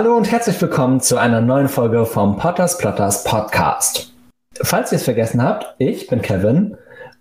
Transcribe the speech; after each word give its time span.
Hallo 0.00 0.16
und 0.16 0.32
herzlich 0.32 0.58
willkommen 0.62 1.00
zu 1.00 1.18
einer 1.18 1.42
neuen 1.42 1.68
Folge 1.68 2.06
vom 2.06 2.38
Potters 2.38 2.78
Plotters 2.78 3.22
Podcast. 3.22 4.14
Falls 4.62 4.92
ihr 4.92 4.96
es 4.96 5.04
vergessen 5.04 5.42
habt, 5.42 5.74
ich 5.76 6.06
bin 6.06 6.22
Kevin 6.22 6.74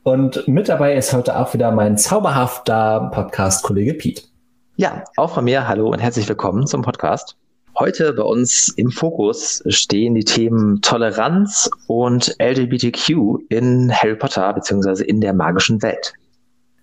und 0.03 0.47
mit 0.47 0.69
dabei 0.69 0.95
ist 0.95 1.11
heute 1.11 1.37
auch 1.37 1.53
wieder 1.53 1.71
mein 1.71 1.97
zauberhafter 1.97 3.11
Podcast-Kollege 3.13 3.95
Pete. 3.95 4.21
Ja, 4.77 5.03
auch 5.17 5.33
von 5.33 5.43
mir 5.43 5.67
hallo 5.67 5.89
und 5.89 5.99
herzlich 5.99 6.29
willkommen 6.29 6.67
zum 6.67 6.81
Podcast. 6.81 7.35
Heute 7.77 8.13
bei 8.13 8.23
uns 8.23 8.69
im 8.69 8.91
Fokus 8.91 9.61
stehen 9.67 10.15
die 10.15 10.23
Themen 10.23 10.81
Toleranz 10.81 11.69
und 11.87 12.33
LGBTQ 12.41 13.41
in 13.49 13.91
Harry 13.93 14.15
Potter 14.15 14.53
bzw. 14.53 15.03
in 15.03 15.19
der 15.19 15.33
magischen 15.33 15.81
Welt. 15.81 16.13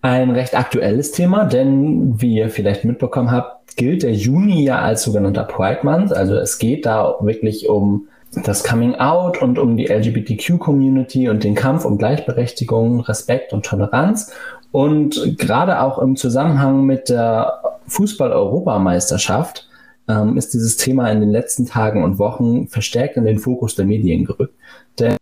Ein 0.02 0.30
recht 0.30 0.56
aktuelles 0.56 1.12
Thema, 1.12 1.45
denn 1.45 2.20
wie 2.20 2.36
ihr 2.36 2.50
vielleicht 2.50 2.84
mitbekommen 2.84 3.30
habt, 3.30 3.77
gilt 3.77 4.02
der 4.02 4.12
Juni 4.12 4.62
ja 4.64 4.78
als 4.78 5.02
sogenannter 5.02 5.45
Pride 5.45 5.80
Month. 5.82 6.12
Also 6.12 6.36
es 6.36 6.59
geht 6.59 6.86
da 6.86 7.16
wirklich 7.20 7.69
um 7.69 8.09
das 8.45 8.64
Coming 8.64 8.96
Out 8.96 9.41
und 9.41 9.59
um 9.59 9.77
die 9.77 9.86
LGBTQ-Community 9.86 11.28
und 11.28 11.45
den 11.45 11.55
Kampf 11.55 11.84
um 11.84 11.98
Gleichberechtigung, 11.98 13.00
Respekt 13.00 13.52
und 13.52 13.64
Toleranz. 13.64 14.32
Und 14.72 15.38
gerade 15.38 15.80
auch 15.80 15.98
im 15.98 16.16
Zusammenhang 16.16 16.84
mit 16.84 17.08
der 17.08 17.60
Fußball-Europameisterschaft 17.86 19.69
ähm, 20.08 20.36
ist 20.36 20.55
dieses 20.55 20.77
Thema 20.77 21.10
in 21.10 21.20
den 21.20 21.30
letzten 21.30 21.66
Tagen 21.66 22.05
und 22.05 22.19
Wochen 22.19 22.69
verstärkt 22.69 23.16
in 23.16 23.24
den 23.24 23.38
Fokus 23.38 23.74
der 23.74 23.86
Medien 23.86 24.24
gerückt. 24.24 24.55
Denn 24.98 25.16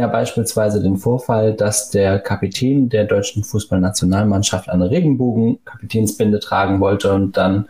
ja 0.00 0.06
beispielsweise 0.06 0.80
den 0.80 0.96
Vorfall, 0.96 1.54
dass 1.54 1.90
der 1.90 2.20
Kapitän 2.20 2.88
der 2.88 3.04
deutschen 3.04 3.42
Fußballnationalmannschaft 3.42 4.68
eine 4.68 4.90
Regenbogen-Kapitänsbinde 4.90 6.38
tragen 6.38 6.78
wollte 6.78 7.12
und 7.12 7.36
dann 7.36 7.68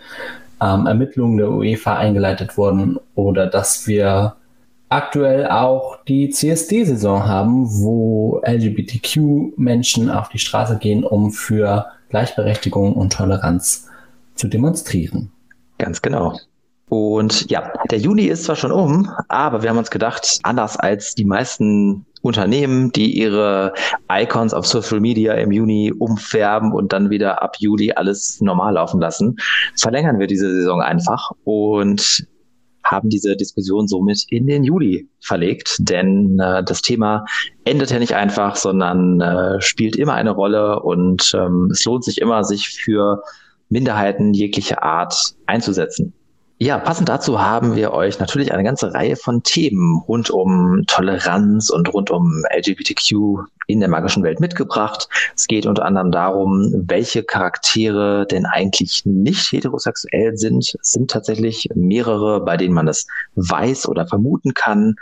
ähm, 0.60 0.86
Ermittlungen 0.86 1.38
der 1.38 1.50
UEFA 1.50 1.96
eingeleitet 1.96 2.58
wurden 2.58 2.98
oder 3.14 3.46
dass 3.46 3.86
wir 3.86 4.36
aktuell 4.90 5.48
auch 5.48 6.04
die 6.06 6.28
CSD-Saison 6.28 7.26
haben, 7.26 7.66
wo 7.80 8.42
LGBTQ-Menschen 8.44 10.10
auf 10.10 10.28
die 10.28 10.38
Straße 10.38 10.76
gehen, 10.76 11.04
um 11.04 11.30
für 11.30 11.86
Gleichberechtigung 12.10 12.92
und 12.92 13.14
Toleranz 13.14 13.88
zu 14.34 14.48
demonstrieren. 14.48 15.30
Ganz 15.78 16.02
genau. 16.02 16.38
Und 16.88 17.50
ja, 17.50 17.70
der 17.90 17.98
Juni 17.98 18.24
ist 18.24 18.44
zwar 18.44 18.56
schon 18.56 18.72
um, 18.72 19.10
aber 19.28 19.62
wir 19.62 19.70
haben 19.70 19.78
uns 19.78 19.90
gedacht, 19.90 20.40
anders 20.42 20.76
als 20.76 21.14
die 21.14 21.26
meisten 21.26 22.06
Unternehmen, 22.22 22.92
die 22.92 23.18
ihre 23.18 23.72
Icons 24.10 24.54
auf 24.54 24.66
Social 24.66 25.00
Media 25.00 25.34
im 25.34 25.52
Juni 25.52 25.92
umfärben 25.96 26.72
und 26.72 26.92
dann 26.92 27.10
wieder 27.10 27.42
ab 27.42 27.56
Juli 27.58 27.92
alles 27.92 28.40
normal 28.40 28.74
laufen 28.74 29.00
lassen, 29.00 29.36
verlängern 29.76 30.18
wir 30.18 30.26
diese 30.26 30.50
Saison 30.52 30.80
einfach 30.80 31.30
und 31.44 32.26
haben 32.84 33.10
diese 33.10 33.36
Diskussion 33.36 33.86
somit 33.86 34.24
in 34.30 34.46
den 34.46 34.64
Juli 34.64 35.08
verlegt, 35.20 35.76
denn 35.80 36.38
äh, 36.40 36.64
das 36.64 36.80
Thema 36.80 37.24
endet 37.64 37.90
ja 37.90 37.98
nicht 37.98 38.14
einfach, 38.14 38.56
sondern 38.56 39.20
äh, 39.20 39.60
spielt 39.60 39.96
immer 39.96 40.14
eine 40.14 40.30
Rolle 40.30 40.80
und 40.80 41.32
ähm, 41.34 41.68
es 41.70 41.84
lohnt 41.84 42.04
sich 42.04 42.20
immer, 42.20 42.44
sich 42.44 42.68
für 42.68 43.22
Minderheiten 43.68 44.32
jeglicher 44.32 44.82
Art 44.82 45.34
einzusetzen. 45.46 46.14
Ja, 46.60 46.76
passend 46.76 47.08
dazu 47.08 47.40
haben 47.40 47.76
wir 47.76 47.92
euch 47.92 48.18
natürlich 48.18 48.52
eine 48.52 48.64
ganze 48.64 48.92
Reihe 48.92 49.14
von 49.14 49.44
Themen 49.44 50.02
rund 50.08 50.28
um 50.28 50.82
Toleranz 50.88 51.70
und 51.70 51.94
rund 51.94 52.10
um 52.10 52.42
LGBTQ 52.52 53.46
in 53.68 53.78
der 53.78 53.88
magischen 53.88 54.24
Welt 54.24 54.40
mitgebracht. 54.40 55.08
Es 55.36 55.46
geht 55.46 55.66
unter 55.66 55.84
anderem 55.84 56.10
darum, 56.10 56.72
welche 56.88 57.22
Charaktere 57.22 58.26
denn 58.26 58.44
eigentlich 58.44 59.02
nicht 59.04 59.52
heterosexuell 59.52 60.36
sind. 60.36 60.74
Es 60.82 60.90
sind 60.90 61.12
tatsächlich 61.12 61.68
mehrere, 61.76 62.44
bei 62.44 62.56
denen 62.56 62.74
man 62.74 62.88
es 62.88 63.06
weiß 63.36 63.86
oder 63.86 64.08
vermuten 64.08 64.52
kann. 64.52 64.96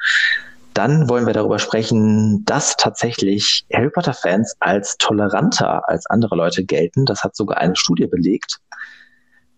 Dann 0.75 1.09
wollen 1.09 1.25
wir 1.25 1.33
darüber 1.33 1.59
sprechen, 1.59 2.45
dass 2.45 2.77
tatsächlich 2.77 3.65
Harry 3.73 3.89
Potter-Fans 3.89 4.57
als 4.61 4.99
toleranter 4.99 5.89
als 5.89 6.05
andere 6.05 6.37
Leute 6.37 6.65
gelten. 6.65 7.07
Das 7.07 7.25
hat 7.25 7.35
sogar 7.35 7.57
eine 7.57 7.77
Studie 7.77 8.07
belegt. 8.07 8.61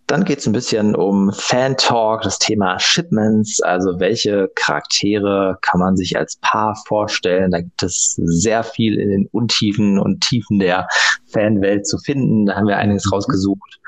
Dann 0.08 0.24
geht 0.24 0.38
es 0.38 0.46
ein 0.46 0.54
bisschen 0.54 0.96
um 0.96 1.30
Fan-Talk, 1.34 2.22
das 2.22 2.38
Thema 2.38 2.78
Shipments, 2.78 3.60
also 3.60 4.00
welche 4.00 4.50
Charaktere 4.54 5.58
kann 5.60 5.80
man 5.80 5.98
sich 5.98 6.16
als 6.16 6.36
Paar 6.40 6.74
vorstellen. 6.86 7.50
Da 7.50 7.60
gibt 7.60 7.82
es 7.82 8.14
sehr 8.16 8.64
viel 8.64 8.98
in 8.98 9.10
den 9.10 9.26
Untiefen 9.32 9.98
und 9.98 10.22
Tiefen 10.22 10.60
der 10.60 10.88
Fanwelt 11.26 11.86
zu 11.86 11.98
finden. 11.98 12.46
Da 12.46 12.56
haben 12.56 12.66
wir 12.66 12.78
einiges 12.78 13.04
mhm. 13.04 13.12
rausgesucht. 13.12 13.80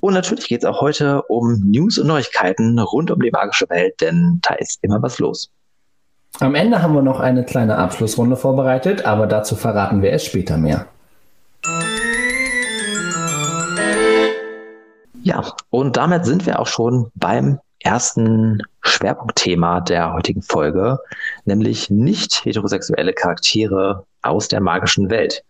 Und 0.00 0.14
natürlich 0.14 0.48
geht 0.48 0.64
es 0.64 0.68
auch 0.68 0.80
heute 0.80 1.22
um 1.28 1.62
News 1.64 1.98
und 1.98 2.08
Neuigkeiten 2.08 2.76
rund 2.80 3.12
um 3.12 3.20
die 3.20 3.30
magische 3.30 3.70
Welt, 3.70 4.00
denn 4.00 4.40
da 4.42 4.54
ist 4.54 4.80
immer 4.82 5.00
was 5.02 5.20
los. 5.20 5.52
Am 6.40 6.56
Ende 6.56 6.82
haben 6.82 6.94
wir 6.94 7.02
noch 7.02 7.20
eine 7.20 7.44
kleine 7.44 7.78
Abschlussrunde 7.78 8.36
vorbereitet, 8.36 9.06
aber 9.06 9.28
dazu 9.28 9.54
verraten 9.54 10.02
wir 10.02 10.12
es 10.12 10.24
später 10.24 10.58
mehr. 10.58 10.88
Ja, 15.24 15.54
und 15.70 15.96
damit 15.96 16.26
sind 16.26 16.44
wir 16.44 16.60
auch 16.60 16.66
schon 16.66 17.10
beim 17.14 17.58
ersten 17.80 18.60
Schwerpunktthema 18.82 19.80
der 19.80 20.12
heutigen 20.12 20.42
Folge, 20.42 20.98
nämlich 21.46 21.88
nicht 21.88 22.44
heterosexuelle 22.44 23.14
Charaktere 23.14 24.04
aus 24.20 24.48
der 24.48 24.60
magischen 24.60 25.08
Welt. 25.08 25.42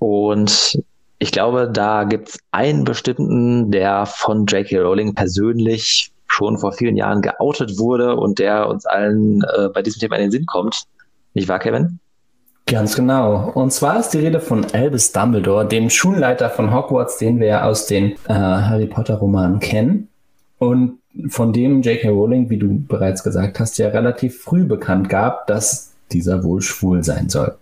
Und 0.00 0.82
ich 1.20 1.30
glaube, 1.30 1.70
da 1.72 2.02
gibt 2.04 2.30
es 2.30 2.38
einen 2.50 2.82
bestimmten, 2.82 3.70
der 3.70 4.04
von 4.04 4.46
J.K. 4.46 4.80
Rowling 4.80 5.14
persönlich 5.14 6.10
schon 6.26 6.58
vor 6.58 6.72
vielen 6.72 6.96
Jahren 6.96 7.22
geoutet 7.22 7.78
wurde 7.78 8.16
und 8.16 8.40
der 8.40 8.68
uns 8.68 8.84
allen 8.84 9.42
äh, 9.42 9.68
bei 9.68 9.82
diesem 9.82 10.00
Thema 10.00 10.16
in 10.16 10.22
den 10.22 10.30
Sinn 10.32 10.46
kommt. 10.46 10.82
Nicht 11.34 11.48
wahr, 11.48 11.60
Kevin? 11.60 12.00
Ganz 12.68 12.94
genau. 12.94 13.50
Und 13.54 13.72
zwar 13.72 13.98
ist 13.98 14.10
die 14.10 14.18
Rede 14.18 14.40
von 14.40 14.66
Albus 14.72 15.12
Dumbledore, 15.12 15.66
dem 15.66 15.88
Schulleiter 15.88 16.50
von 16.50 16.74
Hogwarts, 16.74 17.16
den 17.16 17.40
wir 17.40 17.46
ja 17.46 17.64
aus 17.64 17.86
den 17.86 18.12
äh, 18.28 18.34
Harry 18.34 18.86
Potter 18.86 19.14
Romanen 19.14 19.58
kennen. 19.58 20.08
Und 20.58 20.98
von 21.28 21.54
dem 21.54 21.80
J.K. 21.80 22.10
Rowling, 22.10 22.50
wie 22.50 22.58
du 22.58 22.84
bereits 22.86 23.24
gesagt 23.24 23.58
hast, 23.58 23.78
ja 23.78 23.88
relativ 23.88 24.42
früh 24.42 24.64
bekannt 24.64 25.08
gab, 25.08 25.46
dass 25.46 25.94
dieser 26.12 26.44
wohl 26.44 26.60
schwul 26.60 27.02
sein 27.02 27.30
soll. 27.30 27.54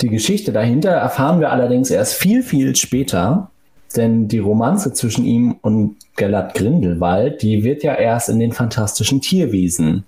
Die 0.00 0.08
Geschichte 0.08 0.52
dahinter 0.52 0.90
erfahren 0.90 1.40
wir 1.40 1.52
allerdings 1.52 1.90
erst 1.90 2.14
viel, 2.14 2.42
viel 2.42 2.74
später, 2.76 3.50
denn 3.94 4.26
die 4.28 4.38
Romanze 4.38 4.94
zwischen 4.94 5.26
ihm 5.26 5.56
und 5.60 5.96
Gellert 6.16 6.54
Grindelwald, 6.54 7.42
die 7.42 7.62
wird 7.62 7.82
ja 7.82 7.94
erst 7.94 8.30
in 8.30 8.38
den 8.38 8.52
fantastischen 8.52 9.20
Tierwesen 9.20 10.04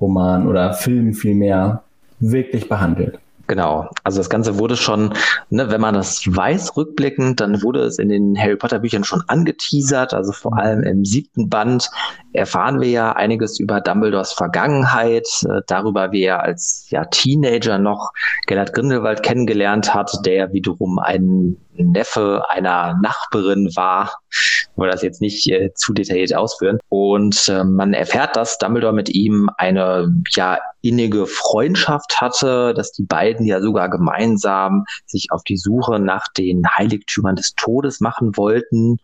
Roman 0.00 0.48
oder 0.48 0.72
Film 0.72 1.14
vielmehr 1.14 1.84
wirklich 2.18 2.68
behandelt. 2.68 3.18
Genau. 3.50 3.90
Also 4.04 4.18
das 4.18 4.30
Ganze 4.30 4.60
wurde 4.60 4.76
schon, 4.76 5.12
ne, 5.48 5.72
wenn 5.72 5.80
man 5.80 5.94
das 5.94 6.22
weiß 6.24 6.76
rückblickend, 6.76 7.40
dann 7.40 7.64
wurde 7.64 7.80
es 7.80 7.98
in 7.98 8.08
den 8.08 8.38
Harry 8.38 8.54
Potter 8.54 8.78
Büchern 8.78 9.02
schon 9.02 9.24
angeteasert. 9.26 10.14
Also 10.14 10.30
vor 10.30 10.56
allem 10.56 10.84
im 10.84 11.04
siebten 11.04 11.48
Band 11.48 11.90
erfahren 12.32 12.80
wir 12.80 12.88
ja 12.90 13.12
einiges 13.12 13.58
über 13.58 13.80
Dumbledores 13.80 14.32
Vergangenheit, 14.32 15.26
äh, 15.48 15.62
darüber, 15.66 16.12
wie 16.12 16.22
er 16.22 16.44
als 16.44 16.86
ja, 16.90 17.04
Teenager 17.06 17.80
noch 17.80 18.12
Gellert 18.46 18.72
Grindelwald 18.72 19.24
kennengelernt 19.24 19.92
hat, 19.92 20.12
der 20.24 20.52
wiederum 20.52 21.00
ein 21.00 21.56
Neffe 21.72 22.44
einer 22.50 23.00
Nachbarin 23.02 23.74
war. 23.74 24.12
Wollte 24.76 24.92
das 24.92 25.02
jetzt 25.02 25.20
nicht 25.20 25.46
äh, 25.50 25.72
zu 25.74 25.92
detailliert 25.92 26.34
ausführen. 26.34 26.78
Und 26.88 27.48
äh, 27.48 27.64
man 27.64 27.92
erfährt, 27.92 28.36
dass 28.36 28.58
Dumbledore 28.58 28.92
mit 28.92 29.08
ihm 29.10 29.50
eine 29.58 30.14
ja 30.30 30.58
innige 30.82 31.26
Freundschaft 31.26 32.20
hatte, 32.20 32.72
dass 32.74 32.92
die 32.92 33.02
beiden 33.02 33.44
ja 33.46 33.60
sogar 33.60 33.90
gemeinsam 33.90 34.84
sich 35.06 35.28
auf 35.30 35.42
die 35.44 35.58
Suche 35.58 35.98
nach 35.98 36.26
den 36.36 36.62
Heiligtümern 36.76 37.36
des 37.36 37.54
Todes 37.54 38.00
machen 38.00 38.36
wollten 38.36 38.98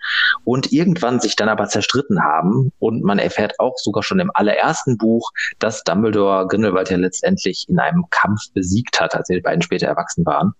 und 0.44 0.72
irgendwann 0.72 1.20
sich 1.20 1.36
dann 1.36 1.48
aber 1.48 1.66
zerstritten 1.66 2.22
haben. 2.22 2.72
Und 2.78 3.02
man 3.02 3.18
erfährt 3.18 3.58
auch 3.60 3.76
sogar 3.76 4.02
schon 4.02 4.20
im 4.20 4.30
allerersten 4.34 4.96
Buch, 4.96 5.30
dass 5.58 5.84
Dumbledore 5.84 6.46
Grindelwald 6.48 6.90
ja 6.90 6.96
letztendlich 6.96 7.66
in 7.68 7.78
einem 7.78 8.04
Kampf 8.10 8.40
besiegt 8.54 9.00
hat, 9.00 9.14
als 9.14 9.28
die 9.28 9.40
beiden 9.40 9.62
später 9.62 9.86
erwachsen 9.86 10.24
waren. 10.24 10.52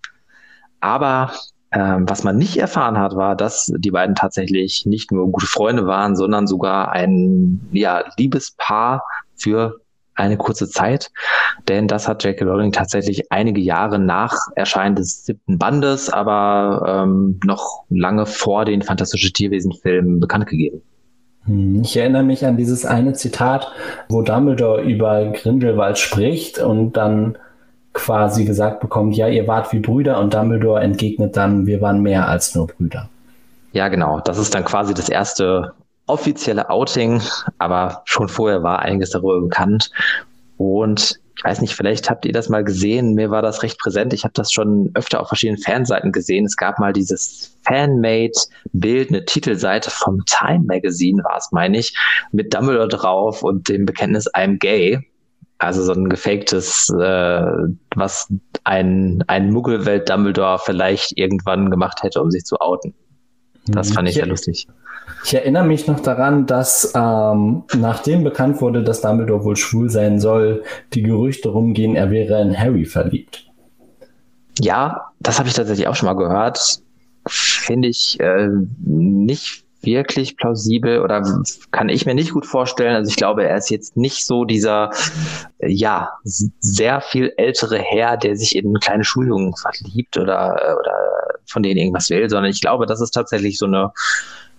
Aber 0.79 1.31
ähm, 1.71 2.07
was 2.07 2.23
man 2.23 2.37
nicht 2.37 2.57
erfahren 2.57 2.97
hat, 2.97 3.15
war, 3.15 3.35
dass 3.35 3.71
die 3.77 3.91
beiden 3.91 4.15
tatsächlich 4.15 4.85
nicht 4.85 5.11
nur 5.11 5.31
gute 5.31 5.47
Freunde 5.47 5.85
waren, 5.85 6.15
sondern 6.15 6.47
sogar 6.47 6.91
ein 6.91 7.67
ja, 7.71 8.03
Liebespaar 8.17 9.03
für 9.35 9.81
eine 10.15 10.37
kurze 10.37 10.69
Zeit. 10.69 11.11
Denn 11.67 11.87
das 11.87 12.07
hat 12.07 12.23
J.K. 12.23 12.45
Rowling 12.45 12.71
tatsächlich 12.71 13.31
einige 13.31 13.61
Jahre 13.61 13.99
nach 13.99 14.33
Erscheinen 14.55 14.95
des 14.95 15.25
siebten 15.25 15.57
Bandes, 15.57 16.09
aber 16.09 17.03
ähm, 17.03 17.39
noch 17.45 17.83
lange 17.89 18.25
vor 18.25 18.65
den 18.65 18.81
Fantastische 18.81 19.31
Tierwesen-Filmen 19.31 20.19
bekannt 20.19 20.47
gegeben. 20.47 20.81
Hm, 21.43 21.81
ich 21.81 21.97
erinnere 21.97 22.23
mich 22.23 22.45
an 22.45 22.57
dieses 22.57 22.85
eine 22.85 23.13
Zitat, 23.13 23.71
wo 24.09 24.21
Dumbledore 24.21 24.81
über 24.81 25.25
Grindelwald 25.31 25.97
spricht 25.97 26.59
und 26.59 26.93
dann 26.93 27.37
quasi 27.97 28.45
gesagt 28.45 28.79
bekommt, 28.79 29.15
ja, 29.15 29.27
ihr 29.27 29.47
wart 29.47 29.73
wie 29.73 29.79
Brüder 29.79 30.19
und 30.19 30.33
Dumbledore 30.33 30.81
entgegnet 30.81 31.35
dann, 31.35 31.65
wir 31.65 31.81
waren 31.81 32.01
mehr 32.01 32.27
als 32.27 32.55
nur 32.55 32.67
Brüder. 32.67 33.09
Ja, 33.73 33.89
genau. 33.89 34.21
Das 34.21 34.37
ist 34.37 34.55
dann 34.55 34.63
quasi 34.63 34.93
das 34.93 35.09
erste 35.09 35.73
offizielle 36.05 36.69
Outing, 36.69 37.21
aber 37.57 38.03
schon 38.05 38.29
vorher 38.29 38.63
war 38.63 38.79
einiges 38.79 39.09
darüber 39.09 39.41
bekannt. 39.41 39.91
Und 40.57 41.19
ich 41.37 41.43
weiß 41.43 41.61
nicht, 41.61 41.75
vielleicht 41.75 42.09
habt 42.09 42.25
ihr 42.25 42.33
das 42.33 42.49
mal 42.49 42.63
gesehen. 42.63 43.13
Mir 43.13 43.29
war 43.29 43.41
das 43.41 43.61
recht 43.61 43.77
präsent. 43.79 44.13
Ich 44.13 44.23
habe 44.23 44.33
das 44.33 44.51
schon 44.51 44.91
öfter 44.93 45.19
auf 45.19 45.27
verschiedenen 45.27 45.61
Fanseiten 45.61 46.11
gesehen. 46.11 46.45
Es 46.45 46.55
gab 46.55 46.79
mal 46.79 46.93
dieses 46.93 47.57
Fanmade-Bild, 47.67 49.09
eine 49.09 49.25
Titelseite 49.25 49.91
vom 49.91 50.23
Time 50.25 50.65
Magazine 50.65 51.23
war 51.23 51.37
es, 51.37 51.51
meine 51.51 51.77
ich, 51.77 51.95
mit 52.31 52.53
Dumbledore 52.53 52.87
drauf 52.87 53.43
und 53.43 53.69
dem 53.69 53.85
Bekenntnis 53.85 54.33
I'm 54.33 54.57
gay. 54.57 54.99
Also 55.59 55.83
so 55.83 55.93
ein 55.93 56.07
gefaktes, 56.07 56.89
äh, 56.89 57.45
was 57.95 58.31
ein, 58.63 59.23
ein 59.27 59.51
Muggelwelt 59.51 60.09
Dumbledore 60.09 60.59
vielleicht 60.59 61.17
irgendwann 61.17 61.71
gemacht 61.71 62.03
hätte, 62.03 62.21
um 62.21 62.29
sich 62.29 62.45
zu 62.45 62.59
outen. 62.59 62.93
Das 63.65 63.91
fand 63.91 64.07
ich 64.07 64.15
sehr 64.15 64.27
lustig. 64.27 64.67
Ich 65.23 65.33
erinnere 65.33 65.65
mich 65.65 65.87
noch 65.87 65.99
daran, 65.99 66.45
dass 66.45 66.93
ähm, 66.95 67.63
nachdem 67.77 68.23
bekannt 68.23 68.61
wurde, 68.61 68.83
dass 68.83 69.01
Dumbledore 69.01 69.43
wohl 69.43 69.55
schwul 69.55 69.89
sein 69.89 70.19
soll, 70.19 70.63
die 70.93 71.01
Gerüchte 71.01 71.49
rumgehen, 71.49 71.95
er 71.95 72.11
wäre 72.11 72.41
in 72.41 72.57
Harry 72.57 72.85
verliebt. 72.85 73.45
Ja, 74.59 75.11
das 75.19 75.39
habe 75.39 75.49
ich 75.49 75.55
tatsächlich 75.55 75.87
auch 75.87 75.95
schon 75.95 76.07
mal 76.07 76.13
gehört. 76.13 76.81
Finde 77.27 77.87
ich 77.87 78.19
äh, 78.19 78.49
nicht 78.79 79.66
wirklich 79.81 80.37
plausibel 80.37 81.01
oder 81.01 81.43
kann 81.71 81.89
ich 81.89 82.05
mir 82.05 82.15
nicht 82.15 82.33
gut 82.33 82.45
vorstellen. 82.45 82.95
Also 82.95 83.09
ich 83.09 83.15
glaube, 83.15 83.45
er 83.45 83.57
ist 83.57 83.69
jetzt 83.69 83.95
nicht 83.95 84.25
so 84.25 84.45
dieser, 84.45 84.91
ja, 85.59 86.09
sehr 86.23 87.01
viel 87.01 87.33
ältere 87.37 87.79
Herr, 87.79 88.17
der 88.17 88.35
sich 88.35 88.55
in 88.55 88.73
kleine 88.75 89.03
Schuljungen 89.03 89.53
verliebt 89.55 90.17
oder, 90.17 90.77
oder 90.79 90.93
von 91.45 91.63
denen 91.63 91.77
irgendwas 91.77 92.09
will, 92.09 92.29
sondern 92.29 92.51
ich 92.51 92.61
glaube, 92.61 92.85
das 92.85 93.01
ist 93.01 93.11
tatsächlich 93.11 93.57
so 93.57 93.65
eine, 93.65 93.91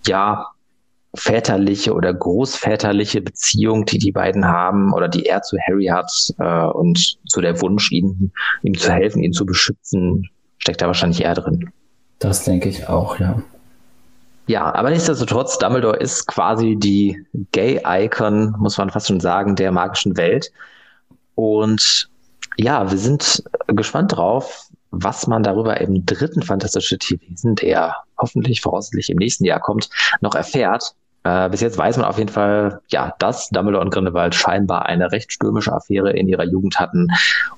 ja, 0.07 0.47
väterliche 1.15 1.93
oder 1.93 2.13
großväterliche 2.13 3.21
Beziehung, 3.21 3.85
die 3.85 3.97
die 3.97 4.11
beiden 4.11 4.45
haben 4.45 4.93
oder 4.93 5.07
die 5.07 5.25
er 5.25 5.41
zu 5.41 5.57
Harry 5.67 5.87
hat 5.87 6.11
äh, 6.37 6.65
und 6.65 7.17
zu 7.27 7.41
der 7.41 7.59
Wunsch, 7.61 7.91
ihm, 7.91 8.31
ihm 8.61 8.77
zu 8.77 8.91
helfen, 8.91 9.23
ihn 9.23 9.33
zu 9.33 9.45
beschützen, 9.45 10.29
steckt 10.59 10.81
da 10.81 10.87
wahrscheinlich 10.87 11.23
eher 11.23 11.33
drin. 11.33 11.71
Das 12.19 12.43
denke 12.43 12.69
ich 12.69 12.89
auch, 12.89 13.19
ja. 13.19 13.41
Ja, 14.49 14.73
aber 14.73 14.89
nichtsdestotrotz, 14.89 15.59
Dumbledore 15.59 15.97
ist 15.97 16.25
quasi 16.25 16.75
die 16.75 17.23
Gay-Icon, 17.51 18.55
muss 18.57 18.79
man 18.79 18.89
fast 18.89 19.05
schon 19.05 19.19
sagen, 19.19 19.55
der 19.55 19.71
magischen 19.71 20.17
Welt. 20.17 20.51
Und 21.35 22.09
ja, 22.57 22.89
wir 22.89 22.97
sind 22.97 23.43
gespannt 23.67 24.15
drauf, 24.15 24.69
was 24.89 25.27
man 25.27 25.43
darüber 25.43 25.79
im 25.79 26.03
dritten 26.03 26.41
Fantastische 26.41 26.97
Tierwesen, 26.97 27.53
der 27.57 27.95
hoffentlich 28.17 28.61
voraussichtlich 28.61 29.11
im 29.11 29.17
nächsten 29.17 29.45
Jahr 29.45 29.59
kommt, 29.59 29.91
noch 30.21 30.33
erfährt. 30.33 30.95
Äh, 31.25 31.49
bis 31.49 31.61
jetzt 31.61 31.77
weiß 31.77 31.97
man 31.97 32.07
auf 32.07 32.17
jeden 32.17 32.31
Fall, 32.31 32.81
ja, 32.87 33.13
dass 33.19 33.49
Dumbledore 33.49 33.85
und 33.85 33.91
Grindelwald 33.91 34.33
scheinbar 34.33 34.87
eine 34.87 35.11
recht 35.11 35.31
stürmische 35.31 35.73
Affäre 35.73 36.13
in 36.13 36.27
ihrer 36.27 36.45
Jugend 36.45 36.79
hatten 36.79 37.09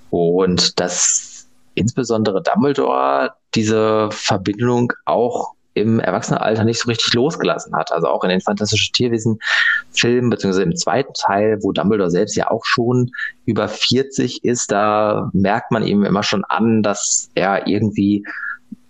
und 0.09 0.77
dass 0.81 1.47
insbesondere 1.73 2.43
Dumbledore 2.43 3.31
diese 3.55 4.09
Verbindung 4.11 4.91
auch 5.05 5.53
im 5.73 5.99
Erwachsenenalter 5.99 6.63
nicht 6.63 6.79
so 6.79 6.89
richtig 6.89 7.13
losgelassen 7.13 7.73
hat. 7.75 7.91
Also 7.91 8.07
auch 8.07 8.23
in 8.23 8.29
den 8.29 8.41
Fantastischen 8.41 8.93
Tierwesen-Filmen, 8.93 10.29
beziehungsweise 10.29 10.63
im 10.63 10.75
zweiten 10.75 11.13
Teil, 11.13 11.59
wo 11.61 11.71
Dumbledore 11.71 12.11
selbst 12.11 12.35
ja 12.35 12.51
auch 12.51 12.65
schon 12.65 13.11
über 13.45 13.67
40 13.67 14.43
ist, 14.43 14.71
da 14.71 15.29
merkt 15.33 15.71
man 15.71 15.85
ihm 15.85 16.03
immer 16.03 16.23
schon 16.23 16.43
an, 16.45 16.83
dass 16.83 17.29
er 17.35 17.67
irgendwie 17.67 18.25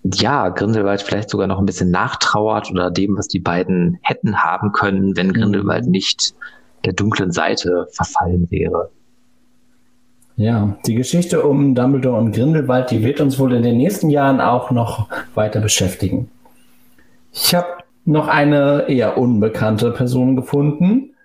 ja, 0.03 0.49
Grindelwald 0.49 1.01
vielleicht 1.01 1.29
sogar 1.29 1.47
noch 1.47 1.59
ein 1.59 1.65
bisschen 1.65 1.91
nachtrauert 1.91 2.71
oder 2.71 2.89
dem, 2.89 3.17
was 3.17 3.27
die 3.27 3.39
beiden 3.39 3.99
hätten 4.01 4.37
haben 4.37 4.71
können, 4.71 5.15
wenn 5.15 5.27
mhm. 5.27 5.33
Grindelwald 5.33 5.85
nicht 5.85 6.33
der 6.85 6.93
dunklen 6.93 7.31
Seite 7.31 7.87
verfallen 7.91 8.49
wäre. 8.49 8.89
Ja, 10.37 10.75
die 10.87 10.95
Geschichte 10.95 11.43
um 11.43 11.75
Dumbledore 11.75 12.17
und 12.17 12.31
Grindelwald, 12.31 12.89
die 12.89 13.03
wird 13.03 13.21
uns 13.21 13.37
wohl 13.37 13.53
in 13.53 13.61
den 13.61 13.77
nächsten 13.77 14.09
Jahren 14.09 14.41
auch 14.41 14.71
noch 14.71 15.07
weiter 15.35 15.59
beschäftigen. 15.59 16.31
Ich 17.31 17.55
habe 17.55 17.67
noch 18.05 18.27
eine 18.27 18.87
eher 18.87 19.17
unbekannte 19.17 19.91
Person 19.91 20.35
gefunden. 20.35 21.15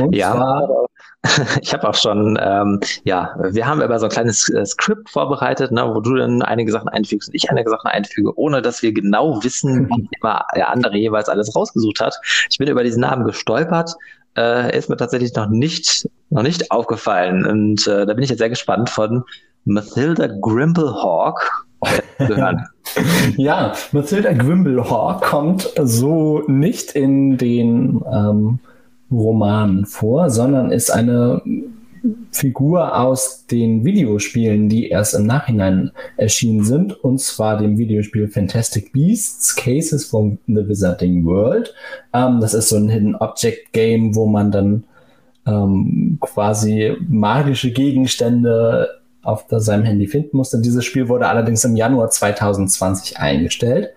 Und 0.00 0.14
ja. 0.14 0.32
zwar 0.32 0.88
ich 1.62 1.72
habe 1.72 1.88
auch 1.88 1.94
schon, 1.94 2.38
ähm, 2.40 2.80
ja, 3.04 3.34
wir 3.38 3.66
haben 3.66 3.80
aber 3.80 3.98
so 3.98 4.06
ein 4.06 4.10
kleines 4.10 4.48
äh, 4.50 4.64
Skript 4.66 5.08
vorbereitet, 5.08 5.72
ne, 5.72 5.90
wo 5.94 6.00
du 6.00 6.16
dann 6.16 6.42
einige 6.42 6.70
Sachen 6.70 6.88
einfügst 6.88 7.28
und 7.28 7.34
ich 7.34 7.50
einige 7.50 7.70
Sachen 7.70 7.88
einfüge, 7.88 8.36
ohne 8.38 8.60
dass 8.60 8.82
wir 8.82 8.92
genau 8.92 9.42
wissen, 9.42 9.88
wie 9.88 10.08
immer 10.20 10.44
der 10.54 10.70
andere 10.70 10.96
jeweils 10.96 11.28
alles 11.28 11.54
rausgesucht 11.56 12.00
hat. 12.00 12.14
Ich 12.50 12.58
bin 12.58 12.68
über 12.68 12.84
diesen 12.84 13.00
Namen 13.00 13.24
gestolpert, 13.24 13.94
äh, 14.36 14.76
ist 14.76 14.90
mir 14.90 14.96
tatsächlich 14.96 15.34
noch 15.34 15.48
nicht, 15.48 16.08
noch 16.30 16.42
nicht 16.42 16.70
aufgefallen 16.70 17.46
und 17.46 17.86
äh, 17.86 18.04
da 18.06 18.12
bin 18.12 18.22
ich 18.22 18.30
jetzt 18.30 18.40
sehr 18.40 18.50
gespannt 18.50 18.90
von 18.90 19.24
Mathilda 19.64 20.28
Grimblehawk 20.40 21.66
hören. 22.18 22.66
ja, 23.36 23.72
Mathilda 23.92 24.32
Grimblehawk 24.32 25.22
kommt 25.22 25.70
so 25.82 26.42
nicht 26.46 26.92
in 26.92 27.36
den 27.38 28.02
ähm, 28.12 28.58
Roman 29.10 29.86
vor, 29.86 30.30
sondern 30.30 30.70
ist 30.70 30.90
eine 30.90 31.42
Figur 32.30 32.98
aus 32.98 33.46
den 33.46 33.84
Videospielen, 33.84 34.68
die 34.68 34.88
erst 34.88 35.14
im 35.14 35.24
Nachhinein 35.26 35.90
erschienen 36.16 36.64
sind, 36.64 36.92
und 37.04 37.20
zwar 37.20 37.56
dem 37.56 37.78
Videospiel 37.78 38.28
Fantastic 38.28 38.92
Beasts, 38.92 39.56
Cases 39.56 40.04
from 40.04 40.38
the 40.46 40.68
Wizarding 40.68 41.24
World. 41.24 41.74
Ähm, 42.12 42.40
das 42.40 42.52
ist 42.54 42.68
so 42.68 42.76
ein 42.76 42.88
Hidden 42.88 43.14
Object 43.16 43.72
Game, 43.72 44.14
wo 44.14 44.26
man 44.26 44.50
dann 44.50 44.84
ähm, 45.46 46.18
quasi 46.20 46.96
magische 47.08 47.70
Gegenstände 47.70 48.88
auf 49.24 49.46
seinem 49.48 49.84
Handy 49.84 50.06
finden 50.06 50.36
musste. 50.36 50.60
Dieses 50.60 50.84
Spiel 50.84 51.08
wurde 51.08 51.28
allerdings 51.28 51.64
im 51.64 51.76
Januar 51.76 52.10
2020 52.10 53.18
eingestellt. 53.18 53.90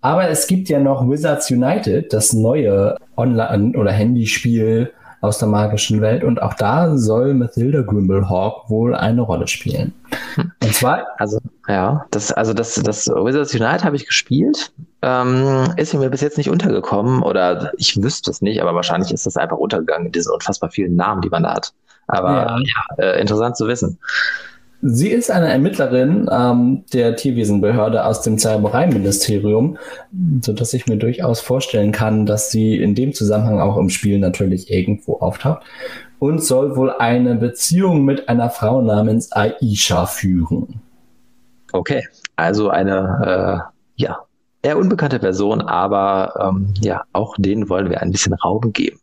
Aber 0.00 0.28
es 0.28 0.46
gibt 0.48 0.68
ja 0.68 0.80
noch 0.80 1.08
Wizards 1.08 1.50
United, 1.50 2.12
das 2.12 2.32
neue 2.32 2.96
Online- 3.16 3.78
oder 3.78 3.92
Handyspiel 3.92 4.92
aus 5.22 5.38
der 5.38 5.46
magischen 5.46 6.00
Welt. 6.00 6.24
Und 6.24 6.42
auch 6.42 6.54
da 6.54 6.96
soll 6.98 7.32
Mathilda 7.34 7.82
Grimblehawk 7.82 8.68
wohl 8.68 8.94
eine 8.96 9.22
Rolle 9.22 9.46
spielen. 9.46 9.94
Und 10.36 10.74
zwar. 10.74 11.06
Also, 11.18 11.38
ja, 11.68 12.04
das, 12.10 12.32
also 12.32 12.52
das, 12.52 12.74
das 12.74 13.06
Wizards 13.06 13.54
United 13.54 13.84
habe 13.84 13.94
ich 13.94 14.06
gespielt. 14.06 14.72
Ähm, 15.00 15.72
ist 15.76 15.94
mir 15.94 16.10
bis 16.10 16.20
jetzt 16.20 16.38
nicht 16.38 16.50
untergekommen 16.50 17.22
oder 17.22 17.72
ich 17.76 18.02
wüsste 18.02 18.30
es 18.30 18.42
nicht, 18.42 18.60
aber 18.60 18.74
wahrscheinlich 18.74 19.12
ist 19.12 19.26
das 19.26 19.36
einfach 19.36 19.56
untergegangen 19.56 20.06
in 20.06 20.12
diesen 20.12 20.32
unfassbar 20.32 20.70
vielen 20.70 20.96
Namen, 20.96 21.22
die 21.22 21.28
man 21.28 21.44
da 21.44 21.54
hat. 21.54 21.72
Aber 22.08 22.32
ja, 22.32 22.58
ja 22.58 23.04
äh, 23.04 23.20
interessant 23.20 23.56
zu 23.56 23.68
wissen. 23.68 23.98
Sie 24.84 25.10
ist 25.10 25.30
eine 25.30 25.48
Ermittlerin 25.48 26.28
ähm, 26.28 26.84
der 26.92 27.14
Tierwesenbehörde 27.14 28.04
aus 28.04 28.22
dem 28.22 28.36
Zaubereiministerium, 28.36 29.78
sodass 30.40 30.74
ich 30.74 30.88
mir 30.88 30.96
durchaus 30.96 31.40
vorstellen 31.40 31.92
kann, 31.92 32.26
dass 32.26 32.50
sie 32.50 32.76
in 32.76 32.96
dem 32.96 33.12
Zusammenhang 33.12 33.60
auch 33.60 33.76
im 33.76 33.90
Spiel 33.90 34.18
natürlich 34.18 34.72
irgendwo 34.72 35.18
auftaucht 35.18 35.62
und 36.18 36.42
soll 36.42 36.74
wohl 36.74 36.90
eine 36.90 37.36
Beziehung 37.36 38.04
mit 38.04 38.28
einer 38.28 38.50
Frau 38.50 38.82
namens 38.82 39.30
Aisha 39.30 40.06
führen. 40.06 40.80
Okay, 41.72 42.02
also 42.34 42.68
eine 42.68 43.70
äh, 43.96 44.02
ja 44.02 44.18
eher 44.62 44.78
unbekannte 44.78 45.20
Person, 45.20 45.60
aber 45.60 46.34
ähm, 46.40 46.74
ja 46.80 47.04
auch 47.12 47.36
denen 47.38 47.68
wollen 47.68 47.88
wir 47.88 48.02
ein 48.02 48.10
bisschen 48.10 48.34
Raum 48.34 48.72
geben. 48.72 48.98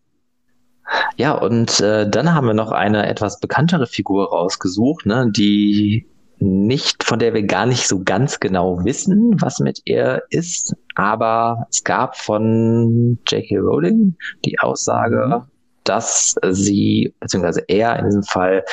Ja, 1.17 1.33
und 1.33 1.79
äh, 1.81 2.09
dann 2.09 2.33
haben 2.33 2.47
wir 2.47 2.53
noch 2.53 2.71
eine 2.71 3.07
etwas 3.07 3.39
bekanntere 3.39 3.87
Figur 3.87 4.29
rausgesucht, 4.29 5.05
ne, 5.05 5.29
die 5.31 6.07
nicht, 6.39 7.03
von 7.03 7.19
der 7.19 7.33
wir 7.33 7.43
gar 7.43 7.65
nicht 7.65 7.87
so 7.87 8.01
ganz 8.03 8.39
genau 8.39 8.83
wissen, 8.85 9.41
was 9.41 9.59
mit 9.59 9.81
ihr 9.85 10.23
ist, 10.29 10.75
aber 10.95 11.67
es 11.69 11.83
gab 11.83 12.15
von 12.17 13.19
J.K. 13.27 13.57
Rowling 13.57 14.15
die 14.45 14.57
Aussage, 14.59 15.25
mhm. 15.27 15.41
dass 15.83 16.35
sie, 16.51 17.13
beziehungsweise 17.19 17.63
er 17.67 17.99
in 17.99 18.05
diesem 18.05 18.23
Fall, 18.23 18.63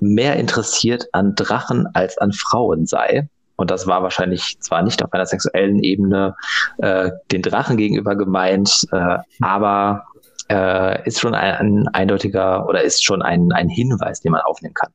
mehr 0.00 0.36
interessiert 0.36 1.06
an 1.12 1.34
Drachen 1.36 1.86
als 1.94 2.18
an 2.18 2.32
Frauen 2.32 2.86
sei. 2.86 3.28
Und 3.56 3.70
das 3.70 3.86
war 3.86 4.02
wahrscheinlich 4.02 4.58
zwar 4.60 4.82
nicht 4.82 5.04
auf 5.04 5.12
einer 5.12 5.26
sexuellen 5.26 5.78
Ebene 5.78 6.34
äh, 6.78 7.10
den 7.30 7.42
Drachen 7.42 7.76
gegenüber 7.76 8.16
gemeint, 8.16 8.88
äh, 8.90 9.18
aber 9.40 10.06
äh, 10.50 11.06
ist 11.06 11.20
schon 11.20 11.34
ein, 11.34 11.54
ein, 11.54 11.88
eindeutiger 11.88 12.68
oder 12.68 12.82
ist 12.82 13.04
schon 13.04 13.22
ein, 13.22 13.52
ein 13.52 13.68
Hinweis, 13.68 14.20
den 14.20 14.32
man 14.32 14.42
aufnehmen 14.42 14.74
kann. 14.74 14.90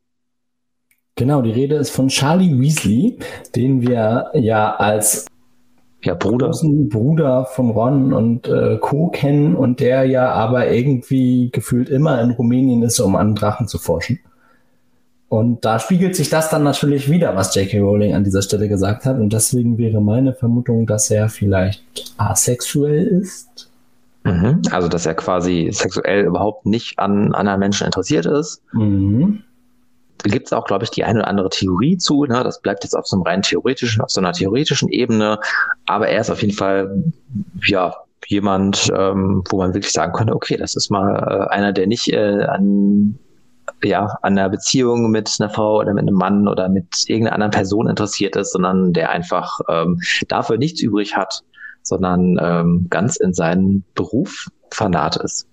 Genau, 1.16 1.42
die 1.42 1.52
Rede 1.52 1.76
ist 1.76 1.90
von 1.90 2.10
Charlie 2.10 2.60
Weasley, 2.60 3.18
den 3.56 3.82
wir 3.82 4.30
ja 4.34 4.76
als 4.76 5.26
ja, 6.04 6.14
Bruder. 6.14 6.52
Bruder 6.62 7.46
von 7.46 7.72
Ron 7.72 8.14
und 8.14 8.48
äh, 8.48 8.78
Co. 8.78 9.08
kennen 9.08 9.56
und 9.56 9.80
der 9.80 10.06
ja 10.06 10.32
aber 10.32 10.70
irgendwie 10.70 11.50
gefühlt 11.52 11.90
immer 11.90 12.22
in 12.22 12.32
Rumänien 12.32 12.84
ist, 12.84 13.00
um 13.00 13.16
an 13.16 13.36
Drachen 13.36 13.68
zu 13.68 13.80
forschen. 13.80 14.20
Und 15.30 15.66
da 15.66 15.80
spiegelt 15.80 16.16
sich 16.16 16.30
das 16.30 16.50
dann 16.50 16.64
natürlich 16.64 17.12
wieder, 17.12 17.36
was 17.36 17.54
J.K. 17.54 17.80
Rowling 17.80 18.14
an 18.14 18.24
dieser 18.24 18.42
Stelle 18.42 18.70
gesagt 18.70 19.06
hat. 19.06 19.20
Und 19.20 19.34
deswegen 19.34 19.78
wäre 19.78 20.00
meine 20.00 20.34
Vermutung, 20.34 20.88
dass 20.88 21.12
er 21.12 21.28
vielleicht 21.28 21.84
asexuell 22.18 23.06
ist. 23.06 23.70
Mhm. 24.28 24.62
Also, 24.72 24.88
dass 24.88 25.06
er 25.06 25.16
quasi 25.16 25.70
sexuell 25.72 26.26
überhaupt 26.26 26.66
nicht 26.66 27.00
an 27.00 27.34
anderen 27.34 27.60
Menschen 27.60 27.86
interessiert 27.86 28.26
ist. 28.26 28.62
Mhm. 28.74 29.44
Da 30.20 30.30
gibt 30.32 30.48
es 30.48 30.54
auch, 30.54 30.66
glaube 30.66 30.84
ich, 30.84 30.90
die 30.90 31.04
eine 31.04 31.20
oder 31.20 31.28
andere 31.28 31.50
Theorie 31.50 31.98
zu. 31.98 32.26
Ne? 32.26 32.44
Das 32.44 32.62
bleibt 32.62 32.84
jetzt 32.84 32.96
auf 32.96 33.06
so 33.06 33.16
einem 33.16 33.24
rein 33.24 33.42
theoretischen, 33.44 34.02
auf 34.02 34.10
so 34.10 34.20
einer 34.20 34.34
theoretischen 34.34 34.90
Ebene. 34.90 35.40
Aber 35.86 36.08
er 36.08 36.22
ist 36.22 36.32
auf 36.32 36.42
jeden 36.42 36.56
Fall, 36.56 37.04
ja, 37.66 37.94
jemand, 38.28 38.92
ähm, 38.98 39.44
wo 39.50 39.58
man 39.58 39.74
wirklich 39.74 39.94
sagen 39.94 40.12
könnte, 40.14 40.36
okay, 40.36 40.58
das 40.58 40.76
ist 40.76 40.90
mal 40.90 41.16
äh, 41.16 41.54
einer, 41.54 41.72
der 41.72 41.88
nicht 41.88 42.12
äh, 42.12 42.44
an 42.44 43.20
ja, 43.84 44.18
an 44.22 44.38
einer 44.38 44.50
Beziehung 44.50 45.12
mit 45.12 45.32
einer 45.40 45.50
Frau 45.50 45.80
oder 45.80 45.94
mit 45.94 46.04
einem 46.04 46.16
Mann 46.16 46.48
oder 46.48 46.70
mit 46.70 46.88
irgendeiner 47.08 47.36
anderen 47.36 47.52
Person 47.52 47.88
interessiert 47.88 48.36
ist, 48.36 48.54
sondern 48.54 48.94
der 48.94 49.10
einfach 49.12 49.60
ähm, 49.70 50.00
dafür 50.28 50.58
nichts 50.58 50.82
übrig 50.82 51.16
hat, 51.16 51.44
sondern 51.88 52.38
ähm, 52.42 52.88
ganz 52.90 53.18
in 53.18 53.34
seinen 53.34 53.84
Beruf 53.96 54.48
vernarrt 54.72 55.18
ist. 55.18 55.48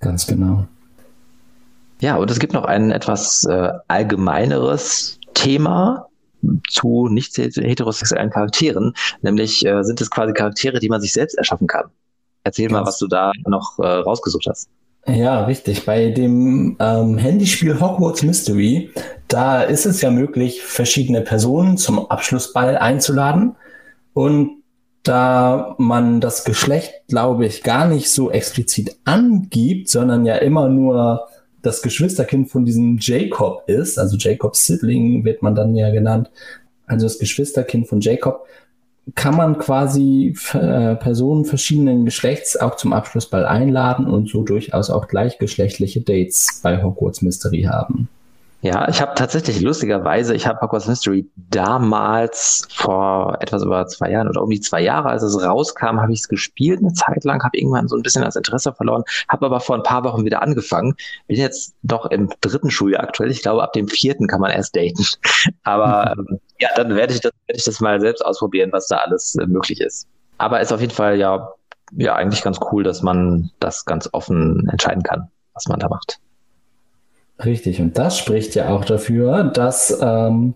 Ganz 0.00 0.26
genau. 0.26 0.66
Ja, 2.00 2.16
und 2.16 2.30
es 2.30 2.40
gibt 2.40 2.52
noch 2.52 2.64
ein 2.64 2.90
etwas 2.90 3.44
äh, 3.44 3.72
allgemeineres 3.88 5.18
Thema 5.34 6.08
zu 6.68 7.06
nicht 7.08 7.36
heterosexuellen 7.38 8.30
Charakteren, 8.30 8.94
nämlich 9.22 9.64
äh, 9.64 9.82
sind 9.84 10.00
es 10.00 10.10
quasi 10.10 10.32
Charaktere, 10.32 10.80
die 10.80 10.88
man 10.88 11.00
sich 11.00 11.12
selbst 11.12 11.38
erschaffen 11.38 11.68
kann. 11.68 11.84
Erzähl 12.42 12.68
Ganz 12.68 12.72
mal, 12.80 12.86
was 12.86 12.98
du 12.98 13.06
da 13.06 13.30
noch 13.46 13.78
äh, 13.78 13.86
rausgesucht 13.86 14.46
hast. 14.48 14.68
Ja, 15.06 15.44
richtig. 15.44 15.84
Bei 15.84 16.10
dem 16.10 16.76
ähm, 16.78 17.18
Handyspiel 17.18 17.80
Hogwarts 17.80 18.22
Mystery, 18.22 18.90
da 19.28 19.62
ist 19.62 19.84
es 19.84 20.00
ja 20.00 20.10
möglich, 20.10 20.62
verschiedene 20.62 21.22
Personen 21.22 21.76
zum 21.76 22.10
Abschlussball 22.10 22.78
einzuladen. 22.78 23.56
Und 24.12 24.61
da 25.02 25.74
man 25.78 26.20
das 26.20 26.44
Geschlecht, 26.44 26.92
glaube 27.08 27.46
ich, 27.46 27.62
gar 27.62 27.88
nicht 27.88 28.10
so 28.10 28.30
explizit 28.30 28.96
angibt, 29.04 29.88
sondern 29.88 30.24
ja 30.24 30.36
immer 30.36 30.68
nur 30.68 31.28
das 31.62 31.82
Geschwisterkind 31.82 32.50
von 32.50 32.64
diesem 32.64 32.98
Jacob 33.00 33.64
ist, 33.68 33.98
also 33.98 34.16
Jacobs 34.16 34.66
Sibling 34.66 35.24
wird 35.24 35.42
man 35.42 35.54
dann 35.54 35.74
ja 35.74 35.90
genannt, 35.90 36.30
also 36.86 37.06
das 37.06 37.18
Geschwisterkind 37.18 37.88
von 37.88 38.00
Jacob, 38.00 38.46
kann 39.14 39.36
man 39.36 39.58
quasi 39.58 40.36
äh, 40.52 40.94
Personen 40.94 41.44
verschiedenen 41.44 42.04
Geschlechts 42.04 42.56
auch 42.56 42.76
zum 42.76 42.92
Abschlussball 42.92 43.44
einladen 43.44 44.06
und 44.06 44.28
so 44.28 44.42
durchaus 44.42 44.90
auch 44.90 45.08
gleichgeschlechtliche 45.08 46.02
Dates 46.02 46.60
bei 46.62 46.82
Hogwarts 46.82 47.22
Mystery 47.22 47.62
haben. 47.62 48.08
Ja, 48.64 48.88
ich 48.88 49.02
habe 49.02 49.16
tatsächlich 49.16 49.60
lustigerweise, 49.60 50.36
ich 50.36 50.46
habe 50.46 50.60
Hogwarts 50.60 50.86
Mystery 50.86 51.28
damals 51.34 52.68
vor 52.72 53.36
etwas 53.40 53.64
über 53.64 53.88
zwei 53.88 54.12
Jahren 54.12 54.28
oder 54.28 54.40
um 54.40 54.50
die 54.50 54.60
zwei 54.60 54.80
Jahre, 54.80 55.08
als 55.08 55.24
es 55.24 55.42
rauskam, 55.42 56.00
habe 56.00 56.12
ich 56.12 56.20
es 56.20 56.28
gespielt 56.28 56.78
eine 56.78 56.92
Zeit 56.92 57.24
lang, 57.24 57.42
habe 57.42 57.58
irgendwann 57.58 57.88
so 57.88 57.96
ein 57.96 58.02
bisschen 58.02 58.22
das 58.22 58.36
Interesse 58.36 58.72
verloren, 58.72 59.02
habe 59.28 59.46
aber 59.46 59.58
vor 59.58 59.74
ein 59.74 59.82
paar 59.82 60.04
Wochen 60.04 60.24
wieder 60.24 60.42
angefangen. 60.42 60.94
Bin 61.26 61.38
jetzt 61.38 61.74
doch 61.82 62.06
im 62.06 62.32
dritten 62.40 62.70
Schuljahr 62.70 63.02
aktuell. 63.02 63.32
Ich 63.32 63.42
glaube, 63.42 63.64
ab 63.64 63.72
dem 63.72 63.88
vierten 63.88 64.28
kann 64.28 64.40
man 64.40 64.52
erst 64.52 64.76
daten. 64.76 65.04
Aber 65.64 66.14
ähm, 66.16 66.38
ja, 66.60 66.68
dann 66.76 66.94
werde 66.94 67.14
ich 67.14 67.20
das, 67.20 67.32
werde 67.46 67.58
ich 67.58 67.64
das 67.64 67.80
mal 67.80 68.00
selbst 68.00 68.24
ausprobieren, 68.24 68.70
was 68.72 68.86
da 68.86 68.98
alles 68.98 69.34
äh, 69.34 69.46
möglich 69.46 69.80
ist. 69.80 70.06
Aber 70.38 70.60
ist 70.60 70.72
auf 70.72 70.80
jeden 70.80 70.94
Fall 70.94 71.18
ja, 71.18 71.52
ja 71.96 72.14
eigentlich 72.14 72.42
ganz 72.42 72.60
cool, 72.70 72.84
dass 72.84 73.02
man 73.02 73.50
das 73.58 73.84
ganz 73.84 74.08
offen 74.12 74.68
entscheiden 74.70 75.02
kann, 75.02 75.28
was 75.52 75.66
man 75.66 75.80
da 75.80 75.88
macht. 75.88 76.21
Richtig, 77.44 77.80
und 77.80 77.98
das 77.98 78.18
spricht 78.18 78.54
ja 78.54 78.68
auch 78.68 78.84
dafür, 78.84 79.44
dass 79.44 79.98
ähm, 80.00 80.54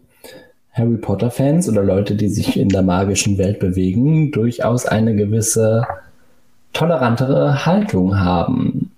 Harry 0.72 0.98
Potter-Fans 0.98 1.68
oder 1.68 1.82
Leute, 1.82 2.14
die 2.14 2.28
sich 2.28 2.58
in 2.58 2.68
der 2.68 2.82
magischen 2.82 3.38
Welt 3.38 3.58
bewegen, 3.58 4.30
durchaus 4.30 4.86
eine 4.86 5.16
gewisse 5.16 5.86
tolerantere 6.72 7.64
Haltung 7.64 8.20
haben. 8.20 8.92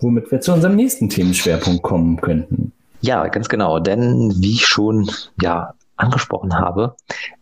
Womit 0.00 0.30
wir 0.30 0.40
zu 0.40 0.52
unserem 0.52 0.76
nächsten 0.76 1.08
Themenschwerpunkt 1.08 1.82
kommen 1.82 2.20
könnten. 2.20 2.72
Ja, 3.00 3.26
ganz 3.28 3.48
genau. 3.48 3.78
Denn 3.78 4.34
wie 4.38 4.52
ich 4.52 4.66
schon 4.66 5.08
ja, 5.40 5.72
angesprochen 5.96 6.58
habe, 6.58 6.96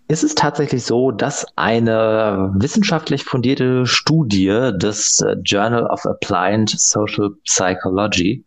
ist 0.08 0.22
es 0.22 0.34
tatsächlich 0.34 0.84
so, 0.84 1.10
dass 1.10 1.46
eine 1.56 2.52
wissenschaftlich 2.54 3.24
fundierte 3.24 3.86
Studie 3.86 4.70
des 4.74 5.20
äh, 5.22 5.36
Journal 5.42 5.86
of 5.86 6.04
Applied 6.04 6.68
Social 6.68 7.30
Psychology, 7.44 8.44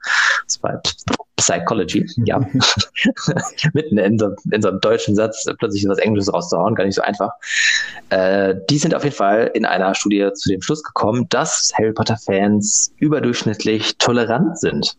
Psychology, 1.37 2.05
ja, 2.25 2.39
mitten 3.73 3.97
in 3.97 4.17
so, 4.17 4.29
in 4.51 4.61
so 4.61 4.69
einem 4.69 4.79
deutschen 4.79 5.15
Satz 5.15 5.45
plötzlich 5.59 5.85
was 5.87 5.97
Englisches 5.97 6.33
rauszuhauen, 6.33 6.75
gar 6.75 6.85
nicht 6.85 6.95
so 6.95 7.01
einfach. 7.01 7.31
Äh, 8.09 8.55
die 8.69 8.77
sind 8.77 8.95
auf 8.95 9.03
jeden 9.03 9.15
Fall 9.15 9.51
in 9.53 9.65
einer 9.65 9.93
Studie 9.95 10.29
zu 10.33 10.49
dem 10.49 10.61
Schluss 10.61 10.81
gekommen, 10.81 11.27
dass 11.29 11.73
Harry 11.77 11.91
Potter-Fans 11.91 12.93
überdurchschnittlich 12.97 13.97
tolerant 13.97 14.57
sind. 14.59 14.95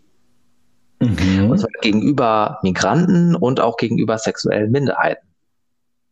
Mhm. 1.01 1.51
Und 1.51 1.59
zwar 1.59 1.71
gegenüber 1.81 2.59
Migranten 2.63 3.35
und 3.35 3.61
auch 3.61 3.77
gegenüber 3.77 4.19
sexuellen 4.19 4.71
Minderheiten. 4.71 5.27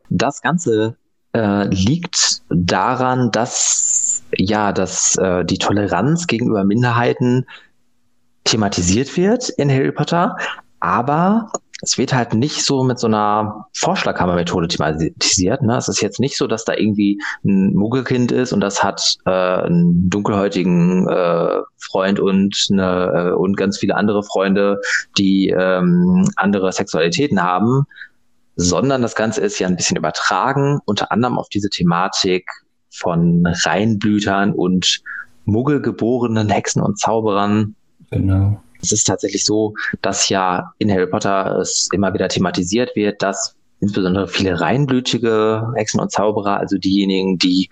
Das 0.08 0.40
Ganze 0.40 0.96
äh, 1.34 1.66
liegt 1.68 2.42
daran, 2.48 3.30
dass 3.30 4.22
ja, 4.36 4.72
dass 4.72 5.16
äh, 5.16 5.44
die 5.44 5.58
Toleranz 5.58 6.26
gegenüber 6.26 6.64
Minderheiten 6.64 7.46
thematisiert 8.44 9.16
wird 9.16 9.48
in 9.50 9.70
Harry 9.70 9.92
Potter, 9.92 10.36
aber 10.80 11.50
es 11.84 11.98
wird 11.98 12.14
halt 12.14 12.34
nicht 12.34 12.64
so 12.64 12.82
mit 12.82 12.98
so 12.98 13.06
einer 13.06 13.66
Vorschlaghammer-Methode 13.74 14.68
thematisiert. 14.68 15.62
Ne? 15.62 15.76
Es 15.76 15.88
ist 15.88 16.00
jetzt 16.00 16.18
nicht 16.18 16.36
so, 16.36 16.46
dass 16.46 16.64
da 16.64 16.74
irgendwie 16.74 17.20
ein 17.44 17.74
Muggelkind 17.74 18.32
ist 18.32 18.52
und 18.52 18.60
das 18.60 18.82
hat 18.82 19.16
äh, 19.26 19.30
einen 19.30 20.08
dunkelhäutigen 20.08 21.06
äh, 21.08 21.58
Freund 21.78 22.20
und, 22.20 22.68
eine, 22.70 23.12
äh, 23.14 23.32
und 23.32 23.56
ganz 23.56 23.78
viele 23.78 23.96
andere 23.96 24.22
Freunde, 24.22 24.80
die 25.18 25.50
ähm, 25.50 26.30
andere 26.36 26.72
Sexualitäten 26.72 27.42
haben, 27.42 27.84
sondern 28.56 29.02
das 29.02 29.14
Ganze 29.14 29.40
ist 29.42 29.58
ja 29.58 29.66
ein 29.66 29.76
bisschen 29.76 29.96
übertragen, 29.96 30.80
unter 30.86 31.12
anderem 31.12 31.38
auf 31.38 31.48
diese 31.48 31.68
Thematik 31.68 32.48
von 32.90 33.46
Reinblütern 33.46 34.52
und 34.52 35.02
Muggelgeborenen 35.44 36.48
Hexen 36.48 36.80
und 36.80 36.98
Zauberern. 36.98 37.74
Genau. 38.14 38.60
Es 38.80 38.92
ist 38.92 39.04
tatsächlich 39.04 39.44
so, 39.44 39.74
dass 40.02 40.28
ja 40.28 40.72
in 40.78 40.90
Harry 40.90 41.06
Potter 41.06 41.58
es 41.58 41.88
immer 41.92 42.12
wieder 42.14 42.28
thematisiert 42.28 42.94
wird, 42.94 43.22
dass 43.22 43.56
insbesondere 43.80 44.28
viele 44.28 44.60
reinblütige 44.60 45.72
Hexen 45.74 46.00
und 46.00 46.12
Zauberer, 46.12 46.58
also 46.58 46.78
diejenigen, 46.78 47.38
die 47.38 47.68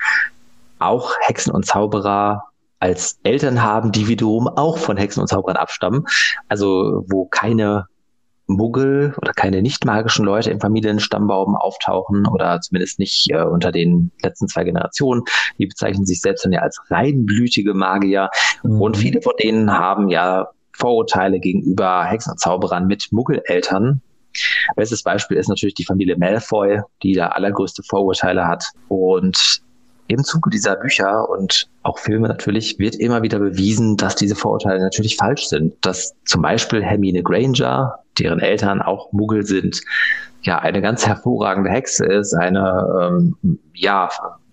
auch 0.78 1.14
Hexen 1.20 1.52
und 1.52 1.64
Zauberer 1.64 2.44
als 2.80 3.18
Eltern 3.22 3.62
haben, 3.62 3.92
die 3.92 4.08
wiederum 4.08 4.48
auch 4.48 4.78
von 4.78 4.96
Hexen 4.96 5.20
und 5.20 5.28
Zauberern 5.28 5.56
abstammen, 5.56 6.04
also 6.48 7.04
wo 7.08 7.26
keine 7.26 7.86
Muggel 8.52 9.14
oder 9.20 9.32
keine 9.32 9.62
nicht 9.62 9.84
magischen 9.84 10.24
Leute 10.24 10.50
im 10.50 10.60
Familienstammbaum 10.60 11.56
auftauchen 11.56 12.26
oder 12.26 12.60
zumindest 12.60 12.98
nicht 12.98 13.30
äh, 13.30 13.42
unter 13.42 13.72
den 13.72 14.10
letzten 14.22 14.48
zwei 14.48 14.64
Generationen. 14.64 15.22
Die 15.58 15.66
bezeichnen 15.66 16.06
sich 16.06 16.20
selbst 16.20 16.44
dann 16.44 16.52
ja 16.52 16.60
als 16.60 16.80
reinblütige 16.90 17.74
Magier. 17.74 18.30
Mhm. 18.62 18.80
Und 18.80 18.96
viele 18.96 19.22
von 19.22 19.34
denen 19.42 19.70
haben 19.70 20.08
ja 20.08 20.48
Vorurteile 20.72 21.38
gegenüber 21.38 22.04
Hexen 22.04 22.32
und 22.32 22.40
Zauberern 22.40 22.86
mit 22.86 23.08
Muggeleltern. 23.10 24.00
Bestes 24.76 25.02
Beispiel 25.02 25.36
ist 25.36 25.48
natürlich 25.48 25.74
die 25.74 25.84
Familie 25.84 26.16
Malfoy, 26.16 26.80
die 27.02 27.12
da 27.12 27.28
allergrößte 27.28 27.82
Vorurteile 27.82 28.46
hat. 28.46 28.64
Und 28.88 29.62
im 30.12 30.24
Zuge 30.24 30.50
dieser 30.50 30.76
Bücher 30.76 31.28
und 31.28 31.68
auch 31.82 31.98
Filme 31.98 32.28
natürlich 32.28 32.78
wird 32.78 32.94
immer 32.96 33.22
wieder 33.22 33.38
bewiesen, 33.38 33.96
dass 33.96 34.14
diese 34.14 34.36
Vorurteile 34.36 34.80
natürlich 34.80 35.16
falsch 35.16 35.46
sind. 35.46 35.74
Dass 35.80 36.14
zum 36.24 36.42
Beispiel 36.42 36.82
Hermine 36.82 37.22
Granger, 37.22 37.98
deren 38.18 38.40
Eltern 38.40 38.82
auch 38.82 39.12
Muggel 39.12 39.44
sind, 39.44 39.80
ja 40.42 40.58
eine 40.58 40.82
ganz 40.82 41.06
hervorragende 41.06 41.70
Hexe 41.70 42.04
ist, 42.04 42.34
eine 42.34 42.86
ähm, 43.00 43.58
ja 43.74 44.08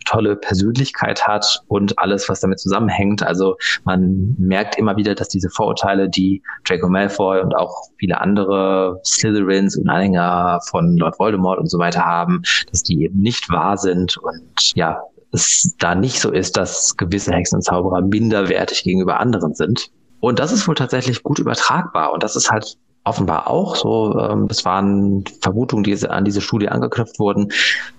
tolle 0.09 0.35
Persönlichkeit 0.35 1.27
hat 1.27 1.61
und 1.67 1.99
alles, 1.99 2.27
was 2.29 2.39
damit 2.39 2.59
zusammenhängt. 2.59 3.21
Also 3.21 3.57
man 3.83 4.35
merkt 4.39 4.77
immer 4.77 4.97
wieder, 4.97 5.13
dass 5.13 5.29
diese 5.29 5.49
Vorurteile, 5.49 6.09
die 6.09 6.41
Draco 6.65 6.89
Malfoy 6.89 7.41
und 7.41 7.55
auch 7.55 7.89
viele 7.97 8.19
andere 8.19 8.99
Slytherins 9.05 9.77
und 9.77 9.87
Anhänger 9.87 10.59
von 10.67 10.97
Lord 10.97 11.19
Voldemort 11.19 11.59
und 11.59 11.69
so 11.69 11.77
weiter 11.77 12.05
haben, 12.05 12.41
dass 12.71 12.81
die 12.81 13.03
eben 13.03 13.21
nicht 13.21 13.51
wahr 13.51 13.77
sind 13.77 14.17
und 14.17 14.75
ja, 14.75 14.99
es 15.31 15.75
da 15.79 15.95
nicht 15.95 16.19
so 16.19 16.31
ist, 16.31 16.57
dass 16.57 16.98
gewisse 16.98 17.31
Hexen 17.33 17.57
und 17.57 17.62
Zauberer 17.63 18.01
minderwertig 18.01 18.83
gegenüber 18.83 19.19
anderen 19.19 19.53
sind. 19.53 19.91
Und 20.19 20.39
das 20.39 20.51
ist 20.51 20.67
wohl 20.67 20.75
tatsächlich 20.75 21.24
gut 21.24 21.39
übertragbar. 21.39 22.12
Und 22.13 22.24
das 22.24 22.36
ist 22.36 22.51
halt 22.51 22.77
offenbar 23.03 23.48
auch 23.48 23.75
so. 23.75 24.17
Ähm, 24.19 24.48
das 24.48 24.65
waren 24.65 25.24
Vermutungen, 25.41 25.83
die 25.83 25.95
an 26.07 26.25
diese 26.25 26.41
Studie 26.41 26.69
angeknüpft 26.69 27.19
wurden, 27.19 27.51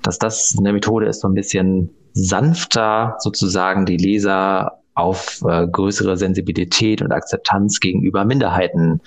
dass 0.03 0.19
das 0.19 0.55
eine 0.59 0.73
Methode 0.73 1.07
ist, 1.07 1.21
so 1.21 1.29
ein 1.29 1.35
bisschen 1.35 1.91
sanfter 2.13 3.17
sozusagen 3.19 3.87
die 3.87 3.97
Leser 3.97 4.81
auf 4.95 5.41
äh, 5.47 5.67
größere 5.67 6.17
Sensibilität 6.17 7.01
und 7.01 7.13
Akzeptanz 7.13 7.81
gegenüber 7.81 8.25
Minderheiten 8.25 9.01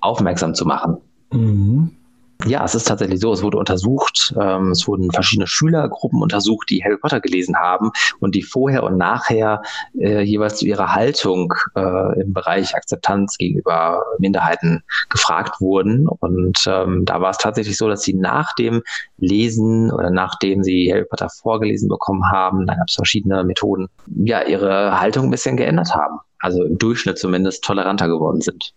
aufmerksam 0.00 0.54
zu 0.54 0.66
machen. 0.66 0.98
Mhm. 1.32 1.97
Ja, 2.46 2.64
es 2.64 2.74
ist 2.76 2.86
tatsächlich 2.86 3.18
so. 3.18 3.32
Es 3.32 3.42
wurde 3.42 3.58
untersucht, 3.58 4.32
ähm, 4.40 4.70
es 4.70 4.86
wurden 4.86 5.10
verschiedene 5.10 5.48
Schülergruppen 5.48 6.22
untersucht, 6.22 6.70
die 6.70 6.82
Harry 6.84 6.96
Potter 6.96 7.20
gelesen 7.20 7.56
haben 7.56 7.90
und 8.20 8.36
die 8.36 8.42
vorher 8.42 8.84
und 8.84 8.96
nachher 8.96 9.62
äh, 9.98 10.22
jeweils 10.22 10.58
zu 10.58 10.66
ihrer 10.66 10.94
Haltung 10.94 11.52
äh, 11.74 12.20
im 12.20 12.32
Bereich 12.32 12.76
Akzeptanz 12.76 13.36
gegenüber 13.38 14.04
Minderheiten 14.20 14.84
gefragt 15.08 15.60
wurden. 15.60 16.06
Und 16.06 16.64
ähm, 16.68 17.04
da 17.04 17.20
war 17.20 17.30
es 17.30 17.38
tatsächlich 17.38 17.76
so, 17.76 17.88
dass 17.88 18.02
sie 18.02 18.14
nach 18.14 18.54
dem 18.54 18.82
Lesen 19.16 19.90
oder 19.90 20.10
nachdem 20.10 20.62
sie 20.62 20.92
Harry 20.92 21.06
Potter 21.06 21.28
vorgelesen 21.30 21.88
bekommen 21.88 22.30
haben, 22.30 22.66
da 22.66 22.76
gab 22.76 22.86
es 22.86 22.94
verschiedene 22.94 23.42
Methoden, 23.42 23.88
ja, 24.06 24.42
ihre 24.42 25.00
Haltung 25.00 25.24
ein 25.24 25.30
bisschen 25.30 25.56
geändert 25.56 25.92
haben. 25.92 26.20
Also 26.38 26.62
im 26.62 26.78
Durchschnitt 26.78 27.18
zumindest 27.18 27.64
toleranter 27.64 28.06
geworden 28.06 28.40
sind. 28.40 28.72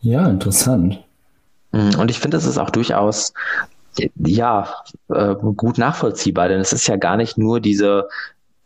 Ja, 0.00 0.26
interessant. 0.26 1.04
Mm, 1.72 1.98
und 1.98 2.10
ich 2.10 2.18
finde, 2.18 2.36
es 2.36 2.46
ist 2.46 2.58
auch 2.58 2.70
durchaus 2.70 3.32
ja 4.16 4.68
äh, 5.08 5.34
gut 5.34 5.76
nachvollziehbar, 5.76 6.48
denn 6.48 6.60
es 6.60 6.72
ist 6.72 6.86
ja 6.86 6.96
gar 6.96 7.16
nicht 7.16 7.36
nur 7.38 7.60
diese 7.60 8.08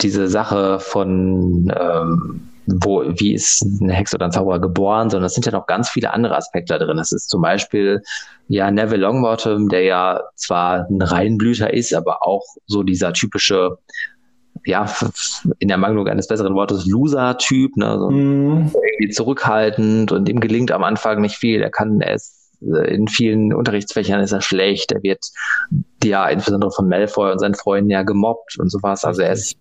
diese 0.00 0.28
Sache 0.28 0.80
von 0.80 1.72
ähm, 1.74 2.50
wo, 2.66 3.02
wie 3.06 3.34
ist 3.34 3.64
eine 3.80 3.92
Hexe 3.92 4.16
oder 4.16 4.26
ein 4.26 4.32
Zauberer 4.32 4.58
geboren, 4.58 5.10
sondern 5.10 5.26
es 5.26 5.34
sind 5.34 5.46
ja 5.46 5.52
noch 5.52 5.66
ganz 5.66 5.90
viele 5.90 6.12
andere 6.12 6.36
Aspekte 6.36 6.78
drin. 6.78 6.98
Es 6.98 7.12
ist 7.12 7.28
zum 7.28 7.42
Beispiel 7.42 8.02
ja 8.48 8.70
Neville 8.70 9.02
Longbottom, 9.02 9.68
der 9.68 9.82
ja 9.82 10.20
zwar 10.34 10.86
ein 10.88 11.02
Reinblüter 11.02 11.72
ist, 11.72 11.94
aber 11.94 12.26
auch 12.26 12.44
so 12.66 12.82
dieser 12.82 13.12
typische 13.12 13.78
ja, 14.64 14.86
in 15.58 15.68
der 15.68 15.76
Mangelung 15.76 16.08
eines 16.08 16.26
besseren 16.26 16.54
Wortes, 16.54 16.86
Loser-Typ, 16.86 17.76
ne, 17.76 17.98
so 17.98 18.08
mm. 18.08 18.72
irgendwie 18.74 19.10
zurückhaltend 19.10 20.10
und 20.10 20.28
ihm 20.28 20.40
gelingt 20.40 20.72
am 20.72 20.84
Anfang 20.84 21.20
nicht 21.20 21.36
viel. 21.36 21.60
Er 21.60 21.70
kann, 21.70 22.00
er 22.00 22.14
ist 22.14 22.43
in 22.86 23.08
vielen 23.08 23.52
Unterrichtsfächern 23.52 24.20
ist 24.20 24.32
er 24.32 24.40
schlecht. 24.40 24.92
Er 24.92 25.02
wird 25.02 25.24
ja 26.02 26.28
insbesondere 26.28 26.70
von 26.70 26.88
Malfoy 26.88 27.32
und 27.32 27.38
seinen 27.38 27.54
Freunden 27.54 27.90
ja 27.90 28.02
gemobbt 28.02 28.58
und 28.58 28.70
sowas. 28.70 29.04
Also 29.04 29.22
er 29.22 29.32
ist 29.32 29.56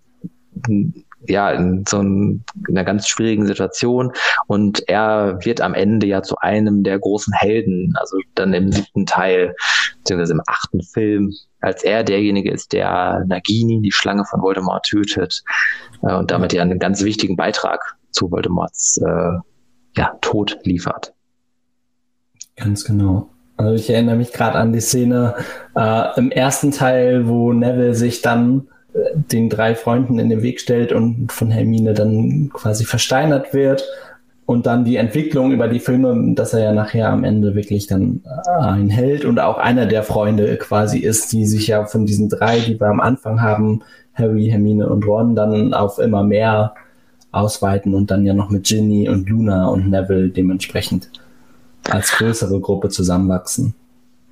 ja 1.27 1.51
in 1.51 1.83
so 1.87 1.99
ein, 1.99 2.43
in 2.67 2.77
einer 2.77 2.83
ganz 2.83 3.07
schwierigen 3.07 3.45
Situation 3.47 4.11
und 4.47 4.87
er 4.87 5.39
wird 5.43 5.61
am 5.61 5.73
Ende 5.73 6.07
ja 6.07 6.21
zu 6.21 6.37
einem 6.37 6.83
der 6.83 6.99
großen 6.99 7.33
Helden, 7.33 7.93
also 7.97 8.17
dann 8.35 8.53
im 8.53 8.71
siebten 8.71 9.05
Teil, 9.05 9.55
beziehungsweise 9.99 10.33
im 10.33 10.41
achten 10.47 10.81
Film, 10.81 11.33
als 11.61 11.83
er 11.83 12.03
derjenige 12.03 12.51
ist, 12.51 12.73
der 12.73 13.23
Nagini, 13.27 13.81
die 13.81 13.91
Schlange 13.91 14.25
von 14.25 14.41
Voldemort, 14.41 14.85
tötet 14.85 15.43
äh, 16.01 16.13
und 16.13 16.31
damit 16.31 16.53
ja 16.53 16.61
einen 16.61 16.79
ganz 16.79 17.03
wichtigen 17.03 17.35
Beitrag 17.35 17.95
zu 18.11 18.29
Voldemorts 18.29 18.97
äh, 18.97 19.39
ja, 19.97 20.17
Tod 20.21 20.57
liefert. 20.63 21.13
Ganz 22.55 22.83
genau. 22.83 23.29
Also 23.57 23.75
ich 23.75 23.89
erinnere 23.89 24.15
mich 24.15 24.33
gerade 24.33 24.57
an 24.57 24.73
die 24.73 24.81
Szene 24.81 25.35
äh, 25.75 26.17
im 26.17 26.31
ersten 26.31 26.71
Teil, 26.71 27.27
wo 27.27 27.53
Neville 27.53 27.93
sich 27.93 28.21
dann 28.21 28.67
äh, 28.93 28.99
den 29.15 29.49
drei 29.49 29.75
Freunden 29.75 30.19
in 30.19 30.29
den 30.29 30.41
Weg 30.41 30.59
stellt 30.59 30.91
und 30.91 31.31
von 31.31 31.51
Hermine 31.51 31.93
dann 31.93 32.49
quasi 32.53 32.85
versteinert 32.85 33.53
wird. 33.53 33.83
Und 34.45 34.65
dann 34.65 34.83
die 34.83 34.97
Entwicklung 34.97 35.53
über 35.53 35.69
die 35.69 35.79
Filme, 35.79 36.33
dass 36.35 36.53
er 36.53 36.59
ja 36.59 36.71
nachher 36.73 37.09
am 37.09 37.23
Ende 37.23 37.55
wirklich 37.55 37.87
dann 37.87 38.21
äh, 38.25 38.61
ein 38.61 38.89
Held 38.89 39.23
und 39.23 39.39
auch 39.39 39.57
einer 39.57 39.85
der 39.85 40.03
Freunde 40.03 40.57
quasi 40.57 40.99
ist, 40.99 41.31
die 41.31 41.45
sich 41.45 41.67
ja 41.67 41.85
von 41.85 42.05
diesen 42.05 42.27
drei, 42.27 42.59
die 42.59 42.77
wir 42.77 42.87
am 42.87 42.99
Anfang 42.99 43.41
haben, 43.41 43.83
Harry, 44.13 44.49
Hermine 44.49 44.89
und 44.89 45.07
Ron, 45.07 45.35
dann 45.35 45.73
auf 45.73 45.97
immer 45.97 46.23
mehr 46.23 46.73
ausweiten 47.31 47.95
und 47.95 48.11
dann 48.11 48.25
ja 48.25 48.33
noch 48.33 48.49
mit 48.49 48.65
Ginny 48.65 49.07
und 49.09 49.29
Luna 49.29 49.67
und 49.67 49.89
Neville 49.89 50.29
dementsprechend 50.29 51.09
als 51.89 52.11
größere 52.11 52.59
Gruppe 52.59 52.89
zusammenwachsen. 52.89 53.75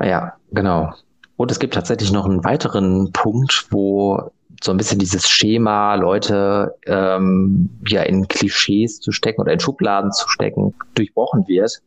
Ja, 0.02 0.34
genau. 0.52 0.94
Und 1.38 1.52
es 1.52 1.60
gibt 1.60 1.74
tatsächlich 1.74 2.12
noch 2.12 2.26
einen 2.26 2.44
weiteren 2.44 3.12
Punkt, 3.14 3.68
wo 3.72 4.32
so 4.64 4.72
ein 4.72 4.78
bisschen 4.78 5.00
dieses 5.00 5.28
Schema, 5.28 5.96
Leute 5.96 6.76
ähm, 6.86 7.70
ja 7.88 8.04
in 8.04 8.28
Klischees 8.28 9.00
zu 9.00 9.12
stecken 9.12 9.42
oder 9.42 9.54
in 9.54 9.60
Schubladen 9.60 10.12
zu 10.12 10.30
stecken, 10.30 10.76
durchbrochen 10.94 11.48
wird. 11.48 11.82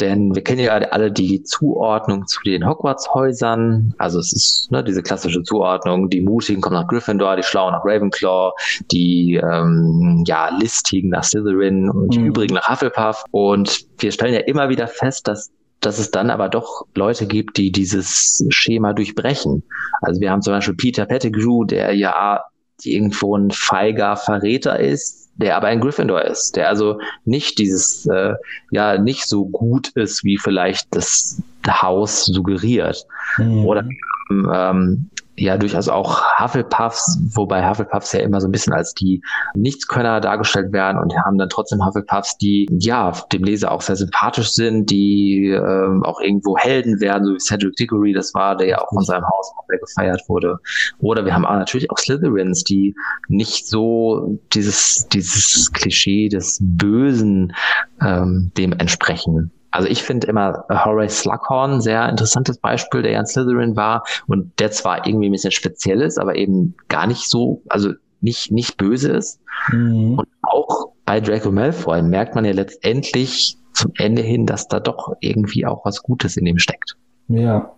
Denn 0.00 0.34
wir 0.34 0.42
kennen 0.42 0.60
ja 0.60 0.72
alle 0.72 1.10
die 1.10 1.42
Zuordnung 1.42 2.26
zu 2.26 2.40
den 2.44 2.66
Hogwarts-Häusern. 2.66 3.94
Also 3.98 4.20
es 4.20 4.32
ist 4.32 4.70
ne, 4.70 4.84
diese 4.84 5.02
klassische 5.02 5.42
Zuordnung, 5.42 6.08
die 6.08 6.20
Mutigen 6.20 6.60
kommen 6.60 6.76
nach 6.76 6.86
Gryffindor, 6.86 7.36
die 7.36 7.42
Schlauen 7.42 7.72
nach 7.72 7.84
Ravenclaw, 7.84 8.52
die 8.92 9.40
ähm, 9.42 10.22
ja, 10.26 10.50
Listigen 10.56 11.10
nach 11.10 11.24
Slytherin 11.24 11.90
und 11.90 12.14
die 12.14 12.20
mhm. 12.20 12.26
übrigen 12.26 12.54
nach 12.54 12.68
Hufflepuff. 12.68 13.24
Und 13.32 13.86
wir 13.98 14.12
stellen 14.12 14.34
ja 14.34 14.40
immer 14.40 14.68
wieder 14.68 14.86
fest, 14.86 15.26
dass 15.26 15.50
dass 15.80 15.98
es 15.98 16.10
dann 16.10 16.30
aber 16.30 16.48
doch 16.48 16.86
Leute 16.96 17.26
gibt, 17.26 17.56
die 17.56 17.70
dieses 17.70 18.44
Schema 18.48 18.92
durchbrechen. 18.92 19.62
Also 20.02 20.20
wir 20.20 20.30
haben 20.30 20.42
zum 20.42 20.54
Beispiel 20.54 20.74
Peter 20.74 21.06
Pettigrew, 21.06 21.64
der 21.64 21.94
ja 21.94 22.42
irgendwo 22.82 23.36
ein 23.36 23.50
feiger 23.50 24.16
Verräter 24.16 24.78
ist, 24.78 25.27
der 25.38 25.56
aber 25.56 25.68
ein 25.68 25.80
Gryffindor 25.80 26.22
ist, 26.22 26.56
der 26.56 26.68
also 26.68 27.00
nicht 27.24 27.58
dieses, 27.58 28.06
äh, 28.06 28.34
ja, 28.70 28.98
nicht 28.98 29.26
so 29.26 29.46
gut 29.46 29.88
ist, 29.90 30.24
wie 30.24 30.36
vielleicht 30.36 30.94
das 30.94 31.40
Haus 31.66 32.26
suggeriert. 32.26 33.06
Mhm. 33.38 33.64
Oder 33.64 33.88
ähm, 34.30 35.10
ja 35.40 35.56
durchaus 35.56 35.88
auch 35.88 36.22
Hufflepuffs, 36.38 37.18
wobei 37.34 37.68
Hufflepuffs 37.68 38.12
ja 38.12 38.20
immer 38.20 38.40
so 38.40 38.48
ein 38.48 38.52
bisschen 38.52 38.72
als 38.72 38.94
die 38.94 39.22
Nichtskönner 39.54 40.20
dargestellt 40.20 40.72
werden 40.72 41.00
und 41.00 41.16
haben 41.16 41.38
dann 41.38 41.48
trotzdem 41.48 41.84
Hufflepuffs, 41.84 42.38
die 42.38 42.68
ja 42.78 43.12
dem 43.32 43.44
Leser 43.44 43.72
auch 43.72 43.80
sehr 43.80 43.96
sympathisch 43.96 44.50
sind, 44.50 44.90
die 44.90 45.48
ähm, 45.48 46.02
auch 46.04 46.20
irgendwo 46.20 46.56
Helden 46.56 47.00
werden, 47.00 47.24
so 47.24 47.34
wie 47.34 47.40
Cedric 47.40 47.76
Diggory, 47.76 48.12
das 48.12 48.34
war, 48.34 48.56
der 48.56 48.68
ja 48.68 48.78
auch 48.78 48.88
von 48.88 49.04
seinem 49.04 49.24
Haus 49.24 49.52
sehr 49.68 49.78
gefeiert 49.78 50.22
wurde. 50.28 50.58
Oder 51.00 51.24
wir 51.24 51.34
haben 51.34 51.46
auch 51.46 51.54
natürlich 51.54 51.90
auch 51.90 51.98
Slytherins, 51.98 52.64
die 52.64 52.94
nicht 53.28 53.66
so 53.66 54.38
dieses, 54.52 55.08
dieses 55.08 55.72
Klischee 55.72 56.28
des 56.28 56.58
Bösen 56.60 57.54
ähm, 58.00 58.50
dem 58.56 58.72
entsprechen. 58.72 59.50
Also 59.70 59.88
ich 59.88 60.02
finde 60.02 60.26
immer 60.26 60.64
Horace 60.70 61.20
Slughorn 61.20 61.80
sehr 61.80 62.08
interessantes 62.08 62.58
Beispiel, 62.58 63.02
der 63.02 63.12
ja 63.12 63.20
in 63.20 63.26
Slytherin 63.26 63.76
war 63.76 64.04
und 64.26 64.58
der 64.60 64.70
zwar 64.70 65.06
irgendwie 65.06 65.28
ein 65.28 65.32
bisschen 65.32 65.50
speziell 65.52 66.00
ist, 66.00 66.18
aber 66.18 66.36
eben 66.36 66.74
gar 66.88 67.06
nicht 67.06 67.28
so, 67.28 67.62
also 67.68 67.92
nicht, 68.20 68.50
nicht 68.50 68.76
böse 68.76 69.12
ist. 69.12 69.40
Mhm. 69.70 70.18
Und 70.18 70.28
auch 70.42 70.92
bei 71.04 71.20
Draco 71.20 71.50
Malfoy 71.50 72.02
merkt 72.02 72.34
man 72.34 72.44
ja 72.44 72.52
letztendlich 72.52 73.56
zum 73.72 73.92
Ende 73.96 74.22
hin, 74.22 74.46
dass 74.46 74.68
da 74.68 74.80
doch 74.80 75.14
irgendwie 75.20 75.66
auch 75.66 75.84
was 75.84 76.02
Gutes 76.02 76.36
in 76.36 76.46
ihm 76.46 76.58
steckt. 76.58 76.96
Ja, 77.28 77.72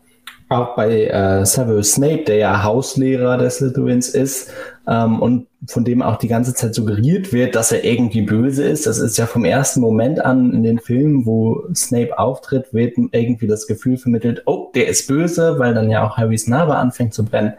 auch 0.50 0.74
bei 0.74 1.06
äh, 1.06 1.46
Severus 1.46 1.92
Snape, 1.92 2.24
der 2.24 2.36
ja 2.36 2.62
Hauslehrer 2.64 3.38
des 3.38 3.58
Slytherins 3.58 4.08
ist 4.08 4.50
ähm, 4.86 5.22
und 5.22 5.46
von 5.68 5.84
dem 5.84 6.02
auch 6.02 6.16
die 6.16 6.26
ganze 6.26 6.54
Zeit 6.54 6.74
suggeriert 6.74 7.32
wird, 7.32 7.54
dass 7.54 7.70
er 7.70 7.84
irgendwie 7.84 8.22
böse 8.22 8.64
ist. 8.64 8.86
Das 8.86 8.98
ist 8.98 9.16
ja 9.16 9.26
vom 9.26 9.44
ersten 9.44 9.80
Moment 9.80 10.20
an 10.24 10.52
in 10.52 10.64
den 10.64 10.80
Filmen, 10.80 11.24
wo 11.24 11.62
Snape 11.74 12.18
auftritt, 12.18 12.74
wird 12.74 12.94
irgendwie 13.12 13.46
das 13.46 13.68
Gefühl 13.68 13.96
vermittelt, 13.96 14.42
oh, 14.46 14.70
der 14.74 14.88
ist 14.88 15.06
böse, 15.06 15.58
weil 15.60 15.72
dann 15.72 15.88
ja 15.88 16.04
auch 16.04 16.16
Harrys 16.16 16.48
Narbe 16.48 16.74
anfängt 16.74 17.14
zu 17.14 17.24
brennen. 17.24 17.54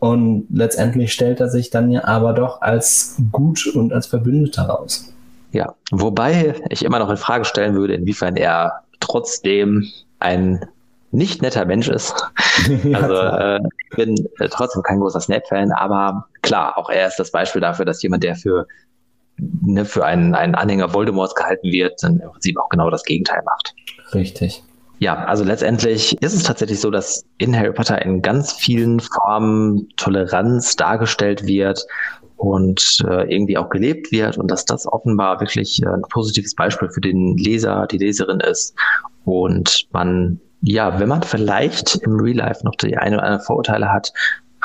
Und 0.00 0.46
letztendlich 0.50 1.12
stellt 1.12 1.38
er 1.38 1.48
sich 1.48 1.70
dann 1.70 1.92
ja 1.92 2.04
aber 2.04 2.32
doch 2.32 2.60
als 2.60 3.16
gut 3.30 3.68
und 3.68 3.92
als 3.92 4.08
Verbündeter 4.08 4.62
raus. 4.62 5.12
Ja, 5.52 5.74
wobei 5.92 6.56
ich 6.70 6.84
immer 6.84 6.98
noch 6.98 7.08
in 7.08 7.16
Frage 7.16 7.44
stellen 7.44 7.76
würde, 7.76 7.94
inwiefern 7.94 8.36
er 8.36 8.80
trotzdem 8.98 9.86
ein 10.18 10.66
nicht 11.16 11.42
netter 11.42 11.64
Mensch 11.64 11.88
ist. 11.88 12.14
Also 12.92 13.14
äh, 13.14 13.60
ich 13.90 13.96
bin 13.96 14.28
äh, 14.38 14.48
trotzdem 14.48 14.82
kein 14.82 14.98
großer 14.98 15.20
Snap-Fan, 15.20 15.72
aber 15.72 16.26
klar, 16.42 16.76
auch 16.76 16.88
er 16.88 17.06
ist 17.06 17.16
das 17.16 17.30
Beispiel 17.30 17.60
dafür, 17.60 17.84
dass 17.84 18.02
jemand, 18.02 18.24
der 18.24 18.34
für, 18.34 18.66
ne, 19.38 19.84
für 19.84 20.04
einen, 20.04 20.34
einen 20.34 20.54
Anhänger 20.54 20.92
Voldemorts 20.92 21.34
gehalten 21.34 21.70
wird, 21.70 22.02
dann 22.02 22.18
im 22.20 22.30
Prinzip 22.30 22.58
auch 22.58 22.68
genau 22.70 22.90
das 22.90 23.04
Gegenteil 23.04 23.42
macht. 23.44 23.74
Richtig. 24.14 24.62
Ja, 24.98 25.24
also 25.24 25.44
letztendlich 25.44 26.20
ist 26.22 26.32
es 26.32 26.42
tatsächlich 26.42 26.80
so, 26.80 26.90
dass 26.90 27.24
in 27.38 27.54
Harry 27.56 27.72
Potter 27.72 28.00
in 28.02 28.22
ganz 28.22 28.52
vielen 28.52 29.00
Formen 29.00 29.88
Toleranz 29.96 30.76
dargestellt 30.76 31.46
wird 31.46 31.84
und 32.36 33.04
äh, 33.06 33.32
irgendwie 33.32 33.58
auch 33.58 33.68
gelebt 33.68 34.10
wird 34.10 34.38
und 34.38 34.50
dass 34.50 34.64
das 34.64 34.86
offenbar 34.86 35.40
wirklich 35.40 35.82
äh, 35.82 35.88
ein 35.88 36.02
positives 36.10 36.54
Beispiel 36.54 36.88
für 36.88 37.00
den 37.00 37.36
Leser, 37.36 37.86
die 37.86 37.98
Leserin 37.98 38.40
ist 38.40 38.74
und 39.24 39.86
man 39.92 40.40
ja, 40.68 40.98
wenn 40.98 41.08
man 41.08 41.22
vielleicht 41.22 41.94
im 42.02 42.18
Real 42.18 42.38
Life 42.38 42.64
noch 42.64 42.74
die 42.74 42.96
eine 42.96 43.18
oder 43.18 43.24
andere 43.24 43.44
Vorurteile 43.44 43.92
hat, 43.92 44.12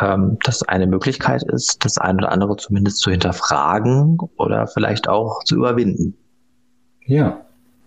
ähm, 0.02 0.38
das 0.44 0.64
eine 0.64 0.88
Möglichkeit 0.88 1.44
ist, 1.44 1.86
das 1.86 2.00
eine 2.00 2.18
oder 2.18 2.32
andere 2.32 2.58
zumindest 2.58 2.98
zu 2.98 3.12
hinterfragen 3.12 4.18
oder 4.38 4.66
vielleicht 4.66 5.08
auch 5.08 5.44
zu 5.44 5.56
überwinden. 5.56 6.16
Ja, 7.06 7.42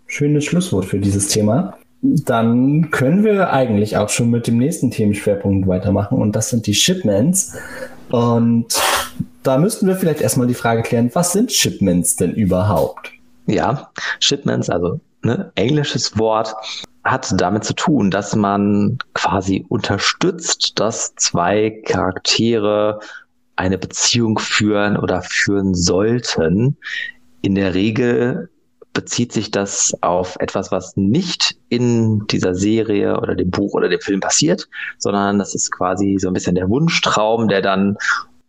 schönes 0.06 0.44
Schlusswort 0.44 0.84
für 0.84 1.00
dieses 1.00 1.26
Thema. 1.26 1.76
Dann 2.02 2.92
können 2.92 3.24
wir 3.24 3.52
eigentlich 3.52 3.96
auch 3.96 4.10
schon 4.10 4.30
mit 4.30 4.46
dem 4.46 4.58
nächsten 4.58 4.92
Themenschwerpunkt 4.92 5.66
weitermachen 5.66 6.16
und 6.18 6.36
das 6.36 6.50
sind 6.50 6.68
die 6.68 6.74
Shipments. 6.74 7.56
Und 8.10 8.66
da 9.42 9.58
müssten 9.58 9.88
wir 9.88 9.96
vielleicht 9.96 10.20
erstmal 10.20 10.46
die 10.46 10.54
Frage 10.54 10.82
klären, 10.82 11.10
was 11.14 11.32
sind 11.32 11.50
Shipments 11.50 12.14
denn 12.14 12.32
überhaupt? 12.32 13.10
Ja, 13.46 13.90
Shipments, 14.20 14.70
also 14.70 15.00
ne, 15.24 15.52
englisches 15.54 16.18
Wort, 16.18 16.54
hat 17.04 17.34
damit 17.36 17.64
zu 17.64 17.74
tun, 17.74 18.10
dass 18.10 18.34
man 18.34 18.98
quasi 19.12 19.66
unterstützt, 19.68 20.80
dass 20.80 21.14
zwei 21.16 21.82
Charaktere 21.84 23.00
eine 23.56 23.78
Beziehung 23.78 24.38
führen 24.38 24.96
oder 24.96 25.22
führen 25.22 25.74
sollten. 25.74 26.76
In 27.42 27.54
der 27.54 27.74
Regel 27.74 28.48
bezieht 28.94 29.32
sich 29.32 29.50
das 29.50 29.92
auf 30.00 30.36
etwas, 30.38 30.72
was 30.72 30.96
nicht 30.96 31.56
in 31.68 32.26
dieser 32.28 32.54
Serie 32.54 33.18
oder 33.20 33.34
dem 33.34 33.50
Buch 33.50 33.74
oder 33.74 33.88
dem 33.88 34.00
Film 34.00 34.20
passiert, 34.20 34.68
sondern 34.98 35.38
das 35.38 35.54
ist 35.54 35.70
quasi 35.72 36.16
so 36.18 36.28
ein 36.28 36.34
bisschen 36.34 36.54
der 36.54 36.70
Wunschtraum, 36.70 37.48
der 37.48 37.60
dann 37.60 37.98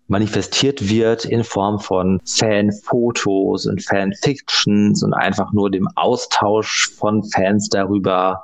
manifestiert 0.08 0.90
wird 0.90 1.26
in 1.26 1.44
Form 1.44 1.80
von 1.80 2.22
Fanfotos 2.26 3.66
und 3.66 3.84
Fanfictions 3.84 5.04
und 5.04 5.14
einfach 5.14 5.52
nur 5.54 5.72
dem 5.72 5.88
Austausch 5.96 6.90
von 6.96 7.24
Fans 7.24 7.70
darüber. 7.70 8.44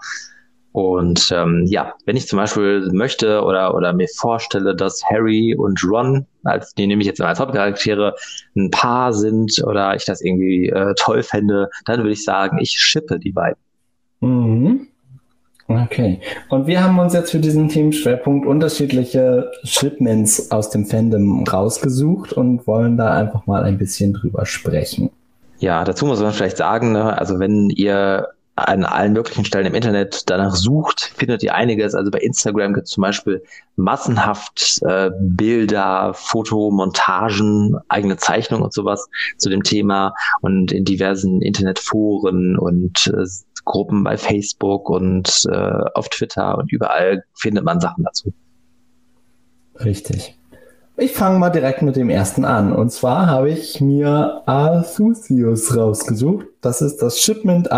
Und 0.74 1.32
ähm, 1.36 1.66
ja, 1.68 1.94
wenn 2.06 2.16
ich 2.16 2.28
zum 2.28 2.38
Beispiel 2.38 2.90
möchte 2.94 3.44
oder, 3.44 3.76
oder 3.76 3.92
mir 3.92 4.08
vorstelle, 4.16 4.74
dass 4.74 5.04
Harry 5.04 5.54
und 5.54 5.84
Ron, 5.84 6.26
als 6.44 6.74
die 6.74 6.88
nehme 6.88 7.02
ich 7.02 7.08
jetzt 7.08 7.22
als 7.22 7.40
Hauptcharaktere, 7.40 8.16
ein 8.56 8.72
Paar 8.72 9.12
sind 9.14 9.62
oder 9.66 9.96
ich 9.96 10.06
das 10.06 10.22
irgendwie 10.22 10.70
äh, 10.70 10.94
toll 10.96 11.24
fände, 11.24 11.70
dann 11.86 12.00
würde 12.00 12.14
ich 12.14 12.24
sagen, 12.24 12.58
ich 12.60 12.72
schippe 12.72 13.20
die 13.20 13.34
beiden. 13.34 13.62
Mhm. 14.22 14.88
Okay. 15.80 16.20
Und 16.50 16.68
wir 16.68 16.84
haben 16.84 17.00
uns 17.00 17.14
jetzt 17.14 17.32
für 17.32 17.40
diesen 17.40 17.70
Themenschwerpunkt 17.70 18.46
unterschiedliche 18.46 19.52
Shipments 19.64 20.52
aus 20.52 20.70
dem 20.70 20.86
Fandom 20.86 21.44
rausgesucht 21.44 22.34
und 22.34 22.66
wollen 22.68 22.98
da 22.98 23.14
einfach 23.14 23.46
mal 23.48 23.64
ein 23.64 23.78
bisschen 23.78 24.14
drüber 24.14 24.46
sprechen. 24.46 25.10
Ja, 25.60 25.84
dazu 25.84 26.06
muss 26.06 26.20
man 26.22 26.34
vielleicht 26.34 26.58
sagen, 26.58 26.92
ne, 26.92 27.18
also 27.18 27.40
wenn 27.40 27.70
ihr 27.70 28.28
an 28.56 28.84
allen 28.84 29.14
möglichen 29.14 29.46
Stellen 29.46 29.66
im 29.66 29.76
Internet 29.76 30.30
danach 30.30 30.56
sucht, 30.56 31.14
findet 31.16 31.42
ihr 31.44 31.56
einiges. 31.56 31.96
Also 31.96 32.12
bei 32.12 32.20
Instagram 32.20 32.74
gibt 32.74 32.88
es 32.88 32.94
zum 32.94 33.02
Beispiel 33.02 33.44
massenhaft 33.76 34.80
äh, 34.84 35.10
Bilder, 35.20 36.14
Fotomontagen, 36.14 37.78
eigene 37.88 38.18
Zeichnungen 38.18 38.64
und 38.64 38.74
sowas 38.74 39.10
zu 39.38 39.50
dem 39.50 39.64
Thema 39.64 40.14
und 40.42 40.72
in 40.72 40.86
diversen 40.86 41.42
Internetforen 41.42 42.58
und 42.58 43.08
äh, 43.08 43.26
Gruppen 43.64 44.04
bei 44.04 44.18
Facebook 44.18 44.90
und 44.90 45.44
äh, 45.50 45.84
auf 45.94 46.10
Twitter 46.10 46.58
und 46.58 46.72
überall 46.72 47.24
findet 47.36 47.64
man 47.64 47.80
Sachen 47.80 48.04
dazu. 48.04 48.34
Richtig. 49.80 50.38
Ich 50.98 51.14
fange 51.14 51.40
mal 51.40 51.50
direkt 51.50 51.82
mit 51.82 51.96
dem 51.96 52.10
ersten 52.10 52.46
an. 52.46 52.74
Und 52.74 52.92
zwar 52.92 53.28
habe 53.28 53.50
ich 53.50 53.82
mir 53.82 54.44
Arthusius 54.46 55.76
rausgesucht. 55.76 56.46
Das 56.62 56.82
ist 56.82 56.98
das 56.98 57.20
Shipment 57.20 57.72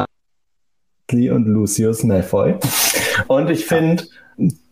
und 1.13 1.45
Lucius 1.45 2.03
Malfoy. 2.03 2.55
Und 3.27 3.49
ich 3.49 3.65
finde, 3.65 4.03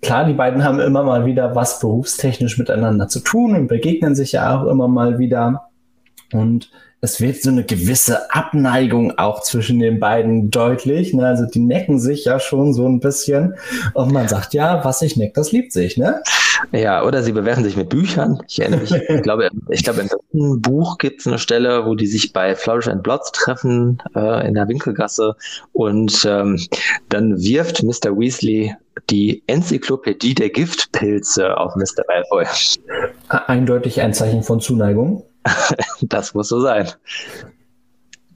klar, 0.02 0.26
die 0.26 0.34
beiden 0.34 0.64
haben 0.64 0.80
immer 0.80 1.04
mal 1.04 1.26
wieder 1.26 1.56
was 1.56 1.80
berufstechnisch 1.80 2.58
miteinander 2.58 3.08
zu 3.08 3.20
tun 3.20 3.56
und 3.56 3.68
begegnen 3.68 4.16
sich 4.16 4.34
ja 4.34 4.58
auch 4.60 4.68
immer 4.68 4.88
mal 4.88 5.20
wieder. 5.20 5.71
Und 6.32 6.70
es 7.04 7.20
wird 7.20 7.42
so 7.42 7.50
eine 7.50 7.64
gewisse 7.64 8.32
Abneigung 8.32 9.18
auch 9.18 9.42
zwischen 9.42 9.80
den 9.80 10.00
beiden 10.00 10.52
deutlich. 10.52 11.14
Ne? 11.14 11.26
Also 11.26 11.46
die 11.46 11.60
necken 11.60 12.00
sich 12.00 12.26
ja 12.26 12.40
schon 12.40 12.74
so 12.74 12.88
ein 12.88 13.00
bisschen. 13.00 13.56
Und 13.96 14.12
man 14.12 14.28
sagt 14.28 14.54
ja, 14.54 14.86
was 14.86 15.00
sich 15.00 15.18
neckt, 15.18 15.36
das 15.36 15.52
liebt 15.52 15.74
sich, 15.74 15.98
ne? 15.98 16.22
Ja, 16.72 17.04
oder 17.04 17.24
sie 17.24 17.32
bewerfen 17.32 17.64
sich 17.64 17.76
mit 17.76 17.90
Büchern. 17.90 18.40
Ich 18.48 18.60
erinnere 18.60 18.82
mich, 18.82 18.94
ich 18.94 19.22
glaube, 19.24 19.50
ich 19.70 19.84
glaube, 19.84 20.02
im 20.02 20.10
dritten 20.10 20.62
Buch 20.62 21.00
gibt 21.00 21.22
es 21.22 21.28
eine 21.28 21.40
Stelle, 21.40 21.88
wo 21.88 21.96
die 21.96 22.06
sich 22.06 22.34
bei 22.34 22.56
Flourish 22.56 22.88
and 22.88 23.02
Blots 23.02 23.32
treffen 23.32 23.98
äh, 24.16 24.48
in 24.48 24.54
der 24.54 24.68
Winkelgasse 24.68 25.36
und 25.74 26.24
ähm, 26.30 26.60
dann 27.10 27.42
wirft 27.42 27.82
Mr. 27.82 28.16
Weasley 28.16 28.76
die 29.10 29.42
Enzyklopädie 29.48 30.36
der 30.36 30.50
Giftpilze 30.50 31.58
auf 31.58 31.76
Mr. 31.76 32.04
Malfoy. 32.08 32.46
Eindeutig 33.28 34.02
ein 34.02 34.14
Zeichen 34.14 34.44
von 34.44 34.60
Zuneigung. 34.60 35.24
das 36.02 36.34
muss 36.34 36.50
so 36.50 36.62
sein. 36.62 36.90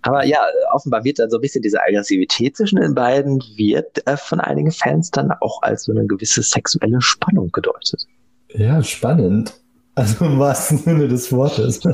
Aber 0.02 0.24
ja, 0.24 0.38
offenbar 0.72 1.04
wird 1.04 1.18
dann 1.18 1.32
so 1.32 1.38
ein 1.38 1.42
bisschen 1.42 1.64
diese 1.64 1.82
Aggressivität 1.82 2.56
zwischen 2.56 2.80
den 2.80 2.94
beiden, 2.94 3.42
wird 3.56 4.08
äh, 4.08 4.18
von 4.18 4.40
einigen 4.40 4.72
Fans 4.72 5.10
dann 5.10 5.32
auch 5.42 5.64
als 5.64 5.86
so 5.86 5.92
eine 5.92 6.06
gewisse 6.06 6.44
sexuelle 6.44 7.02
Spannung 7.02 7.52
gedeutet. 7.52 8.06
Ja, 8.50 8.84
spannend. 8.84 9.54
Also 9.96 10.26
im 10.26 10.38
wahrsten 10.38 10.78
Sinne 10.78 11.08
des 11.08 11.32
Wortes. 11.32 11.80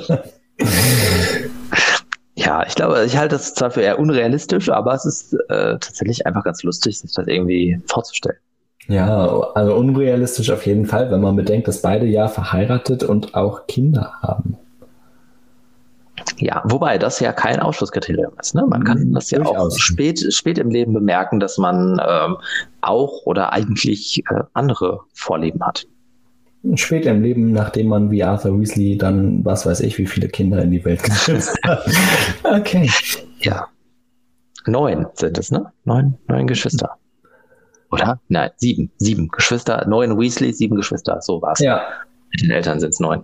ja, 2.35 2.65
ich 2.67 2.75
glaube, 2.75 3.05
ich 3.05 3.15
halte 3.15 3.35
das 3.35 3.53
zwar 3.53 3.71
für 3.71 3.81
eher 3.81 3.97
unrealistisch, 3.97 4.69
aber 4.69 4.93
es 4.93 5.05
ist 5.05 5.33
äh, 5.47 5.77
tatsächlich 5.79 6.25
einfach 6.25 6.43
ganz 6.43 6.63
lustig, 6.63 6.99
sich 6.99 7.13
das 7.13 7.27
irgendwie 7.27 7.79
vorzustellen. 7.85 8.39
Ja, 8.87 9.25
also 9.53 9.75
unrealistisch 9.75 10.49
auf 10.51 10.65
jeden 10.65 10.85
Fall, 10.85 11.11
wenn 11.11 11.21
man 11.21 11.37
bedenkt, 11.37 11.69
dass 11.69 11.81
beide 11.81 12.07
ja 12.07 12.27
verheiratet 12.27 13.03
und 13.03 13.35
auch 13.35 13.67
Kinder 13.67 14.13
haben. 14.21 14.57
Ja, 16.41 16.63
wobei 16.65 16.97
das 16.97 17.19
ja 17.19 17.31
kein 17.33 17.59
Ausschlusskriterium 17.59 18.33
ist. 18.39 18.55
Ne? 18.55 18.65
Man 18.67 18.83
kann 18.83 18.97
mhm, 18.97 19.13
das 19.13 19.29
ja 19.29 19.37
Durchaus. 19.37 19.75
auch 19.75 19.77
spät, 19.77 20.33
spät 20.33 20.57
im 20.57 20.71
Leben 20.71 20.91
bemerken, 20.91 21.39
dass 21.39 21.59
man 21.59 22.01
ähm, 22.03 22.37
auch 22.81 23.25
oder 23.25 23.53
eigentlich 23.53 24.23
äh, 24.27 24.41
andere 24.53 25.01
Vorleben 25.13 25.63
hat. 25.63 25.85
Spät 26.73 27.05
im 27.05 27.21
Leben, 27.21 27.51
nachdem 27.51 27.87
man 27.89 28.09
wie 28.09 28.23
Arthur 28.23 28.59
Weasley 28.59 28.97
dann, 28.97 29.45
was 29.45 29.67
weiß 29.67 29.81
ich, 29.81 29.99
wie 29.99 30.07
viele 30.07 30.29
Kinder 30.29 30.61
in 30.63 30.71
die 30.71 30.83
Welt 30.83 31.03
gesetzt 31.03 31.55
hat. 31.63 31.85
okay. 32.43 32.89
Ja. 33.39 33.67
Neun 34.65 35.05
sind 35.13 35.37
es, 35.37 35.51
ne? 35.51 35.71
Neun, 35.85 36.17
neun 36.27 36.47
Geschwister. 36.47 36.97
Oder? 37.91 38.19
Nein, 38.29 38.49
sieben. 38.57 38.91
Sieben 38.97 39.27
Geschwister, 39.27 39.85
neun 39.87 40.19
Weasley, 40.19 40.53
sieben 40.53 40.75
Geschwister. 40.75 41.21
So 41.21 41.39
war's. 41.41 41.59
Ja. 41.59 41.83
Mit 42.31 42.41
den 42.41 42.51
Eltern 42.51 42.79
sind 42.79 42.89
es 42.89 42.99
neun 42.99 43.23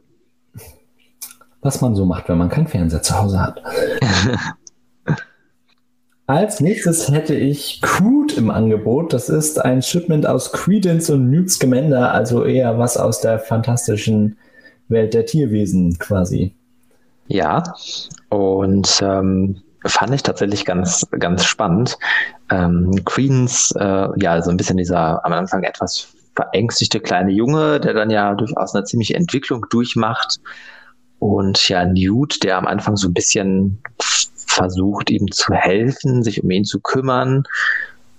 was 1.67 1.81
man 1.81 1.95
so 1.95 2.05
macht, 2.05 2.29
wenn 2.29 2.37
man 2.37 2.47
keinen 2.47 2.67
Fernseher 2.67 3.01
zu 3.01 3.19
Hause 3.19 3.41
hat. 3.41 3.61
Als 6.27 6.61
nächstes 6.61 7.11
hätte 7.11 7.35
ich 7.35 7.81
Crude 7.81 8.35
im 8.35 8.49
Angebot. 8.49 9.11
Das 9.13 9.27
ist 9.27 9.63
ein 9.63 9.81
Shipment 9.81 10.25
aus 10.25 10.53
Credence 10.53 11.09
und 11.09 11.29
Newt 11.29 11.51
Scamander, 11.51 12.11
also 12.13 12.45
eher 12.45 12.79
was 12.79 12.97
aus 12.97 13.19
der 13.21 13.39
fantastischen 13.39 14.37
Welt 14.87 15.13
der 15.13 15.25
Tierwesen 15.25 15.97
quasi. 15.99 16.55
Ja, 17.27 17.63
und 18.29 19.01
ähm, 19.01 19.61
fand 19.85 20.13
ich 20.13 20.23
tatsächlich 20.23 20.63
ganz, 20.63 21.05
ganz 21.19 21.43
spannend. 21.43 21.97
Ähm, 22.49 22.91
Credence, 23.03 23.73
äh, 23.77 24.07
ja, 24.21 24.41
so 24.41 24.51
ein 24.51 24.57
bisschen 24.57 24.77
dieser 24.77 25.25
am 25.25 25.33
Anfang 25.33 25.63
etwas 25.63 26.07
verängstigte 26.33 27.01
kleine 27.01 27.31
Junge, 27.31 27.81
der 27.81 27.93
dann 27.93 28.09
ja 28.09 28.33
durchaus 28.35 28.73
eine 28.73 28.85
ziemliche 28.85 29.15
Entwicklung 29.15 29.65
durchmacht 29.69 30.39
und 31.19 31.67
ja, 31.69 31.85
Newt, 31.85 32.43
der 32.43 32.57
am 32.57 32.67
Anfang 32.67 32.95
so 32.95 33.07
ein 33.07 33.13
bisschen 33.13 33.79
versucht, 34.57 35.09
ihm 35.09 35.31
zu 35.31 35.53
helfen, 35.53 36.23
sich 36.23 36.43
um 36.43 36.51
ihn 36.51 36.65
zu 36.65 36.79
kümmern. 36.79 37.43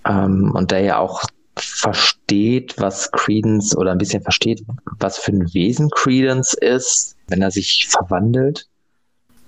Ähm, 0.06 0.52
und 0.54 0.70
der 0.70 0.80
ja 0.80 0.98
auch 0.98 1.24
versteht, 1.56 2.74
was 2.78 3.11
Credence 3.11 3.76
oder 3.76 3.92
ein 3.92 3.98
bisschen 3.98 4.22
versteht, 4.22 4.62
was 4.98 5.18
für 5.18 5.32
ein 5.32 5.52
Wesen 5.54 5.90
Credence 5.90 6.54
ist, 6.54 7.16
wenn 7.28 7.42
er 7.42 7.50
sich 7.50 7.88
verwandelt. 7.88 8.66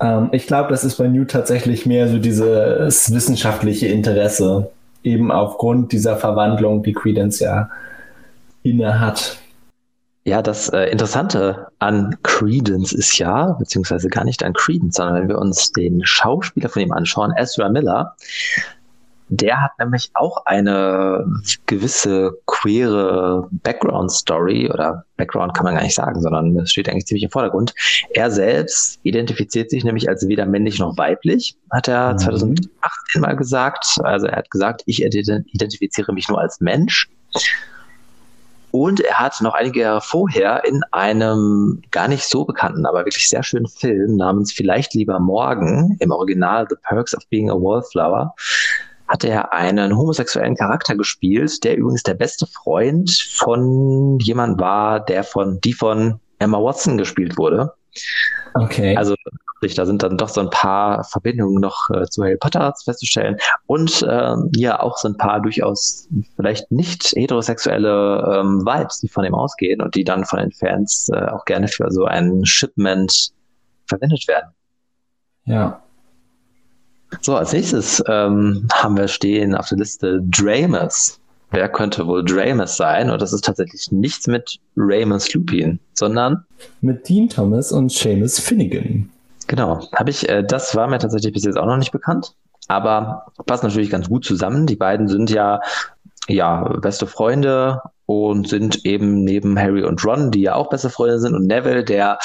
Ähm, 0.00 0.28
ich 0.32 0.46
glaube, 0.46 0.70
das 0.70 0.84
ist 0.84 0.96
bei 0.96 1.06
Newt 1.06 1.30
tatsächlich 1.30 1.86
mehr 1.86 2.08
so 2.08 2.18
dieses 2.18 3.12
wissenschaftliche 3.12 3.86
Interesse, 3.86 4.70
eben 5.04 5.30
aufgrund 5.30 5.92
dieser 5.92 6.16
Verwandlung, 6.16 6.82
die 6.82 6.92
Credence 6.92 7.40
ja 7.40 7.70
inne 8.62 9.00
hat. 9.00 9.38
Ja, 10.30 10.42
das 10.42 10.68
äh, 10.68 10.84
Interessante 10.84 11.66
an 11.80 12.16
Credence 12.22 12.92
ist 12.92 13.18
ja, 13.18 13.46
beziehungsweise 13.58 14.08
gar 14.08 14.22
nicht 14.22 14.44
an 14.44 14.52
Credence, 14.52 14.94
sondern 14.94 15.22
wenn 15.22 15.28
wir 15.28 15.38
uns 15.38 15.72
den 15.72 16.06
Schauspieler 16.06 16.68
von 16.68 16.82
ihm 16.82 16.92
anschauen, 16.92 17.32
Ezra 17.36 17.68
Miller, 17.68 18.14
der 19.28 19.60
hat 19.60 19.72
nämlich 19.80 20.12
auch 20.14 20.46
eine 20.46 21.26
gewisse 21.66 22.38
queere 22.46 23.48
Background-Story 23.50 24.70
oder 24.72 25.04
Background 25.16 25.52
kann 25.54 25.64
man 25.64 25.74
gar 25.74 25.82
nicht 25.82 25.96
sagen, 25.96 26.20
sondern 26.20 26.56
es 26.60 26.70
steht 26.70 26.88
eigentlich 26.88 27.06
ziemlich 27.06 27.24
im 27.24 27.30
Vordergrund. 27.30 27.74
Er 28.14 28.30
selbst 28.30 29.00
identifiziert 29.02 29.70
sich 29.70 29.82
nämlich 29.82 30.08
als 30.08 30.28
weder 30.28 30.46
männlich 30.46 30.78
noch 30.78 30.96
weiblich, 30.96 31.56
hat 31.72 31.88
er 31.88 32.12
mhm. 32.12 32.18
2018 32.18 33.20
mal 33.20 33.34
gesagt. 33.34 33.98
Also 34.04 34.28
er 34.28 34.36
hat 34.36 34.50
gesagt, 34.52 34.82
ich 34.86 35.02
identifiziere 35.02 36.12
mich 36.12 36.28
nur 36.28 36.40
als 36.40 36.60
Mensch. 36.60 37.10
Und 38.72 39.00
er 39.00 39.18
hat 39.18 39.40
noch 39.40 39.54
einige 39.54 39.80
Jahre 39.80 40.00
vorher 40.00 40.64
in 40.64 40.82
einem 40.92 41.82
gar 41.90 42.08
nicht 42.08 42.24
so 42.24 42.44
bekannten, 42.44 42.86
aber 42.86 43.04
wirklich 43.04 43.28
sehr 43.28 43.42
schönen 43.42 43.66
Film 43.66 44.16
namens 44.16 44.52
Vielleicht 44.52 44.94
lieber 44.94 45.18
morgen, 45.18 45.96
im 45.98 46.10
Original 46.10 46.66
The 46.68 46.76
Perks 46.82 47.16
of 47.16 47.26
Being 47.28 47.50
a 47.50 47.54
Wallflower, 47.54 48.34
hat 49.08 49.24
er 49.24 49.52
einen 49.52 49.96
homosexuellen 49.96 50.54
Charakter 50.54 50.94
gespielt, 50.94 51.64
der 51.64 51.76
übrigens 51.76 52.04
der 52.04 52.14
beste 52.14 52.46
Freund 52.46 53.10
von 53.34 54.18
jemand 54.20 54.60
war, 54.60 55.00
der 55.00 55.24
von, 55.24 55.60
die 55.62 55.72
von 55.72 56.20
Emma 56.38 56.58
Watson 56.58 56.96
gespielt 56.96 57.36
wurde. 57.36 57.72
Okay. 58.54 58.96
Also 58.96 59.14
Da 59.76 59.84
sind 59.84 60.02
dann 60.02 60.16
doch 60.16 60.30
so 60.30 60.40
ein 60.40 60.50
paar 60.50 61.04
Verbindungen 61.04 61.60
noch 61.60 61.90
äh, 61.90 62.06
zu 62.06 62.22
Harry 62.22 62.36
Potter 62.36 62.72
festzustellen 62.82 63.36
und 63.66 64.02
äh, 64.02 64.34
ja 64.56 64.80
auch 64.80 64.96
so 64.96 65.08
ein 65.08 65.16
paar 65.16 65.40
durchaus 65.40 66.08
vielleicht 66.36 66.70
nicht 66.72 67.12
heterosexuelle 67.14 68.40
ähm, 68.40 68.64
Vibes, 68.64 69.00
die 69.00 69.08
von 69.08 69.24
ihm 69.24 69.34
ausgehen 69.34 69.82
und 69.82 69.94
die 69.94 70.04
dann 70.04 70.24
von 70.24 70.38
den 70.38 70.52
Fans 70.52 71.10
äh, 71.12 71.26
auch 71.26 71.44
gerne 71.44 71.68
für 71.68 71.90
so 71.90 72.06
ein 72.06 72.44
Shipment 72.46 73.32
verwendet 73.86 74.26
werden. 74.28 74.50
Ja. 75.44 75.82
So, 77.20 77.36
als 77.36 77.52
nächstes 77.52 78.02
ähm, 78.06 78.66
haben 78.72 78.96
wir 78.96 79.08
stehen 79.08 79.54
auf 79.54 79.68
der 79.68 79.78
Liste 79.78 80.22
Dramus. 80.22 81.20
Wer 81.50 81.68
könnte 81.68 82.06
wohl 82.06 82.24
Dramus 82.24 82.76
sein? 82.76 83.10
Und 83.10 83.20
das 83.20 83.32
ist 83.32 83.44
tatsächlich 83.44 83.90
nichts 83.90 84.26
mit 84.26 84.58
Ramus 84.76 85.32
Lupin, 85.34 85.80
sondern 85.94 86.44
mit 86.80 87.08
Dean 87.08 87.28
Thomas 87.28 87.72
und 87.72 87.90
Seamus 87.90 88.38
Finnegan. 88.38 89.10
Genau, 89.48 89.80
habe 89.96 90.10
ich, 90.10 90.28
äh, 90.28 90.44
das 90.44 90.76
war 90.76 90.86
mir 90.86 90.98
tatsächlich 90.98 91.32
bis 91.32 91.44
jetzt 91.44 91.58
auch 91.58 91.66
noch 91.66 91.76
nicht 91.76 91.90
bekannt, 91.90 92.34
aber 92.68 93.26
passt 93.46 93.64
natürlich 93.64 93.90
ganz 93.90 94.08
gut 94.08 94.24
zusammen. 94.24 94.66
Die 94.66 94.76
beiden 94.76 95.08
sind 95.08 95.28
ja, 95.28 95.60
ja, 96.28 96.68
beste 96.80 97.08
Freunde 97.08 97.80
und 98.06 98.48
sind 98.48 98.84
eben 98.84 99.24
neben 99.24 99.58
Harry 99.58 99.82
und 99.82 100.04
Ron, 100.04 100.30
die 100.30 100.42
ja 100.42 100.54
auch 100.54 100.70
beste 100.70 100.88
Freunde 100.88 101.18
sind, 101.18 101.34
und 101.34 101.46
Neville, 101.46 101.82
der 101.82 102.18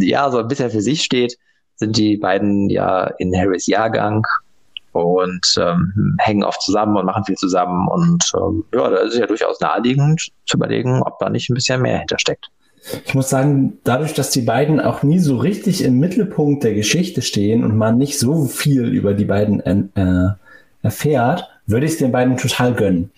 ja 0.00 0.30
so 0.30 0.38
ein 0.38 0.48
bisschen 0.48 0.70
für 0.70 0.80
sich 0.80 1.02
steht, 1.02 1.36
sind 1.76 1.98
die 1.98 2.16
beiden 2.16 2.70
ja 2.70 3.08
in 3.18 3.36
Harrys 3.36 3.66
Jahrgang 3.66 4.24
und 4.94 5.54
ähm, 5.58 6.16
hängen 6.18 6.44
oft 6.44 6.62
zusammen 6.62 6.96
und 6.96 7.06
machen 7.06 7.24
viel 7.24 7.36
zusammen. 7.36 7.88
Und 7.88 8.32
ähm, 8.36 8.64
ja, 8.74 8.88
da 8.88 8.96
ist 8.98 9.14
es 9.14 9.18
ja 9.18 9.26
durchaus 9.26 9.60
naheliegend 9.60 10.30
zu 10.46 10.56
überlegen, 10.56 11.02
ob 11.02 11.18
da 11.18 11.28
nicht 11.28 11.50
ein 11.50 11.54
bisschen 11.54 11.82
mehr 11.82 11.98
hintersteckt. 11.98 12.48
Ich 13.06 13.14
muss 13.14 13.30
sagen, 13.30 13.78
dadurch, 13.84 14.12
dass 14.12 14.30
die 14.30 14.42
beiden 14.42 14.78
auch 14.78 15.02
nie 15.02 15.18
so 15.18 15.38
richtig 15.38 15.82
im 15.82 15.98
Mittelpunkt 15.98 16.64
der 16.64 16.74
Geschichte 16.74 17.22
stehen 17.22 17.64
und 17.64 17.76
man 17.76 17.96
nicht 17.96 18.18
so 18.18 18.44
viel 18.44 18.84
über 18.84 19.14
die 19.14 19.24
beiden 19.24 19.60
äh, 19.60 20.34
erfährt, 20.82 21.48
würde 21.66 21.86
ich 21.86 21.92
es 21.92 21.98
den 21.98 22.12
beiden 22.12 22.36
total 22.36 22.74
gönnen. 22.74 23.10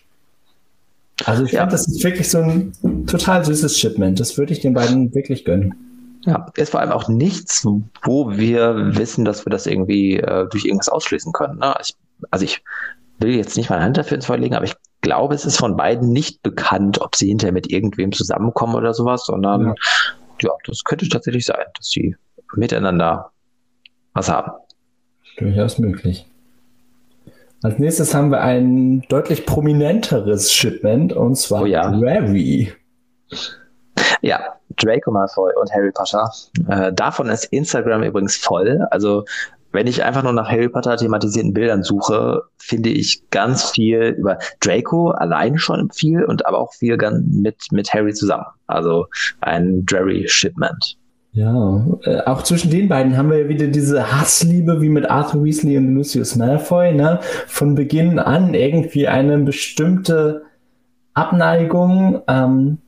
Also 1.24 1.44
ich 1.44 1.52
ja. 1.52 1.60
finde, 1.60 1.72
das 1.72 1.88
ist 1.88 2.04
wirklich 2.04 2.28
so 2.28 2.38
ein 2.38 2.72
total 3.06 3.44
süßes 3.44 3.78
Shipment. 3.78 4.20
Das 4.20 4.38
würde 4.38 4.52
ich 4.52 4.60
den 4.60 4.74
beiden 4.74 5.14
wirklich 5.14 5.44
gönnen. 5.44 5.85
Ja, 6.26 6.46
ist 6.56 6.70
vor 6.70 6.80
allem 6.80 6.90
auch 6.90 7.08
nichts, 7.08 7.64
wo 8.02 8.30
wir 8.36 8.96
wissen, 8.96 9.24
dass 9.24 9.46
wir 9.46 9.50
das 9.50 9.66
irgendwie 9.66 10.16
äh, 10.16 10.48
durch 10.48 10.64
irgendwas 10.64 10.88
ausschließen 10.88 11.32
können. 11.32 11.58
Ne? 11.58 11.74
Ich, 11.80 11.94
also 12.30 12.44
ich 12.44 12.62
will 13.18 13.34
jetzt 13.36 13.56
nicht 13.56 13.70
meine 13.70 13.82
Hand 13.82 13.96
dafür 13.96 14.16
ins 14.16 14.26
Feuer 14.26 14.38
legen, 14.38 14.56
aber 14.56 14.64
ich 14.64 14.74
glaube, 15.02 15.34
es 15.34 15.44
ist 15.44 15.56
von 15.56 15.76
beiden 15.76 16.10
nicht 16.10 16.42
bekannt, 16.42 17.00
ob 17.00 17.14
sie 17.14 17.28
hinterher 17.28 17.52
mit 17.52 17.70
irgendwem 17.70 18.10
zusammenkommen 18.10 18.74
oder 18.74 18.92
sowas, 18.92 19.24
sondern 19.24 19.66
ja, 19.66 19.74
ja 20.42 20.50
das 20.66 20.82
könnte 20.82 21.08
tatsächlich 21.08 21.46
sein, 21.46 21.64
dass 21.76 21.88
sie 21.88 22.16
miteinander 22.54 23.30
was 24.12 24.28
haben. 24.28 24.50
Durchaus 25.38 25.78
möglich. 25.78 26.26
Als 27.62 27.78
nächstes 27.78 28.14
haben 28.14 28.30
wir 28.30 28.40
ein 28.40 29.02
deutlich 29.08 29.46
prominenteres 29.46 30.52
Shipment 30.52 31.12
und 31.12 31.36
zwar 31.36 31.62
oh 31.62 31.66
ja. 31.66 31.88
Gravy. 31.90 32.72
Ja, 34.22 34.56
Draco 34.76 35.10
Malfoy 35.10 35.52
und 35.60 35.72
Harry 35.72 35.92
Potter. 35.92 36.30
Äh, 36.68 36.92
davon 36.92 37.28
ist 37.28 37.44
Instagram 37.46 38.02
übrigens 38.02 38.36
voll. 38.36 38.80
Also 38.90 39.24
wenn 39.72 39.86
ich 39.86 40.02
einfach 40.02 40.22
nur 40.22 40.32
nach 40.32 40.50
Harry 40.50 40.68
Potter 40.68 40.96
thematisierten 40.96 41.52
Bildern 41.52 41.82
suche, 41.82 42.42
finde 42.56 42.88
ich 42.88 43.28
ganz 43.30 43.70
viel 43.70 44.16
über 44.18 44.38
Draco 44.60 45.10
allein 45.10 45.58
schon 45.58 45.90
viel 45.90 46.24
und 46.24 46.46
aber 46.46 46.58
auch 46.58 46.72
viel 46.72 46.96
mit, 47.30 47.56
mit 47.70 47.92
Harry 47.92 48.14
zusammen. 48.14 48.46
Also 48.66 49.06
ein 49.40 49.84
Drarry 49.84 50.26
Shipment. 50.28 50.96
Ja, 51.32 51.86
äh, 52.04 52.22
auch 52.22 52.42
zwischen 52.42 52.70
den 52.70 52.88
beiden 52.88 53.18
haben 53.18 53.30
wir 53.30 53.42
ja 53.42 53.48
wieder 53.50 53.66
diese 53.66 54.10
Hassliebe 54.10 54.80
wie 54.80 54.88
mit 54.88 55.10
Arthur 55.10 55.44
Weasley 55.44 55.76
und 55.76 55.94
Lucius 55.94 56.34
Malfoy, 56.36 56.94
ne? 56.94 57.20
Von 57.46 57.74
Beginn 57.74 58.18
an 58.18 58.54
irgendwie 58.54 59.06
eine 59.06 59.36
bestimmte 59.40 60.44
Abneigung. 61.12 62.22
Ähm, 62.26 62.78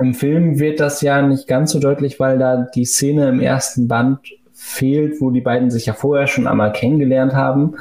Im 0.00 0.14
Film 0.14 0.58
wird 0.58 0.80
das 0.80 1.00
ja 1.00 1.22
nicht 1.22 1.48
ganz 1.48 1.72
so 1.72 1.80
deutlich, 1.80 2.20
weil 2.20 2.38
da 2.38 2.68
die 2.74 2.84
Szene 2.84 3.28
im 3.28 3.40
ersten 3.40 3.88
Band 3.88 4.20
fehlt, 4.52 5.20
wo 5.20 5.30
die 5.30 5.40
beiden 5.40 5.70
sich 5.70 5.86
ja 5.86 5.92
vorher 5.92 6.26
schon 6.26 6.46
einmal 6.46 6.72
kennengelernt 6.72 7.34
haben. 7.34 7.76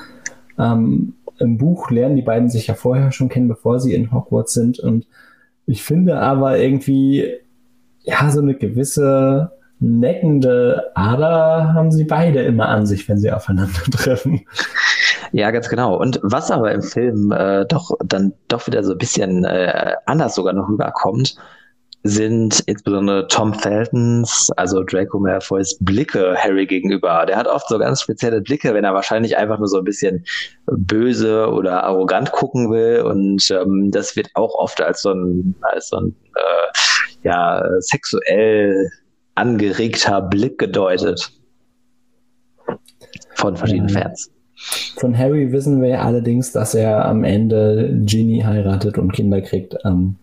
Ähm, 0.57 1.13
Im 1.39 1.57
Buch 1.57 1.91
lernen 1.91 2.15
die 2.15 2.23
beiden 2.23 2.49
sich 2.49 2.67
ja 2.67 2.73
vorher 2.73 3.11
schon 3.11 3.29
kennen, 3.29 3.47
bevor 3.47 3.79
sie 3.79 3.93
in 3.93 4.11
Hogwarts 4.11 4.53
sind. 4.53 4.79
Und 4.79 5.07
ich 5.67 5.83
finde 5.83 6.19
aber 6.19 6.57
irgendwie, 6.57 7.35
ja, 8.01 8.29
so 8.31 8.41
eine 8.41 8.55
gewisse 8.55 9.51
neckende 9.79 10.91
Ader 10.95 11.73
haben 11.73 11.91
sie 11.91 12.05
beide 12.05 12.41
immer 12.41 12.69
an 12.69 12.85
sich, 12.87 13.07
wenn 13.07 13.19
sie 13.19 13.31
aufeinandertreffen. 13.31 14.41
Ja, 15.31 15.51
ganz 15.51 15.69
genau. 15.69 15.99
Und 15.99 16.19
was 16.23 16.51
aber 16.51 16.71
im 16.71 16.81
Film 16.81 17.31
äh, 17.31 17.65
doch 17.65 17.91
dann 18.03 18.33
doch 18.47 18.65
wieder 18.65 18.83
so 18.83 18.93
ein 18.93 18.97
bisschen 18.97 19.43
äh, 19.43 19.93
anders 20.05 20.35
sogar 20.35 20.53
noch 20.53 20.69
rüberkommt, 20.69 21.35
sind 22.07 22.63
insbesondere 22.65 23.27
Tom 23.27 23.53
Feltons, 23.53 24.51
also 24.57 24.83
Draco 24.83 25.19
Malfoys 25.19 25.77
Blicke 25.79 26.35
Harry 26.37 26.65
gegenüber. 26.65 27.25
Der 27.25 27.37
hat 27.37 27.47
oft 27.47 27.67
so 27.67 27.77
ganz 27.77 28.01
spezielle 28.01 28.41
Blicke, 28.41 28.73
wenn 28.73 28.83
er 28.83 28.93
wahrscheinlich 28.93 29.37
einfach 29.37 29.59
nur 29.59 29.67
so 29.67 29.77
ein 29.77 29.83
bisschen 29.83 30.25
böse 30.65 31.49
oder 31.51 31.83
arrogant 31.83 32.31
gucken 32.31 32.71
will. 32.71 33.01
Und 33.01 33.49
ähm, 33.51 33.91
das 33.91 34.15
wird 34.15 34.29
auch 34.35 34.55
oft 34.55 34.81
als 34.81 35.01
so 35.01 35.11
ein, 35.11 35.55
als 35.61 35.89
so 35.89 35.97
ein 35.97 36.15
äh, 36.35 37.27
ja, 37.27 37.63
sexuell 37.79 38.89
angeregter 39.35 40.21
Blick 40.21 40.57
gedeutet. 40.57 41.31
Von 43.35 43.55
verschiedenen 43.55 43.89
ja. 43.89 44.01
Fans. 44.01 44.31
Von 44.97 45.15
Harry 45.17 45.51
wissen 45.51 45.81
wir 45.81 46.01
allerdings, 46.01 46.51
dass 46.51 46.73
er 46.73 47.05
am 47.05 47.23
Ende 47.23 47.91
Ginny 48.05 48.41
heiratet 48.41 48.97
und 48.97 49.13
Kinder 49.13 49.41
kriegt. 49.41 49.75
Ähm, 49.85 50.15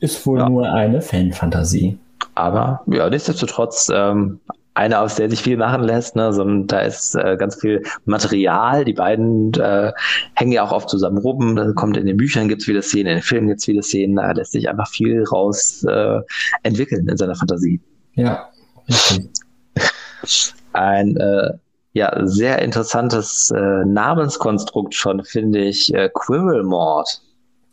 ist 0.00 0.26
wohl 0.26 0.38
ja. 0.38 0.48
nur 0.48 0.70
eine 0.70 1.00
Fanfantasie. 1.00 1.98
Aber 2.34 2.82
ja, 2.86 3.10
nichtsdestotrotz 3.10 3.90
ähm, 3.92 4.40
eine, 4.74 5.00
aus 5.00 5.16
der 5.16 5.28
sich 5.28 5.42
viel 5.42 5.56
machen 5.56 5.82
lässt. 5.82 6.14
Ne? 6.14 6.32
So, 6.32 6.44
da 6.44 6.80
ist 6.80 7.16
äh, 7.16 7.36
ganz 7.36 7.56
viel 7.56 7.82
Material. 8.04 8.84
Die 8.84 8.92
beiden 8.92 9.52
äh, 9.54 9.92
hängen 10.34 10.52
ja 10.52 10.62
auch 10.64 10.72
oft 10.72 10.88
zusammen 10.88 11.18
rum. 11.18 11.56
Da 11.56 11.72
kommt 11.72 11.96
in 11.96 12.06
den 12.06 12.16
Büchern 12.16 12.48
gibt 12.48 12.62
es 12.62 12.66
viele 12.66 12.82
Szenen, 12.82 13.08
in 13.08 13.16
den 13.16 13.22
Filmen 13.22 13.48
gibt 13.48 13.58
es 13.58 13.64
viele 13.64 13.82
Szenen. 13.82 14.16
Da 14.16 14.30
lässt 14.30 14.52
sich 14.52 14.68
einfach 14.68 14.88
viel 14.88 15.24
raus 15.24 15.84
äh, 15.84 16.20
entwickeln 16.62 17.08
in 17.08 17.16
seiner 17.16 17.34
Fantasie. 17.34 17.80
Ja, 18.14 18.48
Ein 20.72 21.16
äh, 21.16 21.54
ja, 21.92 22.26
sehr 22.26 22.60
interessantes 22.62 23.50
äh, 23.50 23.84
Namenskonstrukt 23.84 24.94
schon, 24.94 25.24
finde 25.24 25.60
ich, 25.60 25.92
äh, 25.92 26.08
Quirrell 26.12 26.62
Mord. 26.62 27.20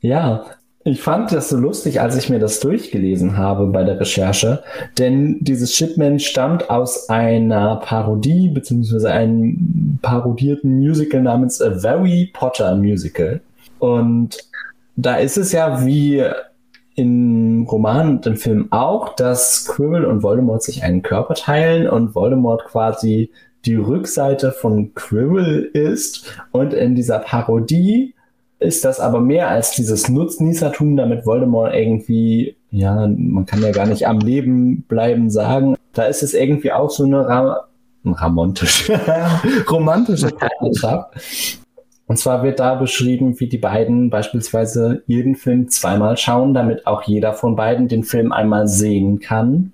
Ja, 0.02 0.46
ich 0.88 1.02
fand 1.02 1.32
das 1.32 1.50
so 1.50 1.58
lustig, 1.58 2.00
als 2.00 2.16
ich 2.16 2.30
mir 2.30 2.38
das 2.38 2.60
durchgelesen 2.60 3.38
habe 3.38 3.66
bei 3.66 3.84
der 3.84 4.00
Recherche, 4.00 4.62
denn 5.00 5.38
dieses 5.42 5.76
Shipment 5.76 6.22
stammt 6.22 6.70
aus 6.70 7.10
einer 7.10 7.78
Parodie 7.78 8.50
beziehungsweise 8.50 9.12
einem 9.12 9.98
parodierten 10.04 10.78
Musical 10.78 11.24
namens 11.24 11.60
A 11.60 11.72
Very 11.80 12.30
Potter 12.32 12.76
Musical. 12.76 13.42
Und 13.80 14.38
da 14.96 15.16
ist 15.16 15.38
es 15.38 15.52
ja 15.52 15.84
wie 15.84 16.24
im 16.94 17.66
Roman 17.70 18.18
und 18.18 18.28
im 18.28 18.38
Film 18.38 18.68
auch, 18.72 19.16
dass 19.16 19.66
Quirrell 19.66 20.06
und 20.06 20.22
Voldemort 20.22 20.62
sich 20.62 20.84
einen 20.84 21.02
Körper 21.02 21.34
teilen 21.34 21.90
und 21.90 22.14
Voldemort 22.14 22.64
quasi 22.66 23.32
die 23.66 23.76
Rückseite 23.76 24.52
von 24.52 24.94
Quirrell 24.94 25.64
ist 25.74 26.32
und 26.52 26.76
in 26.76 26.94
dieser 26.94 27.18
Parodie 27.18 28.15
ist 28.66 28.86
das 28.86 29.00
aber 29.00 29.22
mehr 29.22 29.50
als 29.50 29.72
dieses 29.72 30.10
Nutznießertum, 30.10 30.98
damit 30.98 31.26
Voldemort 31.26 31.74
irgendwie, 31.74 32.58
ja, 32.72 33.08
man 33.08 33.46
kann 33.46 33.62
ja 33.62 33.72
gar 33.72 33.86
nicht 33.86 34.08
am 34.08 34.20
Leben 34.20 34.84
bleiben 34.84 35.30
sagen. 35.30 35.76
Da 35.94 36.04
ist 36.06 36.24
es 36.24 36.34
irgendwie 36.34 36.72
auch 36.72 36.90
so 36.90 37.06
eine 37.06 37.28
Ra 37.28 37.68
romantische, 38.06 39.00
romantische 39.70 40.28
Partnerschaft. 40.28 41.16
Und 42.08 42.18
zwar 42.18 42.44
wird 42.44 42.60
da 42.60 42.76
beschrieben, 42.76 43.40
wie 43.40 43.48
die 43.48 43.58
beiden 43.58 44.12
beispielsweise 44.12 45.02
jeden 45.08 45.36
Film 45.36 45.70
zweimal 45.70 46.18
schauen, 46.18 46.54
damit 46.54 46.86
auch 46.86 47.02
jeder 47.04 47.34
von 47.34 47.56
beiden 47.56 47.88
den 47.88 48.04
Film 48.04 48.32
einmal 48.32 48.68
sehen 48.68 49.20
kann. 49.20 49.72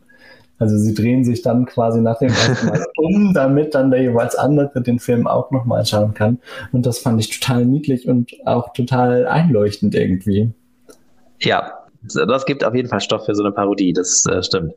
Also 0.61 0.77
sie 0.77 0.93
drehen 0.93 1.23
sich 1.23 1.41
dann 1.41 1.65
quasi 1.65 2.01
nach 2.01 2.19
dem 2.19 2.29
ersten 2.29 2.67
Mal 2.67 2.85
um, 2.97 3.33
damit 3.33 3.73
dann 3.73 3.89
der 3.89 4.03
jeweils 4.03 4.35
andere 4.35 4.79
den 4.83 4.99
Film 4.99 5.25
auch 5.25 5.49
nochmal 5.49 5.83
schauen 5.87 6.13
kann. 6.13 6.37
Und 6.71 6.85
das 6.85 6.99
fand 6.99 7.19
ich 7.19 7.39
total 7.39 7.65
niedlich 7.65 8.07
und 8.07 8.31
auch 8.45 8.71
total 8.73 9.25
einleuchtend 9.25 9.95
irgendwie. 9.95 10.51
Ja, 11.39 11.79
das 12.03 12.45
gibt 12.45 12.63
auf 12.63 12.75
jeden 12.75 12.89
Fall 12.89 13.01
Stoff 13.01 13.25
für 13.25 13.33
so 13.33 13.43
eine 13.43 13.51
Parodie, 13.51 13.91
das 13.91 14.27
äh, 14.27 14.43
stimmt. 14.43 14.75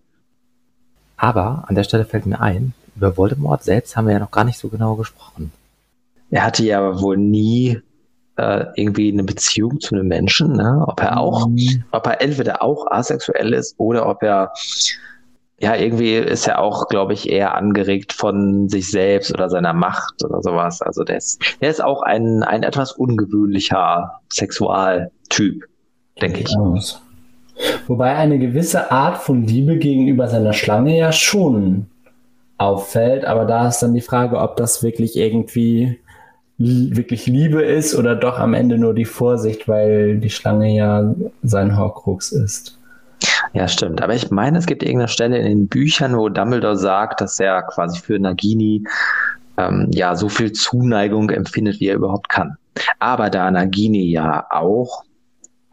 Aber 1.19 1.65
an 1.67 1.75
der 1.75 1.85
Stelle 1.85 2.07
fällt 2.07 2.25
mir 2.25 2.41
ein, 2.41 2.73
über 2.97 3.19
Voldemort 3.19 3.63
selbst 3.63 3.95
haben 3.95 4.07
wir 4.07 4.15
ja 4.15 4.21
noch 4.21 4.31
gar 4.31 4.45
nicht 4.45 4.59
so 4.59 4.69
genau 4.69 4.95
gesprochen. 4.95 5.53
Er 6.31 6.47
hatte 6.47 6.65
ja 6.65 6.99
wohl 7.03 7.19
nie 7.19 7.79
äh, 8.37 8.65
irgendwie 8.75 9.13
eine 9.13 9.25
Beziehung 9.25 9.81
zu 9.81 9.95
einem 9.95 10.09
Menschen, 10.09 10.57
ne? 10.57 10.83
ob 10.87 11.03
er 11.03 11.21
auch, 11.21 11.47
mhm. 11.47 11.85
ob 11.91 12.07
er 12.07 12.23
entweder 12.23 12.63
auch 12.63 12.91
asexuell 12.91 13.53
ist 13.53 13.75
oder 13.77 14.09
ob 14.09 14.23
er 14.23 14.51
ja, 15.59 15.77
irgendwie 15.77 16.15
ist 16.15 16.49
er 16.49 16.61
auch, 16.61 16.89
glaube 16.89 17.13
ich, 17.13 17.29
eher 17.29 17.55
angeregt 17.55 18.13
von 18.13 18.69
sich 18.69 18.91
selbst 18.91 19.33
oder 19.33 19.49
seiner 19.49 19.73
Macht 19.73 20.25
oder 20.25 20.43
sowas. 20.43 20.83
Also 20.83 21.05
der 21.05 21.17
ist, 21.19 21.41
der 21.61 21.71
ist 21.71 21.83
auch 21.83 22.03
ein, 22.03 22.43
ein 22.43 22.63
etwas 22.63 22.93
ungewöhnlicher 22.93 24.21
Sexualtyp, 24.33 25.65
denke 26.21 26.41
ich. 26.41 26.57
Aus. 26.57 27.01
Wobei 27.87 28.17
eine 28.17 28.39
gewisse 28.39 28.91
Art 28.91 29.19
von 29.19 29.45
Liebe 29.45 29.79
gegenüber 29.79 30.27
seiner 30.27 30.53
Schlange 30.53 30.97
ja 30.97 31.13
schon 31.13 31.87
auffällt, 32.59 33.25
aber 33.25 33.45
da 33.45 33.69
ist 33.69 33.81
dann 33.81 33.95
die 33.95 34.01
Frage, 34.01 34.39
ob 34.39 34.57
das 34.57 34.83
wirklich 34.83 35.17
irgendwie 35.17 35.99
wirklich 36.57 37.27
Liebe 37.27 37.63
ist 37.63 37.97
oder 37.97 38.15
doch 38.15 38.39
am 38.39 38.55
Ende 38.55 38.79
nur 38.79 38.95
die 38.95 39.05
Vorsicht, 39.05 39.67
weil 39.69 40.19
die 40.19 40.31
Schlange 40.31 40.75
ja 40.75 41.15
sein 41.43 41.77
Horcrux 41.77 42.31
ist. 42.33 42.79
Ja, 43.55 43.69
stimmt. 43.69 44.03
Aber 44.03 44.15
ich 44.15 44.33
meine, 44.33 44.59
es 44.59 44.67
gibt 44.67 44.83
irgendeine 44.83 45.09
Stelle 45.09 45.39
in 45.39 45.45
den 45.45 45.69
Büchern, 45.69 46.17
wo 46.17 46.29
Dumbledore 46.29 46.77
sagt, 46.77 47.21
dass 47.21 47.39
er 47.39 47.63
quasi 47.63 48.01
für 48.01 48.19
Nagini 48.19 48.85
ähm, 49.57 49.89
ja 49.93 50.17
so 50.17 50.29
viel 50.29 50.51
Zuneigung 50.51 51.31
empfindet, 51.31 51.79
wie 51.79 51.87
er 51.87 51.95
überhaupt 51.95 52.29
kann. 52.29 52.57
Aber 52.99 53.31
da 53.31 53.49
Nagini 53.53 54.11
ja 54.11 54.45
auch 54.51 55.05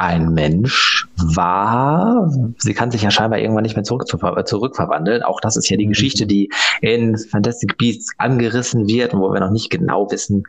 ein 0.01 0.33
Mensch 0.33 1.07
war. 1.15 2.27
Sie 2.57 2.73
kann 2.73 2.89
sich 2.89 3.03
ja 3.03 3.11
scheinbar 3.11 3.37
irgendwann 3.37 3.61
nicht 3.61 3.75
mehr 3.75 3.83
zurück 3.83 4.07
zurückverwandeln. 4.07 5.21
Auch 5.21 5.39
das 5.39 5.57
ist 5.57 5.69
ja 5.69 5.77
die 5.77 5.85
mhm. 5.85 5.91
Geschichte, 5.91 6.25
die 6.25 6.49
in 6.81 7.19
Fantastic 7.19 7.77
Beasts 7.77 8.11
angerissen 8.17 8.87
wird, 8.87 9.13
wo 9.13 9.31
wir 9.31 9.39
noch 9.39 9.51
nicht 9.51 9.69
genau 9.69 10.09
wissen, 10.09 10.43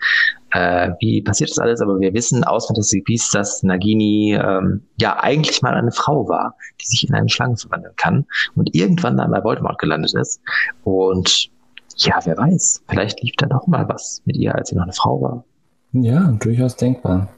äh, 0.52 0.92
wie 1.00 1.20
passiert 1.20 1.50
das 1.50 1.58
alles. 1.58 1.82
Aber 1.82 2.00
wir 2.00 2.14
wissen 2.14 2.44
aus 2.44 2.66
Fantastic 2.66 3.04
Beasts, 3.04 3.30
dass 3.30 3.62
Nagini 3.62 4.34
ähm, 4.42 4.84
ja 4.96 5.20
eigentlich 5.20 5.60
mal 5.60 5.74
eine 5.74 5.92
Frau 5.92 6.26
war, 6.28 6.56
die 6.80 6.86
sich 6.86 7.06
in 7.06 7.14
eine 7.14 7.28
Schlange 7.28 7.58
verwandeln 7.58 7.94
kann 7.96 8.24
und 8.56 8.74
irgendwann 8.74 9.18
dann 9.18 9.32
bei 9.32 9.44
Voldemort 9.44 9.78
gelandet 9.78 10.14
ist. 10.14 10.40
Und 10.82 11.50
ja, 11.98 12.18
wer 12.24 12.38
weiß, 12.38 12.84
vielleicht 12.88 13.22
lief 13.22 13.34
da 13.36 13.46
noch 13.48 13.66
mal 13.66 13.86
was 13.86 14.22
mit 14.24 14.38
ihr, 14.38 14.54
als 14.54 14.70
sie 14.70 14.76
noch 14.76 14.84
eine 14.84 14.94
Frau 14.94 15.20
war. 15.20 15.44
Ja, 15.92 16.32
durchaus 16.40 16.74
denkbar. 16.74 17.28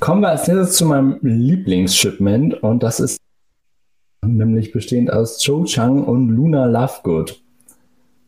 Kommen 0.00 0.22
wir 0.22 0.30
als 0.30 0.48
nächstes 0.48 0.76
zu 0.76 0.86
meinem 0.86 1.18
Lieblingsshipment 1.20 2.62
und 2.62 2.82
das 2.82 3.00
ist 3.00 3.20
nämlich 4.24 4.72
bestehend 4.72 5.12
aus 5.12 5.38
Cho 5.38 5.64
Chang 5.64 6.04
und 6.04 6.30
Luna 6.30 6.64
Lovegood. 6.64 7.42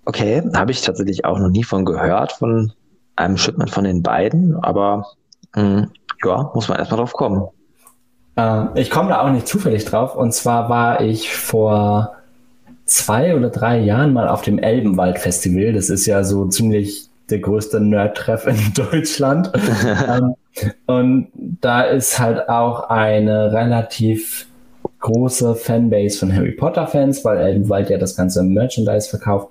Okay, 0.05 0.43
habe 0.55 0.71
ich 0.71 0.83
tatsächlich 0.83 1.25
auch 1.25 1.39
noch 1.39 1.49
nie 1.49 1.65
von 1.65 1.87
gehört, 1.87 2.33
von 2.33 2.73
einem 3.17 3.39
Shipment 3.39 3.71
von 3.71 3.85
den 3.85 4.03
beiden, 4.03 4.55
aber 4.63 5.07
mh, 5.55 5.63
hm, 5.63 5.91
ja, 6.25 6.51
muss 6.55 6.69
man 6.69 6.79
erstmal 6.79 6.99
drauf 6.99 7.15
kommen. 7.15 7.49
Äh, 8.37 8.81
ich 8.81 8.91
komme 8.91 9.09
da 9.09 9.23
auch 9.23 9.31
nicht 9.31 9.49
zufällig 9.49 9.87
drauf 9.87 10.15
und 10.15 10.35
zwar 10.35 10.69
war 10.69 11.01
ich 11.01 11.35
vor 11.35 12.17
zwei 12.85 13.35
oder 13.35 13.49
drei 13.49 13.79
Jahren 13.79 14.13
mal 14.13 14.29
auf 14.29 14.43
dem 14.43 14.59
Elbenwald 14.59 15.19
Festival. 15.19 15.73
Das 15.73 15.89
ist 15.89 16.05
ja 16.05 16.23
so 16.23 16.47
ziemlich 16.49 17.09
der 17.31 17.39
größte 17.39 17.81
Nerd-Treff 17.81 18.47
in 18.47 18.59
Deutschland. 18.75 19.51
ähm, 20.09 20.35
und 20.87 21.29
da 21.35 21.83
ist 21.83 22.19
halt 22.19 22.49
auch 22.49 22.91
eine 22.91 23.53
relativ 23.53 24.47
große 25.01 25.55
Fanbase 25.55 26.19
von 26.19 26.35
Harry 26.35 26.53
Potter-Fans, 26.53 27.25
weil 27.25 27.39
Elbenwald 27.39 27.91
ja 27.91 27.99
das 27.99 28.17
ganze 28.17 28.43
Merchandise 28.43 29.09
verkauft. 29.09 29.49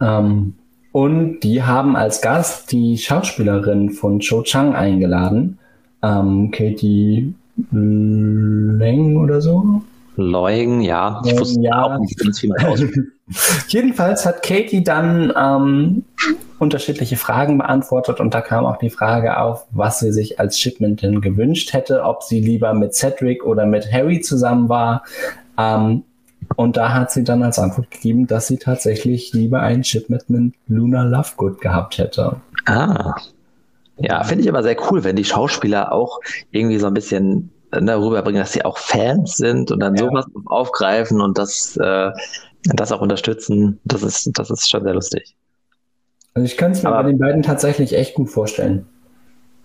Ähm, 0.00 0.54
und 0.92 1.40
die 1.40 1.62
haben 1.62 1.96
als 1.96 2.20
Gast 2.20 2.70
die 2.72 2.98
Schauspielerin 2.98 3.90
von 3.90 4.20
Cho 4.20 4.42
Chang 4.42 4.74
eingeladen, 4.74 5.58
ähm, 6.02 6.50
Katie 6.50 7.34
Leng 7.70 9.16
oder 9.16 9.40
so. 9.40 9.82
Leung, 10.16 10.80
ja. 10.82 11.22
Ich 11.24 11.38
wusste 11.38 11.60
ja. 11.62 11.82
auch 11.82 11.98
nicht, 11.98 12.42
wie 12.42 12.48
man 12.48 12.64
aus. 12.66 12.82
Jedenfalls 13.68 14.26
hat 14.26 14.42
Katie 14.42 14.84
dann 14.84 15.32
ähm, 15.36 16.04
unterschiedliche 16.58 17.16
Fragen 17.16 17.58
beantwortet 17.58 18.20
und 18.20 18.34
da 18.34 18.40
kam 18.40 18.66
auch 18.66 18.76
die 18.76 18.90
Frage 18.90 19.38
auf, 19.38 19.66
was 19.70 20.00
sie 20.00 20.12
sich 20.12 20.38
als 20.40 20.58
Shipment 20.58 21.02
denn 21.02 21.20
gewünscht 21.20 21.72
hätte, 21.72 22.02
ob 22.04 22.22
sie 22.22 22.40
lieber 22.40 22.74
mit 22.74 22.94
Cedric 22.94 23.44
oder 23.44 23.66
mit 23.66 23.90
Harry 23.92 24.20
zusammen 24.20 24.68
war. 24.68 25.04
Ähm, 25.58 26.04
und 26.56 26.76
da 26.76 26.92
hat 26.92 27.10
sie 27.10 27.24
dann 27.24 27.42
als 27.42 27.58
Antwort 27.58 27.90
gegeben, 27.90 28.26
dass 28.26 28.46
sie 28.46 28.58
tatsächlich 28.58 29.32
lieber 29.32 29.60
ein 29.60 29.84
Shipment 29.84 30.28
mit 30.28 30.54
Luna 30.68 31.04
Lovegood 31.04 31.60
gehabt 31.60 31.98
hätte. 31.98 32.36
Ah. 32.66 33.14
Ja, 33.98 34.24
finde 34.24 34.42
ich 34.42 34.48
aber 34.50 34.62
sehr 34.62 34.76
cool, 34.90 35.04
wenn 35.04 35.16
die 35.16 35.24
Schauspieler 35.24 35.92
auch 35.92 36.20
irgendwie 36.50 36.78
so 36.78 36.86
ein 36.86 36.94
bisschen 36.94 37.50
darüber 37.70 38.16
ne, 38.16 38.22
bringen, 38.22 38.38
dass 38.38 38.52
sie 38.52 38.64
auch 38.64 38.78
Fans 38.78 39.36
sind 39.36 39.70
und 39.70 39.80
dann 39.80 39.94
ja. 39.94 40.04
sowas 40.04 40.26
aufgreifen 40.46 41.20
und 41.20 41.38
das, 41.38 41.76
äh, 41.76 42.10
das 42.64 42.92
auch 42.92 43.00
unterstützen. 43.00 43.80
Das 43.84 44.02
ist, 44.02 44.30
das 44.34 44.50
ist 44.50 44.70
schon 44.70 44.84
sehr 44.84 44.94
lustig. 44.94 45.34
Also 46.34 46.46
ich 46.46 46.56
kann 46.56 46.72
es 46.72 46.82
mir 46.82 46.88
Aber, 46.88 47.02
bei 47.02 47.10
den 47.10 47.18
beiden 47.18 47.42
tatsächlich 47.42 47.94
echt 47.94 48.14
gut 48.14 48.30
vorstellen. 48.30 48.86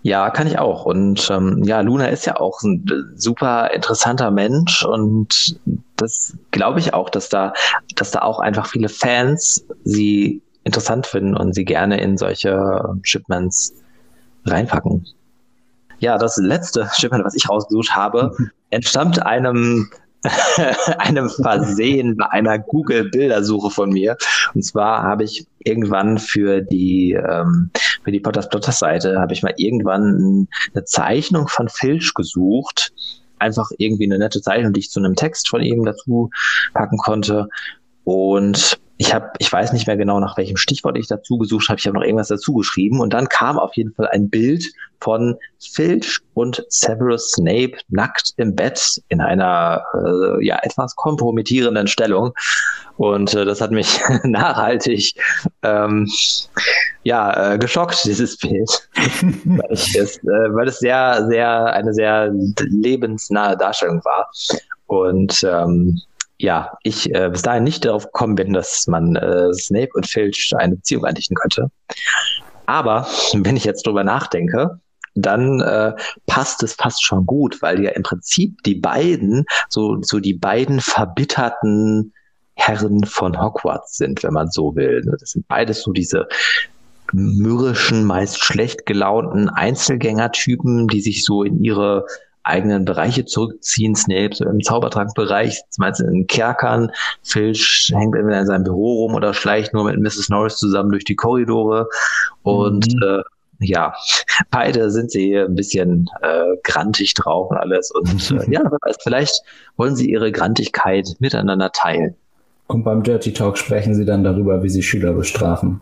Ja, 0.02 0.30
kann 0.30 0.46
ich 0.46 0.58
auch. 0.58 0.84
Und 0.84 1.28
ähm, 1.30 1.62
ja, 1.64 1.80
Luna 1.80 2.06
ist 2.06 2.26
ja 2.26 2.36
auch 2.38 2.62
ein 2.62 2.86
super 3.16 3.72
interessanter 3.72 4.30
Mensch 4.30 4.84
und 4.84 5.58
das 5.96 6.36
glaube 6.50 6.78
ich 6.78 6.94
auch, 6.94 7.10
dass 7.10 7.28
da, 7.28 7.52
dass 7.96 8.12
da 8.12 8.22
auch 8.22 8.38
einfach 8.38 8.66
viele 8.66 8.88
Fans 8.88 9.64
sie 9.84 10.40
interessant 10.62 11.06
finden 11.06 11.36
und 11.36 11.54
sie 11.54 11.64
gerne 11.64 12.00
in 12.00 12.16
solche 12.16 12.94
Shipments 13.02 13.74
reinpacken. 14.44 15.06
Ja, 15.98 16.16
das 16.16 16.36
letzte 16.36 16.88
Shipment, 16.96 17.24
was 17.24 17.34
ich 17.34 17.48
rausgesucht 17.48 17.96
habe, 17.96 18.36
entstammt 18.70 19.24
einem 19.24 19.90
einem 20.98 21.30
Versehen 21.30 22.16
bei 22.16 22.26
einer 22.30 22.58
Google-Bildersuche 22.58 23.70
von 23.70 23.90
mir. 23.90 24.16
Und 24.54 24.62
zwar 24.62 25.02
habe 25.02 25.24
ich 25.24 25.46
irgendwann 25.60 26.18
für 26.18 26.60
die, 26.60 27.12
ähm, 27.12 27.70
für 28.04 28.12
die 28.12 28.20
Potters 28.20 28.48
Plotters 28.48 28.78
Seite, 28.78 29.20
habe 29.20 29.32
ich 29.32 29.42
mal 29.42 29.54
irgendwann 29.56 30.48
eine 30.74 30.84
Zeichnung 30.84 31.48
von 31.48 31.68
Filch 31.68 32.14
gesucht. 32.14 32.92
Einfach 33.38 33.70
irgendwie 33.78 34.04
eine 34.04 34.18
nette 34.18 34.40
Zeichnung, 34.40 34.72
die 34.72 34.80
ich 34.80 34.90
zu 34.90 35.00
einem 35.00 35.14
Text 35.14 35.48
von 35.48 35.62
ihm 35.62 35.84
dazu 35.84 36.30
packen 36.74 36.98
konnte. 36.98 37.48
Und 38.04 38.78
ich 39.00 39.14
habe, 39.14 39.30
ich 39.38 39.50
weiß 39.50 39.72
nicht 39.72 39.86
mehr 39.86 39.96
genau, 39.96 40.18
nach 40.18 40.36
welchem 40.36 40.56
Stichwort 40.56 40.98
ich 40.98 41.06
dazu 41.06 41.38
gesucht 41.38 41.68
habe. 41.68 41.78
Ich 41.78 41.86
habe 41.86 41.96
noch 41.96 42.04
irgendwas 42.04 42.28
dazu 42.28 42.52
geschrieben. 42.54 43.00
Und 43.00 43.12
dann 43.12 43.28
kam 43.28 43.56
auf 43.56 43.76
jeden 43.76 43.94
Fall 43.94 44.08
ein 44.08 44.28
Bild 44.28 44.64
von 45.00 45.36
Filch 45.60 46.18
und 46.34 46.64
Severus 46.68 47.30
Snape 47.30 47.78
nackt 47.88 48.34
im 48.38 48.56
Bett 48.56 49.00
in 49.08 49.20
einer 49.20 49.84
äh, 49.94 50.44
ja 50.44 50.58
etwas 50.62 50.96
kompromittierenden 50.96 51.86
Stellung. 51.86 52.32
Und 52.96 53.34
äh, 53.34 53.44
das 53.44 53.60
hat 53.60 53.70
mich 53.70 54.00
nachhaltig 54.24 55.14
ähm, 55.62 56.10
ja 57.04 57.52
äh, 57.52 57.58
geschockt 57.58 58.04
dieses 58.04 58.36
Bild, 58.36 58.88
weil, 59.44 59.72
ich 59.72 59.94
es, 59.94 60.18
äh, 60.18 60.52
weil 60.52 60.66
es 60.66 60.80
sehr 60.80 61.24
sehr 61.28 61.66
eine 61.66 61.94
sehr 61.94 62.32
lebensnahe 62.32 63.56
Darstellung 63.56 64.04
war. 64.04 64.28
Und 64.86 65.44
ähm, 65.44 66.00
ja, 66.38 66.76
ich 66.82 67.12
äh, 67.14 67.30
bis 67.30 67.42
dahin 67.42 67.64
nicht 67.64 67.84
darauf 67.84 68.06
gekommen 68.06 68.36
bin, 68.36 68.52
dass 68.52 68.86
man 68.86 69.16
äh, 69.16 69.52
Snape 69.52 69.90
und 69.94 70.06
Filch 70.06 70.52
eine 70.56 70.76
Beziehung 70.76 71.04
andichten 71.04 71.34
könnte. 71.34 71.70
Aber 72.66 73.06
wenn 73.34 73.56
ich 73.56 73.64
jetzt 73.64 73.86
drüber 73.86 74.04
nachdenke, 74.04 74.80
dann 75.14 75.60
äh, 75.60 75.94
passt 76.26 76.62
es 76.62 76.74
fast 76.74 77.02
schon 77.02 77.26
gut, 77.26 77.60
weil 77.60 77.82
ja 77.82 77.90
im 77.90 78.04
Prinzip 78.04 78.62
die 78.62 78.76
beiden 78.76 79.44
so, 79.68 79.98
so 80.02 80.20
die 80.20 80.34
beiden 80.34 80.80
verbitterten 80.80 82.12
Herren 82.54 83.04
von 83.04 83.40
Hogwarts 83.40 83.96
sind, 83.96 84.22
wenn 84.22 84.32
man 84.32 84.50
so 84.50 84.76
will. 84.76 85.02
Ne? 85.04 85.16
Das 85.18 85.30
sind 85.30 85.48
beides 85.48 85.82
so 85.82 85.92
diese 85.92 86.28
mürrischen, 87.12 88.04
meist 88.04 88.44
schlecht 88.44 88.86
gelaunten 88.86 89.48
Einzelgängertypen, 89.48 90.88
die 90.88 91.00
sich 91.00 91.24
so 91.24 91.42
in 91.42 91.64
ihre 91.64 92.04
eigenen 92.48 92.84
Bereiche 92.84 93.24
zurückziehen. 93.24 93.94
Snape 93.94 94.34
so 94.34 94.44
im 94.44 94.60
Zaubertrankbereich, 94.60 95.60
meinst 95.78 96.00
in 96.00 96.26
Kerkern. 96.26 96.90
Filch 97.22 97.92
hängt 97.94 98.16
entweder 98.16 98.40
in 98.40 98.46
seinem 98.46 98.64
Büro 98.64 99.04
rum 99.04 99.14
oder 99.14 99.34
schleicht 99.34 99.74
nur 99.74 99.84
mit 99.84 100.00
Mrs. 100.00 100.28
Norris 100.28 100.56
zusammen 100.56 100.90
durch 100.90 101.04
die 101.04 101.16
Korridore. 101.16 101.88
Und 102.42 102.92
mhm. 102.94 103.02
äh, 103.02 103.22
ja, 103.60 103.92
beide 104.50 104.90
sind 104.90 105.10
sie 105.10 105.36
ein 105.36 105.54
bisschen 105.54 106.08
äh, 106.22 106.56
grantig 106.62 107.14
drauf 107.14 107.50
und 107.50 107.56
alles. 107.56 107.90
Und 107.90 108.30
äh, 108.48 108.50
ja, 108.50 108.62
vielleicht 109.02 109.42
wollen 109.76 109.96
sie 109.96 110.10
ihre 110.10 110.32
Grantigkeit 110.32 111.08
miteinander 111.18 111.72
teilen. 111.72 112.14
Und 112.66 112.84
beim 112.84 113.02
Dirty 113.02 113.32
Talk 113.32 113.56
sprechen 113.56 113.94
sie 113.94 114.04
dann 114.04 114.24
darüber, 114.24 114.62
wie 114.62 114.68
sie 114.68 114.82
Schüler 114.82 115.14
bestrafen. 115.14 115.80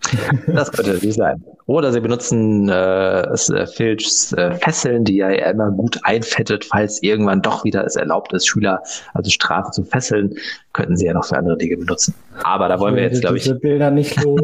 Das 0.46 0.72
könnte 0.72 0.92
natürlich 0.94 1.16
sein. 1.16 1.42
Oder 1.66 1.92
sie 1.92 2.00
benutzen 2.00 2.68
äh, 2.68 3.20
äh, 3.20 3.66
Filchs 3.66 4.32
äh, 4.32 4.52
Fesseln, 4.54 5.04
die 5.04 5.20
er 5.20 5.38
ja 5.38 5.50
immer 5.50 5.70
gut 5.70 5.98
einfettet, 6.02 6.64
falls 6.64 7.02
irgendwann 7.02 7.42
doch 7.42 7.64
wieder 7.64 7.84
es 7.84 7.96
erlaubt 7.96 8.32
ist, 8.32 8.46
Schüler 8.46 8.82
also 9.14 9.30
Strafe 9.30 9.70
zu 9.70 9.84
fesseln, 9.84 10.34
könnten 10.72 10.96
sie 10.96 11.06
ja 11.06 11.12
noch 11.12 11.24
für 11.24 11.36
andere 11.36 11.56
Dinge 11.56 11.76
benutzen. 11.76 12.14
Aber 12.42 12.68
da 12.68 12.80
wollen 12.80 12.96
wir 12.96 13.02
jetzt, 13.02 13.20
glaube 13.20 13.36
ich. 13.36 13.44
Diese 13.44 13.56
Bilder 13.56 13.90
nicht 13.90 14.20
los. 14.22 14.40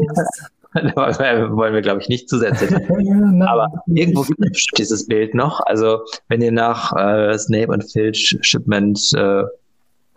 da 0.73 1.51
wollen 1.51 1.73
wir, 1.73 1.81
glaube 1.81 2.01
ich, 2.01 2.09
nicht 2.09 2.29
zusätzlich. 2.29 2.71
Aber 3.41 3.71
irgendwo 3.87 4.21
gibt 4.21 4.55
es 4.55 4.65
dieses 4.77 5.07
Bild 5.07 5.33
noch. 5.33 5.59
Also, 5.61 6.01
wenn 6.29 6.41
ihr 6.41 6.51
nach 6.51 6.93
äh, 6.95 7.37
Snape 7.37 7.71
und 7.71 7.89
Filch 7.91 8.37
Shipment 8.41 9.11
äh, 9.15 9.43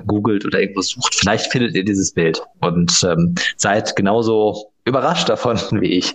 googelt 0.07 0.45
oder 0.45 0.61
irgendwo 0.61 0.83
sucht, 0.83 1.15
vielleicht 1.15 1.51
findet 1.51 1.75
ihr 1.75 1.85
dieses 1.85 2.13
Bild 2.13 2.43
und 2.61 3.05
ähm, 3.09 3.35
seid 3.57 3.97
genauso 3.97 4.70
überrascht 4.91 5.29
davon 5.29 5.59
wie 5.81 5.99
ich. 5.99 6.15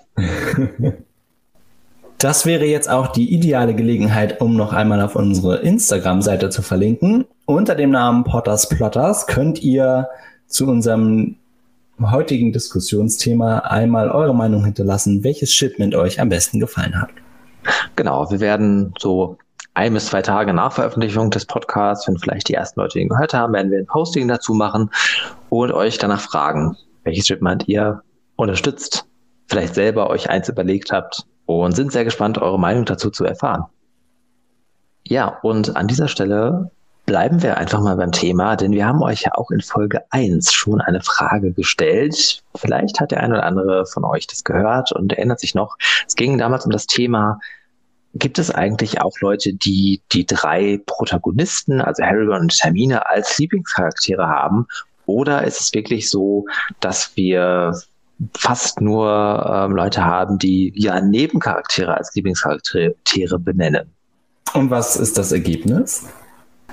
Das 2.17 2.45
wäre 2.45 2.65
jetzt 2.65 2.89
auch 2.89 3.07
die 3.07 3.33
ideale 3.33 3.73
Gelegenheit, 3.75 4.39
um 4.41 4.55
noch 4.55 4.73
einmal 4.73 5.01
auf 5.01 5.15
unsere 5.15 5.57
Instagram-Seite 5.57 6.49
zu 6.49 6.61
verlinken. 6.61 7.25
Unter 7.45 7.75
dem 7.75 7.91
Namen 7.91 8.23
Potters 8.23 8.69
Plotters 8.69 9.27
könnt 9.27 9.61
ihr 9.61 10.07
zu 10.47 10.67
unserem 10.67 11.35
heutigen 12.01 12.51
Diskussionsthema 12.51 13.59
einmal 13.59 14.09
eure 14.09 14.35
Meinung 14.35 14.63
hinterlassen, 14.65 15.23
welches 15.23 15.53
Shipment 15.53 15.95
euch 15.95 16.19
am 16.19 16.29
besten 16.29 16.59
gefallen 16.59 16.99
hat. 17.01 17.09
Genau, 17.95 18.29
wir 18.29 18.39
werden 18.39 18.93
so 18.99 19.37
ein 19.73 19.93
bis 19.93 20.07
zwei 20.07 20.21
Tage 20.21 20.53
nach 20.53 20.71
Veröffentlichung 20.71 21.31
des 21.31 21.45
Podcasts, 21.45 22.07
wenn 22.07 22.17
vielleicht 22.17 22.49
die 22.49 22.53
ersten 22.53 22.79
Leute 22.79 22.99
ihn 22.99 23.09
gehört 23.09 23.33
haben, 23.33 23.53
werden 23.53 23.71
wir 23.71 23.79
ein 23.79 23.85
Posting 23.85 24.27
dazu 24.27 24.53
machen 24.53 24.89
und 25.49 25.71
euch 25.71 25.97
danach 25.97 26.21
fragen, 26.21 26.77
welches 27.03 27.27
Shipment 27.27 27.67
ihr 27.67 28.01
unterstützt, 28.35 29.05
vielleicht 29.47 29.75
selber 29.75 30.09
euch 30.09 30.29
eins 30.29 30.49
überlegt 30.49 30.91
habt 30.91 31.25
und 31.45 31.75
sind 31.75 31.91
sehr 31.91 32.03
gespannt, 32.03 32.37
eure 32.37 32.59
Meinung 32.59 32.85
dazu 32.85 33.09
zu 33.09 33.25
erfahren. 33.25 33.65
Ja, 35.07 35.39
und 35.43 35.75
an 35.75 35.87
dieser 35.87 36.07
Stelle 36.07 36.71
bleiben 37.05 37.43
wir 37.43 37.57
einfach 37.57 37.81
mal 37.81 37.95
beim 37.95 38.11
Thema, 38.11 38.55
denn 38.55 38.71
wir 38.71 38.87
haben 38.87 39.03
euch 39.03 39.21
ja 39.21 39.35
auch 39.35 39.51
in 39.51 39.61
Folge 39.61 40.01
1 40.09 40.51
schon 40.51 40.81
eine 40.81 41.01
Frage 41.01 41.51
gestellt. 41.51 42.43
Vielleicht 42.55 42.99
hat 42.99 43.11
der 43.11 43.21
eine 43.21 43.35
oder 43.35 43.43
andere 43.45 43.85
von 43.85 44.03
euch 44.03 44.25
das 44.25 44.43
gehört 44.43 44.91
und 44.91 45.13
erinnert 45.13 45.39
sich 45.39 45.53
noch. 45.53 45.77
Es 46.07 46.15
ging 46.15 46.39
damals 46.39 46.65
um 46.65 46.71
das 46.71 46.87
Thema, 46.87 47.39
gibt 48.15 48.39
es 48.39 48.49
eigentlich 48.49 49.01
auch 49.01 49.19
Leute, 49.19 49.53
die 49.53 50.01
die 50.11 50.25
drei 50.25 50.79
Protagonisten, 50.85 51.81
also 51.81 52.03
Harry 52.03 52.27
und 52.27 52.57
Hermine, 52.61 53.07
als 53.09 53.37
Lieblingscharaktere 53.37 54.27
haben? 54.27 54.65
Oder 55.05 55.43
ist 55.43 55.61
es 55.61 55.73
wirklich 55.73 56.09
so, 56.09 56.45
dass 56.79 57.15
wir 57.15 57.73
fast 58.37 58.81
nur 58.81 59.45
ähm, 59.47 59.75
Leute 59.75 60.03
haben, 60.03 60.37
die 60.37 60.71
ja 60.75 61.01
Nebencharaktere 61.01 61.95
als 61.95 62.13
Lieblingscharaktere 62.15 63.39
benennen. 63.39 63.91
Und 64.53 64.69
was 64.69 64.95
ist 64.95 65.17
das 65.17 65.31
Ergebnis? 65.31 66.07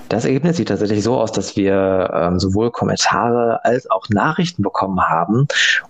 Das 0.09 0.25
Ergebnis 0.25 0.57
sieht 0.57 0.67
tatsächlich 0.67 1.03
so 1.03 1.17
aus, 1.17 1.31
dass 1.31 1.55
wir 1.55 2.11
ähm, 2.13 2.39
sowohl 2.39 2.71
Kommentare 2.71 3.63
als 3.63 3.89
auch 3.89 4.07
Nachrichten 4.09 4.61
bekommen 4.61 5.01
haben 5.01 5.47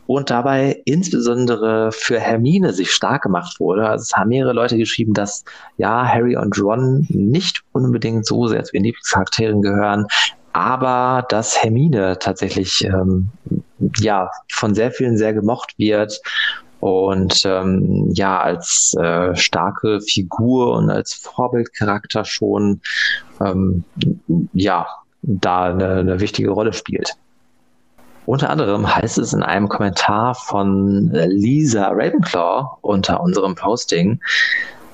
und 0.07 0.29
dabei 0.29 0.81
insbesondere 0.85 1.91
für 1.91 2.19
Hermine 2.19 2.73
sich 2.73 2.91
stark 2.91 3.23
gemacht 3.23 3.59
wurde. 3.59 3.87
Also 3.87 4.03
es 4.03 4.15
haben 4.15 4.29
mehrere 4.29 4.53
Leute 4.53 4.77
geschrieben, 4.77 5.13
dass 5.13 5.43
ja 5.77 6.07
Harry 6.07 6.37
und 6.37 6.57
Ron 6.57 7.05
nicht 7.09 7.63
unbedingt 7.73 8.25
so 8.25 8.47
sehr 8.47 8.63
zu 8.63 8.75
ihren 8.75 8.85
Lieblingscharakteren 8.85 9.61
gehören, 9.61 10.07
aber 10.53 11.25
dass 11.29 11.61
Hermine 11.61 12.17
tatsächlich 12.19 12.83
ähm, 12.85 13.29
ja 13.97 14.29
von 14.51 14.75
sehr 14.75 14.91
vielen 14.91 15.17
sehr 15.17 15.33
gemocht 15.33 15.73
wird 15.77 16.21
und 16.79 17.43
ähm, 17.45 18.09
ja 18.13 18.39
als 18.39 18.95
äh, 18.99 19.35
starke 19.35 19.99
Figur 20.01 20.73
und 20.77 20.89
als 20.89 21.13
Vorbildcharakter 21.13 22.23
schon 22.23 22.81
ähm, 23.41 23.83
ja 24.53 24.87
da 25.23 25.65
eine, 25.65 25.95
eine 25.95 26.19
wichtige 26.19 26.51
Rolle 26.51 26.73
spielt. 26.73 27.15
Unter 28.25 28.49
anderem 28.49 28.95
heißt 28.95 29.17
es 29.17 29.33
in 29.33 29.43
einem 29.43 29.67
Kommentar 29.67 30.35
von 30.35 31.09
Lisa 31.11 31.89
Ravenclaw 31.89 32.77
unter 32.81 33.19
unserem 33.21 33.55
Posting, 33.55 34.19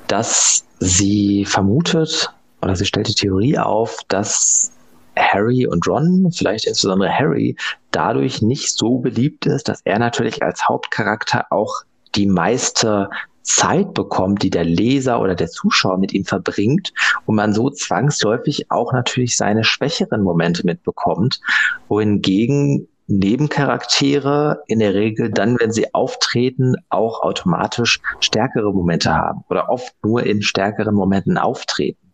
dass 0.07 0.65
sie 0.79 1.45
vermutet 1.45 2.33
oder 2.61 2.75
sie 2.75 2.85
stellt 2.85 3.07
die 3.07 3.13
Theorie 3.13 3.57
auf, 3.57 3.97
dass 4.07 4.71
Harry 5.15 5.67
und 5.67 5.87
Ron, 5.87 6.31
vielleicht 6.31 6.65
insbesondere 6.65 7.11
Harry, 7.11 7.55
dadurch 7.91 8.41
nicht 8.41 8.77
so 8.77 8.99
beliebt 8.99 9.45
ist, 9.45 9.67
dass 9.67 9.81
er 9.83 9.99
natürlich 9.99 10.41
als 10.43 10.67
Hauptcharakter 10.67 11.47
auch 11.51 11.83
die 12.15 12.25
meiste 12.25 13.09
Zeit 13.41 13.93
bekommt, 13.93 14.43
die 14.43 14.49
der 14.49 14.63
Leser 14.63 15.21
oder 15.21 15.35
der 15.35 15.49
Zuschauer 15.49 15.97
mit 15.97 16.13
ihm 16.13 16.25
verbringt 16.25 16.93
und 17.25 17.35
man 17.35 17.53
so 17.53 17.69
zwangsläufig 17.69 18.69
auch 18.69 18.93
natürlich 18.93 19.37
seine 19.37 19.63
schwächeren 19.63 20.21
Momente 20.21 20.65
mitbekommt, 20.65 21.39
wohingegen 21.87 22.87
Nebencharaktere 23.07 24.61
in 24.67 24.79
der 24.79 24.93
Regel 24.93 25.31
dann, 25.31 25.59
wenn 25.59 25.71
sie 25.71 25.95
auftreten, 25.95 26.75
auch 26.89 27.23
automatisch 27.23 27.99
stärkere 28.19 28.71
Momente 28.71 29.15
haben 29.15 29.43
oder 29.49 29.69
oft 29.69 29.93
nur 30.03 30.23
in 30.23 30.43
stärkeren 30.43 30.93
Momenten 30.93 31.39
auftreten. 31.39 32.13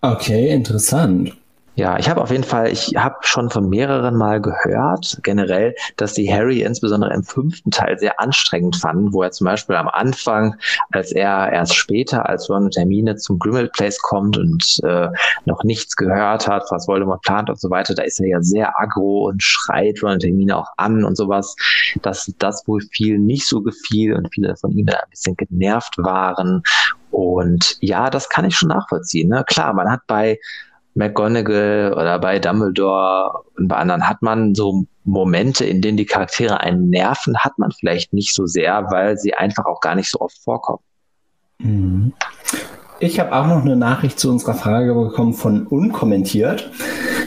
Okay, 0.00 0.48
interessant. 0.48 1.36
Ja, 1.78 1.96
ich 1.96 2.10
habe 2.10 2.20
auf 2.20 2.32
jeden 2.32 2.42
Fall, 2.42 2.72
ich 2.72 2.96
habe 2.96 3.18
schon 3.20 3.50
von 3.50 3.68
mehreren 3.68 4.16
Mal 4.16 4.40
gehört, 4.40 5.20
generell, 5.22 5.76
dass 5.94 6.12
die 6.12 6.28
Harry 6.28 6.62
insbesondere 6.62 7.14
im 7.14 7.22
fünften 7.22 7.70
Teil 7.70 7.96
sehr 8.00 8.18
anstrengend 8.18 8.74
fanden, 8.74 9.12
wo 9.12 9.22
er 9.22 9.30
zum 9.30 9.44
Beispiel 9.44 9.76
am 9.76 9.86
Anfang, 9.86 10.56
als 10.90 11.12
er 11.12 11.52
erst 11.52 11.76
später 11.76 12.28
als 12.28 12.50
Ron 12.50 12.64
und 12.64 12.76
Hermine 12.76 13.14
zum 13.14 13.38
Grimmauld 13.38 13.70
Place 13.74 14.02
kommt 14.02 14.36
und 14.36 14.80
äh, 14.82 15.06
noch 15.44 15.62
nichts 15.62 15.94
gehört 15.94 16.48
hat, 16.48 16.64
was 16.70 16.88
Voldemort 16.88 17.22
plant 17.22 17.48
und 17.48 17.60
so 17.60 17.70
weiter, 17.70 17.94
da 17.94 18.02
ist 18.02 18.18
er 18.18 18.26
ja 18.26 18.42
sehr 18.42 18.76
aggro 18.80 19.28
und 19.28 19.40
schreit 19.40 20.02
Ron 20.02 20.14
und 20.14 20.24
Hermine 20.24 20.56
auch 20.56 20.72
an 20.78 21.04
und 21.04 21.16
sowas, 21.16 21.54
dass 22.02 22.28
das 22.40 22.66
wohl 22.66 22.80
viel 22.90 23.20
nicht 23.20 23.46
so 23.46 23.62
gefiel 23.62 24.14
und 24.14 24.34
viele 24.34 24.56
von 24.56 24.72
ihnen 24.72 24.88
ein 24.88 25.10
bisschen 25.10 25.36
genervt 25.36 25.96
waren. 25.98 26.64
Und 27.12 27.76
ja, 27.80 28.10
das 28.10 28.28
kann 28.28 28.44
ich 28.44 28.56
schon 28.56 28.68
nachvollziehen. 28.68 29.28
Ne? 29.28 29.44
Klar, 29.46 29.72
man 29.72 29.90
hat 29.90 30.00
bei 30.08 30.38
McGonagall 30.98 31.94
oder 31.94 32.18
bei 32.18 32.40
Dumbledore 32.40 33.44
und 33.56 33.68
bei 33.68 33.76
anderen 33.76 34.08
hat 34.08 34.20
man 34.20 34.54
so 34.54 34.84
Momente, 35.04 35.64
in 35.64 35.80
denen 35.80 35.96
die 35.96 36.06
Charaktere 36.06 36.60
einen 36.60 36.90
nerven, 36.90 37.38
hat 37.38 37.56
man 37.56 37.70
vielleicht 37.70 38.12
nicht 38.12 38.34
so 38.34 38.46
sehr, 38.46 38.84
weil 38.90 39.16
sie 39.16 39.32
einfach 39.32 39.64
auch 39.64 39.80
gar 39.80 39.94
nicht 39.94 40.10
so 40.10 40.20
oft 40.20 40.36
vorkommen. 40.42 40.80
Mhm. 41.60 42.12
Ich 43.00 43.20
habe 43.20 43.32
auch 43.32 43.46
noch 43.46 43.64
eine 43.64 43.76
Nachricht 43.76 44.18
zu 44.18 44.28
unserer 44.28 44.54
Frage 44.54 44.92
bekommen 44.92 45.34
von 45.34 45.68
unkommentiert. 45.68 46.68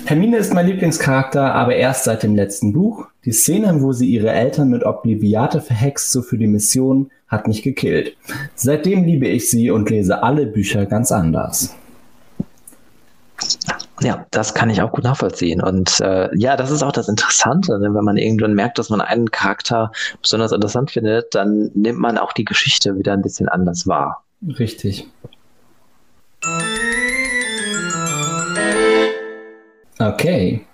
Hermine 0.03 0.37
ist 0.37 0.53
mein 0.53 0.67
Lieblingscharakter, 0.67 1.55
aber 1.55 1.75
erst 1.75 2.03
seit 2.03 2.23
dem 2.23 2.35
letzten 2.35 2.73
Buch. 2.73 3.07
Die 3.23 3.31
Szene, 3.31 3.81
wo 3.81 3.93
sie 3.93 4.09
ihre 4.09 4.31
Eltern 4.31 4.69
mit 4.69 4.83
Obliviate 4.83 5.61
verhext, 5.61 6.11
so 6.11 6.21
für 6.21 6.37
die 6.37 6.47
Mission, 6.47 7.09
hat 7.29 7.47
mich 7.47 7.63
gekillt. 7.63 8.17
Seitdem 8.55 9.05
liebe 9.05 9.27
ich 9.29 9.49
sie 9.49 9.71
und 9.71 9.89
lese 9.89 10.23
alle 10.23 10.45
Bücher 10.45 10.85
ganz 10.85 11.13
anders. 11.13 11.73
Ja, 14.01 14.25
das 14.31 14.53
kann 14.53 14.69
ich 14.69 14.81
auch 14.81 14.91
gut 14.91 15.03
nachvollziehen. 15.03 15.61
Und 15.61 15.99
äh, 15.99 16.29
ja, 16.35 16.57
das 16.57 16.71
ist 16.71 16.81
auch 16.81 16.91
das 16.91 17.07
Interessante, 17.07 17.77
ne? 17.79 17.93
wenn 17.93 18.03
man 18.03 18.17
irgendwann 18.17 18.53
merkt, 18.53 18.79
dass 18.79 18.89
man 18.89 18.99
einen 18.99 19.29
Charakter 19.29 19.91
besonders 20.21 20.51
interessant 20.51 20.91
findet, 20.91 21.35
dann 21.35 21.69
nimmt 21.75 21.99
man 21.99 22.17
auch 22.17 22.33
die 22.33 22.45
Geschichte 22.45 22.97
wieder 22.97 23.13
ein 23.13 23.21
bisschen 23.21 23.47
anders 23.47 23.85
wahr. 23.85 24.23
Richtig. 24.57 25.07
Okay, 29.99 30.65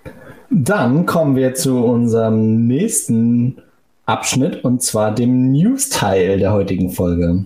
dann 0.48 1.04
kommen 1.04 1.36
wir 1.36 1.52
zu 1.52 1.84
unserem 1.84 2.66
nächsten 2.66 3.60
Abschnitt 4.06 4.64
und 4.64 4.82
zwar 4.82 5.14
dem 5.14 5.52
News-Teil 5.52 6.38
der 6.38 6.54
heutigen 6.54 6.90
Folge. 6.90 7.44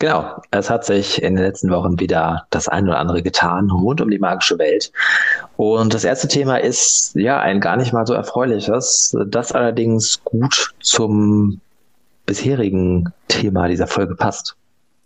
Genau, 0.00 0.40
es 0.50 0.70
hat 0.70 0.86
sich 0.86 1.22
in 1.22 1.36
den 1.36 1.44
letzten 1.44 1.70
Wochen 1.70 2.00
wieder 2.00 2.46
das 2.48 2.68
ein 2.68 2.88
oder 2.88 2.98
andere 2.98 3.22
getan 3.22 3.70
rund 3.70 4.00
um 4.00 4.08
die 4.08 4.18
magische 4.18 4.58
Welt. 4.58 4.90
Und 5.58 5.92
das 5.92 6.04
erste 6.04 6.26
Thema 6.26 6.56
ist 6.56 7.14
ja 7.14 7.38
ein 7.38 7.60
gar 7.60 7.76
nicht 7.76 7.92
mal 7.92 8.06
so 8.06 8.14
erfreuliches, 8.14 9.14
das 9.26 9.52
allerdings 9.52 10.24
gut 10.24 10.72
zum 10.80 11.60
bisherigen 12.24 13.12
Thema 13.28 13.68
dieser 13.68 13.86
Folge 13.86 14.14
passt. 14.14 14.56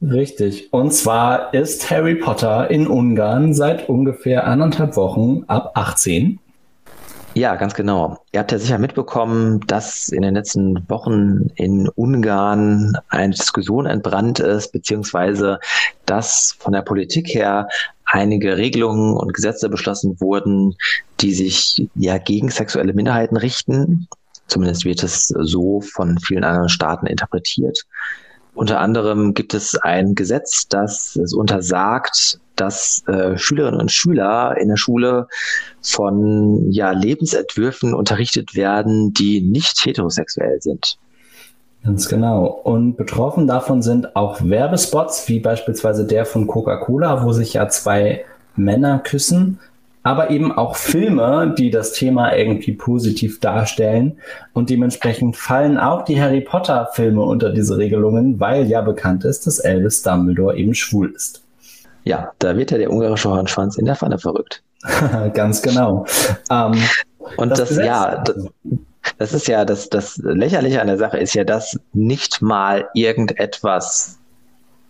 Richtig. 0.01 0.73
Und 0.73 0.93
zwar 0.93 1.53
ist 1.53 1.91
Harry 1.91 2.15
Potter 2.15 2.71
in 2.71 2.87
Ungarn 2.87 3.53
seit 3.53 3.89
ungefähr 3.89 4.47
anderthalb 4.47 4.97
Wochen 4.97 5.43
ab 5.49 5.73
18 5.75 6.39
ja, 7.35 7.57
ganz 7.57 7.75
genau. 7.75 8.19
Ihr 8.33 8.41
habt 8.41 8.53
ja 8.53 8.59
sicher 8.59 8.79
mitbekommen, 8.79 9.61
dass 9.67 10.09
in 10.09 10.23
den 10.23 10.35
letzten 10.35 10.89
Wochen 10.89 11.49
in 11.57 11.89
Ungarn 11.89 12.97
eine 13.09 13.35
Diskussion 13.35 13.87
entbrannt 13.87 14.39
ist, 14.39 14.73
beziehungsweise 14.73 15.59
dass 16.07 16.57
von 16.59 16.73
der 16.73 16.83
Politik 16.83 17.29
her 17.35 17.69
einige 18.05 18.57
Regelungen 18.57 19.17
und 19.17 19.35
Gesetze 19.35 19.69
beschlossen 19.69 20.21
wurden, 20.21 20.77
die 21.21 21.35
sich 21.35 21.89
ja 21.95 22.19
gegen 22.19 22.51
sexuelle 22.51 22.93
Minderheiten 22.93 23.37
richten. 23.37 24.07
Zumindest 24.47 24.85
wird 24.85 25.03
es 25.03 25.29
so 25.29 25.81
von 25.81 26.19
vielen 26.19 26.45
anderen 26.45 26.69
Staaten 26.69 27.07
interpretiert. 27.07 27.85
Unter 28.55 28.81
anderem 28.81 29.35
gibt 29.35 29.53
es 29.53 29.75
ein 29.75 30.15
Gesetz, 30.15 30.69
das 30.69 31.17
es 31.17 31.35
untersagt, 31.35 32.39
dass 32.57 33.03
äh, 33.09 33.37
Schülerinnen 33.37 33.81
und 33.81 33.91
Schüler 33.91 34.57
in 34.57 34.69
der 34.69 34.77
Schule 34.77 35.27
von 35.83 36.71
ja, 36.71 36.93
Lebensentwürfen 36.93 37.95
unterrichtet 37.95 38.55
werden, 38.55 39.13
die 39.13 39.41
nicht 39.41 39.85
heterosexuell 39.85 40.61
sind. 40.61 40.99
Ganz 41.83 42.09
genau. 42.09 42.47
Und 42.47 42.97
betroffen 42.97 43.47
davon 43.47 43.83
sind 43.83 44.17
auch 44.17 44.41
Werbespots, 44.41 45.29
wie 45.29 45.41
beispielsweise 45.41 46.07
der 46.07 46.25
von 46.25 46.47
Coca-Cola, 46.47 47.25
wo 47.25 47.33
sich 47.33 47.55
ja 47.55 47.69
zwei 47.69 48.25
Männer 48.57 49.01
küssen. 49.01 49.59
Aber 50.05 50.31
eben 50.31 50.53
auch 50.53 50.77
Filme, 50.77 51.55
die 51.59 51.71
das 51.71 51.93
Thema 51.93 52.37
irgendwie 52.37 52.73
positiv 52.73 53.41
darstellen. 53.41 54.19
Und 54.53 54.71
dementsprechend 54.71 55.37
fallen 55.37 55.79
auch 55.79 56.03
die 56.03 56.21
Harry 56.21 56.43
Potter 56.43 56.91
Filme 56.93 57.23
unter 57.23 57.51
diese 57.51 57.79
Regelungen, 57.79 58.39
weil 58.39 58.67
ja 58.67 58.83
bekannt 58.83 59.25
ist, 59.25 59.47
dass 59.47 59.61
Albus 59.61 60.03
Dumbledore 60.03 60.57
eben 60.57 60.75
schwul 60.75 61.13
ist. 61.17 61.43
Ja, 62.05 62.33
da 62.39 62.55
wird 62.55 62.71
ja 62.71 62.77
der 62.77 62.93
ungarische 62.93 63.31
Hornschwanz 63.31 63.79
in 63.79 63.87
der 63.87 63.97
Pfanne 63.97 64.19
verrückt. 64.19 64.63
Ganz 65.33 65.63
genau. 65.63 66.05
Ähm, 66.51 66.75
und 67.39 67.49
das, 67.49 67.71
das 67.71 67.79
ja, 67.79 68.23
das, 68.23 68.47
das 69.17 69.33
ist 69.33 69.49
ja 69.49 69.65
das, 69.65 69.89
das 69.89 70.19
Lächerliche 70.19 70.83
an 70.83 70.89
der 70.89 70.99
Sache 70.99 71.17
ist 71.17 71.35
ja, 71.35 71.45
dass 71.45 71.81
nicht 71.95 72.43
mal 72.43 72.89
irgendetwas 72.93 74.19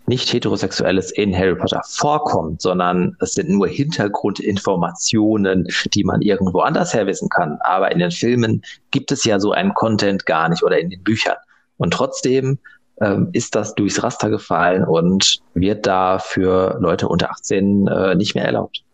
nicht 0.07 0.33
heterosexuelles 0.33 1.11
in 1.11 1.37
Harry 1.37 1.55
Potter 1.55 1.81
vorkommt, 1.87 2.61
sondern 2.61 3.17
es 3.21 3.33
sind 3.33 3.49
nur 3.49 3.67
Hintergrundinformationen, 3.67 5.67
die 5.95 6.05
man 6.05 6.21
irgendwo 6.21 6.61
anders 6.61 6.93
her 6.93 7.07
wissen 7.07 7.29
kann. 7.29 7.59
Aber 7.63 7.91
in 7.91 7.99
den 7.99 8.11
Filmen 8.11 8.63
gibt 8.91 9.13
es 9.13 9.25
ja 9.25 9.41
so 9.41 9.53
einen 9.53 9.75
Content 9.75 10.27
gar 10.27 10.49
nicht 10.49 10.63
oder 10.63 10.79
in 10.79 10.91
den 10.91 11.03
Büchern. 11.03 11.37
Und 11.79 11.93
trotzdem 11.93 12.59
ähm, 13.01 13.31
ist 13.33 13.55
das 13.55 13.75
durchs 13.75 14.03
Raster 14.03 14.31
gefallen 14.31 14.85
und 14.85 15.39
wird 15.55 15.87
da 15.87 16.19
für 16.19 16.79
Leute 16.81 17.09
unter 17.09 17.31
18 17.31 17.87
äh, 17.87 18.15
nicht 18.15 18.35
mehr 18.35 18.45
erlaubt. 18.45 18.85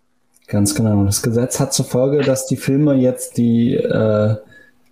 Ganz 0.46 0.74
genau. 0.74 1.04
Das 1.04 1.22
Gesetz 1.22 1.60
hat 1.60 1.72
zur 1.72 1.84
Folge, 1.84 2.22
dass 2.22 2.46
die 2.46 2.56
Filme 2.56 2.94
jetzt 2.94 3.36
die 3.36 3.74
äh, 3.74 4.36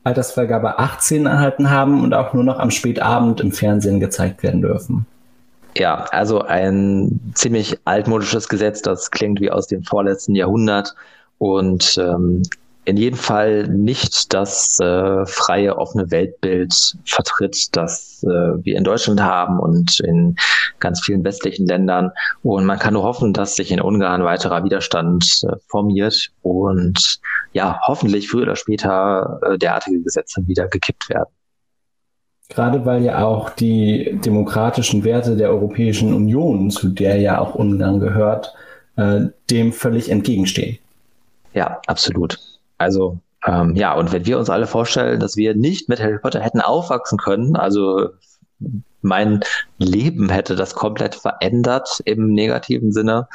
Altersfreigabe 0.04 0.78
18 0.78 1.26
erhalten 1.26 1.70
haben 1.70 2.02
und 2.02 2.14
auch 2.14 2.32
nur 2.32 2.44
noch 2.44 2.58
am 2.58 2.70
Spätabend 2.70 3.40
im 3.40 3.52
Fernsehen 3.52 4.00
gezeigt 4.00 4.42
werden 4.42 4.62
dürfen. 4.62 5.06
Ja, 5.76 6.04
also 6.10 6.42
ein 6.42 7.32
ziemlich 7.34 7.78
altmodisches 7.84 8.48
Gesetz, 8.48 8.82
das 8.82 9.10
klingt 9.10 9.40
wie 9.40 9.50
aus 9.50 9.66
dem 9.66 9.82
vorletzten 9.82 10.34
Jahrhundert 10.34 10.94
und 11.38 11.98
ähm, 11.98 12.42
in 12.88 12.96
jedem 12.96 13.18
Fall 13.18 13.68
nicht 13.68 14.32
das 14.32 14.80
äh, 14.80 15.26
freie, 15.26 15.76
offene 15.76 16.10
Weltbild 16.10 16.72
vertritt, 17.04 17.76
das 17.76 18.22
äh, 18.22 18.64
wir 18.64 18.78
in 18.78 18.84
Deutschland 18.84 19.20
haben 19.20 19.60
und 19.60 20.00
in 20.00 20.36
ganz 20.80 21.04
vielen 21.04 21.22
westlichen 21.22 21.66
Ländern. 21.66 22.12
Und 22.42 22.64
man 22.64 22.78
kann 22.78 22.94
nur 22.94 23.02
hoffen, 23.02 23.34
dass 23.34 23.56
sich 23.56 23.70
in 23.70 23.82
Ungarn 23.82 24.24
weiterer 24.24 24.64
Widerstand 24.64 25.42
äh, 25.42 25.56
formiert 25.66 26.30
und 26.40 27.20
ja, 27.52 27.78
hoffentlich 27.86 28.30
früher 28.30 28.44
oder 28.44 28.56
später 28.56 29.38
äh, 29.42 29.58
derartige 29.58 30.00
Gesetze 30.00 30.46
wieder 30.46 30.66
gekippt 30.66 31.10
werden. 31.10 31.28
Gerade 32.49 32.86
weil 32.86 33.05
ja 33.05 33.24
auch 33.24 33.51
die 33.51 34.18
demokratischen 34.24 35.05
Werte 35.05 35.36
der 35.36 35.51
Europäischen 35.51 36.14
Union, 36.14 36.70
zu 36.70 36.88
der 36.88 37.20
ja 37.20 37.38
auch 37.38 37.55
Ungarn 37.55 38.01
gehört, 38.01 38.55
äh, 38.96 39.26
dem 39.51 39.72
völlig 39.72 40.11
entgegenstehen. 40.11 40.78
Ja, 41.53 41.80
absolut. 41.86 42.38
Also 42.78 43.18
ähm, 43.46 43.76
ja, 43.76 43.94
und 43.94 44.12
wenn 44.12 44.26
wir 44.26 44.38
uns 44.38 44.51
alle 44.51 44.66
vorstellen, 44.66 45.20
dass 45.20 45.36
wir 45.36 45.55
nicht 45.55 45.88
mit 45.88 46.01
Harry 46.01 46.18
Potter 46.18 46.40
hätten 46.40 46.61
aufwachsen 46.61 47.18
können, 47.18 47.57
also 47.57 48.09
mein 49.01 49.40
Leben 49.78 50.28
hätte 50.28 50.57
das 50.57 50.74
komplett 50.74 51.14
verändert 51.14 52.03
im 52.05 52.32
negativen 52.32 52.92
Sinne. 52.92 53.28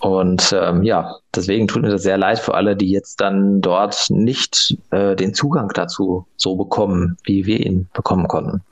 Und 0.00 0.54
ähm, 0.58 0.82
ja, 0.82 1.16
deswegen 1.34 1.68
tut 1.68 1.82
mir 1.82 1.90
das 1.90 2.02
sehr 2.02 2.16
leid 2.16 2.38
für 2.38 2.54
alle, 2.54 2.74
die 2.74 2.90
jetzt 2.90 3.20
dann 3.20 3.60
dort 3.60 4.06
nicht 4.08 4.78
äh, 4.90 5.14
den 5.14 5.34
Zugang 5.34 5.70
dazu 5.74 6.26
so 6.36 6.56
bekommen, 6.56 7.18
wie 7.24 7.44
wir 7.44 7.60
ihn 7.60 7.86
bekommen 7.92 8.26
konnten. 8.26 8.62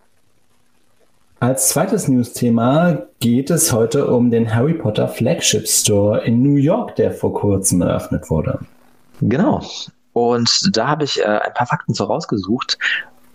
Als 1.40 1.68
zweites 1.68 2.08
News-Thema 2.08 3.02
geht 3.20 3.50
es 3.50 3.72
heute 3.72 4.08
um 4.08 4.30
den 4.30 4.52
Harry 4.52 4.72
Potter 4.74 5.06
Flagship 5.06 5.68
Store 5.68 6.24
in 6.24 6.42
New 6.42 6.56
York, 6.56 6.96
der 6.96 7.12
vor 7.12 7.32
kurzem 7.34 7.82
eröffnet 7.82 8.28
wurde. 8.30 8.58
Genau. 9.20 9.62
Und 10.14 10.76
da 10.76 10.88
habe 10.88 11.04
ich 11.04 11.20
äh, 11.20 11.24
ein 11.26 11.54
paar 11.54 11.66
Fakten 11.66 11.94
so 11.94 12.04
rausgesucht. 12.04 12.78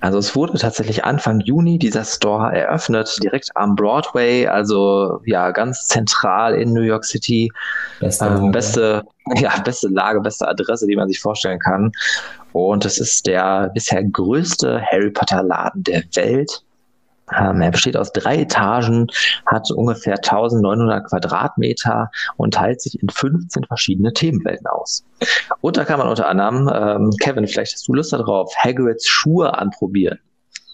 Also 0.03 0.17
es 0.17 0.35
wurde 0.35 0.57
tatsächlich 0.57 1.05
Anfang 1.05 1.39
Juni 1.39 1.79
dieser 1.79 2.03
Store 2.03 2.53
eröffnet, 2.53 3.17
direkt 3.23 3.49
am 3.55 3.73
Broadway, 3.73 4.45
also 4.45 5.21
ja 5.25 5.51
ganz 5.51 5.87
zentral 5.87 6.55
in 6.55 6.73
New 6.73 6.81
York 6.81 7.05
City. 7.05 7.49
Beste, 8.01 8.25
ähm, 8.25 8.51
beste, 8.51 9.03
ja, 9.35 9.57
beste 9.61 9.87
Lage, 9.87 10.19
beste 10.19 10.45
Adresse, 10.45 10.87
die 10.87 10.97
man 10.97 11.07
sich 11.07 11.21
vorstellen 11.21 11.57
kann. 11.57 11.89
Und 12.51 12.83
es 12.83 12.97
ist 12.97 13.25
der 13.27 13.71
bisher 13.73 14.03
größte 14.03 14.81
Harry 14.91 15.09
Potter 15.09 15.41
Laden 15.41 15.83
der 15.85 16.03
Welt. 16.15 16.51
Ähm, 17.39 17.61
er 17.61 17.71
besteht 17.71 17.97
aus 17.97 18.11
drei 18.11 18.41
Etagen, 18.41 19.07
hat 19.45 19.69
ungefähr 19.71 20.15
1900 20.15 21.07
Quadratmeter 21.07 22.09
und 22.37 22.53
teilt 22.53 22.81
sich 22.81 23.01
in 23.01 23.09
15 23.09 23.65
verschiedene 23.65 24.13
Themenwelten 24.13 24.67
aus. 24.67 25.03
Und 25.61 25.77
da 25.77 25.85
kann 25.85 25.99
man 25.99 26.07
unter 26.07 26.27
anderem, 26.27 26.69
ähm, 26.73 27.11
Kevin, 27.19 27.47
vielleicht 27.47 27.73
hast 27.73 27.87
du 27.87 27.93
Lust 27.93 28.13
darauf, 28.13 28.53
Hagrids 28.57 29.07
Schuhe 29.07 29.57
anprobieren. 29.57 30.19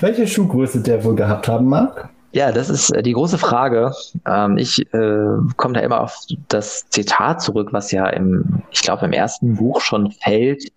Welche 0.00 0.26
Schuhgröße 0.26 0.80
der 0.80 1.04
wohl 1.04 1.14
gehabt 1.14 1.46
haben 1.46 1.66
mag? 1.66 2.08
Ja, 2.32 2.50
das 2.50 2.70
ist 2.70 2.90
äh, 2.90 3.02
die 3.02 3.12
große 3.12 3.36
Frage. 3.36 3.92
Ähm, 4.26 4.56
ich 4.56 4.80
äh, 4.94 5.36
komme 5.56 5.74
da 5.74 5.80
immer 5.80 6.00
auf 6.00 6.18
das 6.48 6.88
Zitat 6.88 7.42
zurück, 7.42 7.68
was 7.72 7.92
ja 7.92 8.06
im, 8.08 8.62
ich 8.70 8.80
glaube, 8.80 9.04
im 9.04 9.12
ersten 9.12 9.56
Buch 9.56 9.82
schon 9.82 10.10
fällt, 10.10 10.72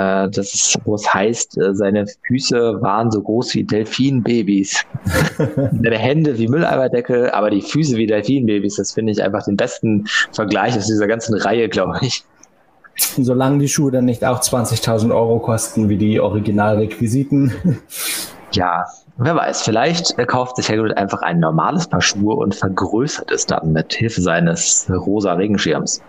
äh, 0.00 0.30
das 0.30 0.54
ist, 0.54 0.78
wo 0.84 0.94
es 0.94 1.12
heißt, 1.12 1.58
äh, 1.58 1.74
seine 1.74 2.06
Füße 2.26 2.80
waren 2.80 3.10
so 3.10 3.20
groß 3.22 3.54
wie 3.54 3.64
Delfinbabys. 3.64 4.84
seine 5.46 5.98
Hände 5.98 6.38
wie 6.38 6.48
Mülleimerdeckel, 6.48 7.30
aber 7.30 7.50
die 7.50 7.60
Füße 7.60 7.96
wie 7.96 8.06
Delfinbabys. 8.06 8.76
Das 8.76 8.92
finde 8.92 9.12
ich 9.12 9.22
einfach 9.22 9.44
den 9.44 9.56
besten 9.56 10.06
Vergleich 10.32 10.76
aus 10.76 10.86
dieser 10.86 11.06
ganzen 11.06 11.34
Reihe, 11.34 11.68
glaube 11.68 11.98
ich. 12.00 12.24
Solange 12.96 13.58
die 13.58 13.68
Schuhe 13.68 13.90
dann 13.90 14.06
nicht 14.06 14.24
auch 14.24 14.40
20.000 14.40 15.14
Euro 15.14 15.38
kosten 15.38 15.88
wie 15.88 15.96
die 15.96 16.20
Originalrequisiten. 16.20 17.52
Ja, 18.52 18.84
wer 19.16 19.36
weiß, 19.36 19.62
vielleicht 19.62 20.16
kauft 20.26 20.56
sich 20.56 20.68
Hagrid 20.70 20.96
einfach 20.96 21.22
ein 21.22 21.40
normales 21.40 21.86
Paar 21.86 22.02
Schuhe 22.02 22.34
und 22.34 22.54
vergrößert 22.54 23.30
es 23.30 23.46
dann 23.46 23.72
mit 23.72 23.92
Hilfe 23.94 24.20
seines 24.20 24.90
rosa 24.90 25.34
Regenschirms. 25.34 26.02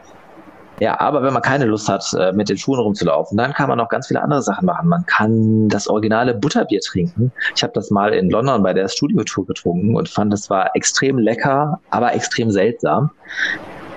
Ja, 0.81 0.99
aber 0.99 1.21
wenn 1.21 1.31
man 1.31 1.43
keine 1.43 1.65
Lust 1.65 1.87
hat, 1.87 2.03
äh, 2.17 2.31
mit 2.31 2.49
den 2.49 2.57
Schuhen 2.57 2.79
rumzulaufen, 2.79 3.37
dann 3.37 3.53
kann 3.53 3.69
man 3.69 3.77
noch 3.77 3.87
ganz 3.87 4.07
viele 4.07 4.19
andere 4.19 4.41
Sachen 4.41 4.65
machen. 4.65 4.89
Man 4.89 5.05
kann 5.05 5.69
das 5.69 5.87
originale 5.87 6.33
Butterbier 6.33 6.79
trinken. 6.79 7.31
Ich 7.55 7.61
habe 7.61 7.71
das 7.73 7.91
mal 7.91 8.15
in 8.15 8.31
London 8.31 8.63
bei 8.63 8.73
der 8.73 8.87
Studiotour 8.87 9.45
getrunken 9.45 9.95
und 9.95 10.09
fand, 10.09 10.33
es 10.33 10.49
war 10.49 10.75
extrem 10.75 11.19
lecker, 11.19 11.79
aber 11.91 12.15
extrem 12.15 12.49
seltsam. 12.49 13.11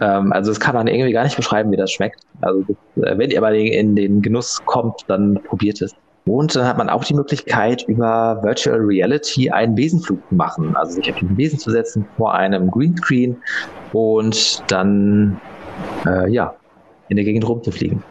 Ähm, 0.02 0.30
also 0.34 0.50
das 0.50 0.60
kann 0.60 0.74
man 0.74 0.86
irgendwie 0.86 1.12
gar 1.12 1.24
nicht 1.24 1.36
beschreiben, 1.36 1.70
wie 1.70 1.78
das 1.78 1.90
schmeckt. 1.90 2.20
Also 2.42 2.60
äh, 2.96 3.16
wenn 3.16 3.30
ihr 3.30 3.40
mal 3.40 3.56
in 3.56 3.96
den 3.96 4.20
Genuss 4.20 4.60
kommt, 4.66 5.06
dann 5.08 5.40
probiert 5.42 5.80
es. 5.80 5.94
Und 6.26 6.54
dann 6.54 6.66
hat 6.66 6.76
man 6.76 6.90
auch 6.90 7.04
die 7.04 7.14
Möglichkeit, 7.14 7.84
über 7.88 8.40
Virtual 8.42 8.78
Reality 8.78 9.48
einen 9.48 9.74
Besenflug 9.74 10.18
zu 10.28 10.34
machen. 10.34 10.76
Also 10.76 10.96
sich 10.96 11.10
auf 11.10 11.18
den 11.18 11.34
Besen 11.34 11.58
zu 11.58 11.70
setzen 11.70 12.04
vor 12.18 12.34
einem 12.34 12.70
Greenscreen 12.70 13.38
und 13.94 14.62
dann 14.70 15.40
äh, 16.06 16.30
ja, 16.30 16.54
in 17.14 17.16
der 17.16 17.24
Gegend 17.24 17.48
rumzufliegen. 17.48 18.02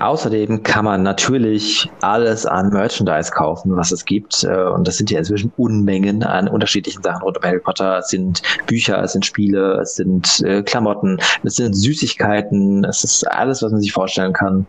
Außerdem 0.00 0.62
kann 0.62 0.86
man 0.86 1.02
natürlich 1.02 1.90
alles 2.00 2.46
an 2.46 2.70
Merchandise 2.70 3.30
kaufen, 3.30 3.76
was 3.76 3.92
es 3.92 4.06
gibt. 4.06 4.44
Äh, 4.44 4.70
und 4.70 4.88
das 4.88 4.96
sind 4.96 5.10
ja 5.10 5.18
inzwischen 5.18 5.52
Unmengen 5.58 6.22
an 6.22 6.48
unterschiedlichen 6.48 7.02
Sachen 7.02 7.20
rund 7.22 7.36
um 7.36 7.42
Harry 7.42 7.60
Potter. 7.60 7.98
Es 7.98 8.08
sind 8.08 8.40
Bücher, 8.66 9.02
es 9.02 9.12
sind 9.12 9.26
Spiele, 9.26 9.80
es 9.82 9.96
sind 9.96 10.40
äh, 10.40 10.62
Klamotten, 10.62 11.18
es 11.44 11.56
sind 11.56 11.74
Süßigkeiten, 11.74 12.84
es 12.84 13.04
ist 13.04 13.30
alles, 13.30 13.62
was 13.62 13.72
man 13.72 13.82
sich 13.82 13.92
vorstellen 13.92 14.32
kann. 14.32 14.66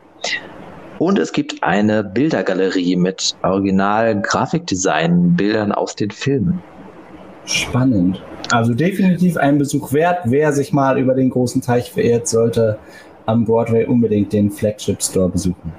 Und 0.99 1.17
es 1.17 1.31
gibt 1.31 1.63
eine 1.63 2.03
Bildergalerie 2.03 2.97
mit 2.97 3.37
Original-Grafikdesign-Bildern 3.41 5.71
aus 5.71 5.95
den 5.95 6.11
Filmen. 6.11 6.61
Spannend. 7.45 8.21
Also 8.51 8.73
definitiv 8.73 9.37
ein 9.37 9.57
Besuch 9.57 9.93
wert. 9.93 10.23
Wer 10.25 10.51
sich 10.51 10.73
mal 10.73 10.99
über 10.99 11.13
den 11.13 11.29
großen 11.29 11.61
Teich 11.61 11.91
verirrt, 11.91 12.27
sollte 12.27 12.77
am 13.31 13.45
Broadway 13.45 13.85
unbedingt 13.85 14.33
den 14.33 14.51
Flagship 14.51 15.01
Store 15.01 15.29
besuchen. 15.29 15.73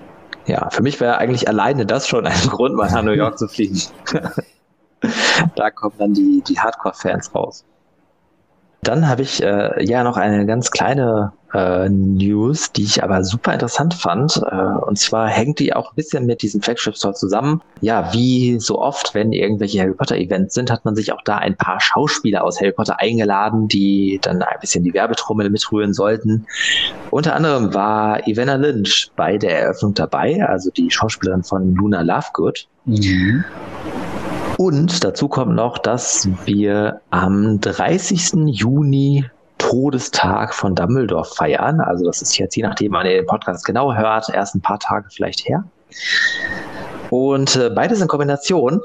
Ja, 0.46 0.70
für 0.70 0.82
mich 0.82 1.00
wäre 1.00 1.18
eigentlich 1.18 1.48
alleine 1.48 1.86
das 1.86 2.08
schon 2.08 2.26
ein 2.26 2.40
Grund, 2.48 2.74
mal 2.74 2.90
nach 2.90 3.02
New 3.02 3.12
York 3.12 3.38
zu 3.38 3.48
fliegen. 3.48 3.80
da 5.56 5.70
kommen 5.70 5.94
dann 5.98 6.14
die, 6.14 6.42
die 6.46 6.58
Hardcore-Fans 6.58 7.34
raus. 7.34 7.64
Dann 8.82 9.08
habe 9.08 9.22
ich 9.22 9.42
äh, 9.42 9.84
ja 9.84 10.02
noch 10.02 10.16
eine 10.16 10.44
ganz 10.44 10.72
kleine 10.72 11.32
äh, 11.54 11.88
News, 11.88 12.72
die 12.72 12.84
ich 12.84 13.02
aber 13.02 13.24
super 13.24 13.52
interessant 13.52 13.94
fand. 13.94 14.42
Äh, 14.50 14.56
und 14.86 14.98
zwar 14.98 15.28
hängt 15.28 15.58
die 15.58 15.74
auch 15.74 15.92
ein 15.92 15.96
bisschen 15.96 16.26
mit 16.26 16.42
diesem 16.42 16.62
Flagship 16.62 16.96
Store 16.96 17.14
zusammen. 17.14 17.60
Ja, 17.80 18.12
wie 18.12 18.58
so 18.58 18.80
oft, 18.80 19.14
wenn 19.14 19.32
irgendwelche 19.32 19.80
Harry 19.80 19.94
Potter 19.94 20.16
Events 20.16 20.54
sind, 20.54 20.70
hat 20.70 20.84
man 20.84 20.96
sich 20.96 21.12
auch 21.12 21.22
da 21.24 21.36
ein 21.36 21.56
paar 21.56 21.80
Schauspieler 21.80 22.44
aus 22.44 22.60
Harry 22.60 22.72
Potter 22.72 23.00
eingeladen, 23.00 23.68
die 23.68 24.18
dann 24.22 24.42
ein 24.42 24.60
bisschen 24.60 24.84
die 24.84 24.94
Werbetrommel 24.94 25.50
mitrühren 25.50 25.92
sollten. 25.92 26.46
Unter 27.10 27.34
anderem 27.34 27.74
war 27.74 28.26
Ivana 28.26 28.56
Lynch 28.56 29.10
bei 29.16 29.36
der 29.38 29.60
Eröffnung 29.60 29.94
dabei, 29.94 30.44
also 30.46 30.70
die 30.70 30.90
Schauspielerin 30.90 31.42
von 31.42 31.74
Luna 31.74 32.02
Lovegood. 32.02 32.66
Mhm. 32.86 33.44
Und 34.58 35.02
dazu 35.02 35.28
kommt 35.28 35.54
noch, 35.54 35.78
dass 35.78 36.28
wir 36.44 37.00
am 37.10 37.60
30. 37.60 38.46
Juni 38.46 39.24
Todestag 39.72 40.52
von 40.52 40.74
Dumbledore 40.74 41.24
feiern. 41.24 41.80
Also 41.80 42.04
das 42.04 42.20
ist 42.20 42.36
jetzt, 42.36 42.54
je 42.56 42.62
nachdem, 42.62 42.92
wann 42.92 43.06
ihr 43.06 43.14
den 43.14 43.26
Podcast 43.26 43.64
genau 43.64 43.94
hört, 43.94 44.28
erst 44.28 44.54
ein 44.54 44.60
paar 44.60 44.78
Tage 44.78 45.08
vielleicht 45.10 45.48
her. 45.48 45.64
Und 47.12 47.56
äh, 47.56 47.68
beides 47.68 48.00
in 48.00 48.08
Kombination 48.08 48.80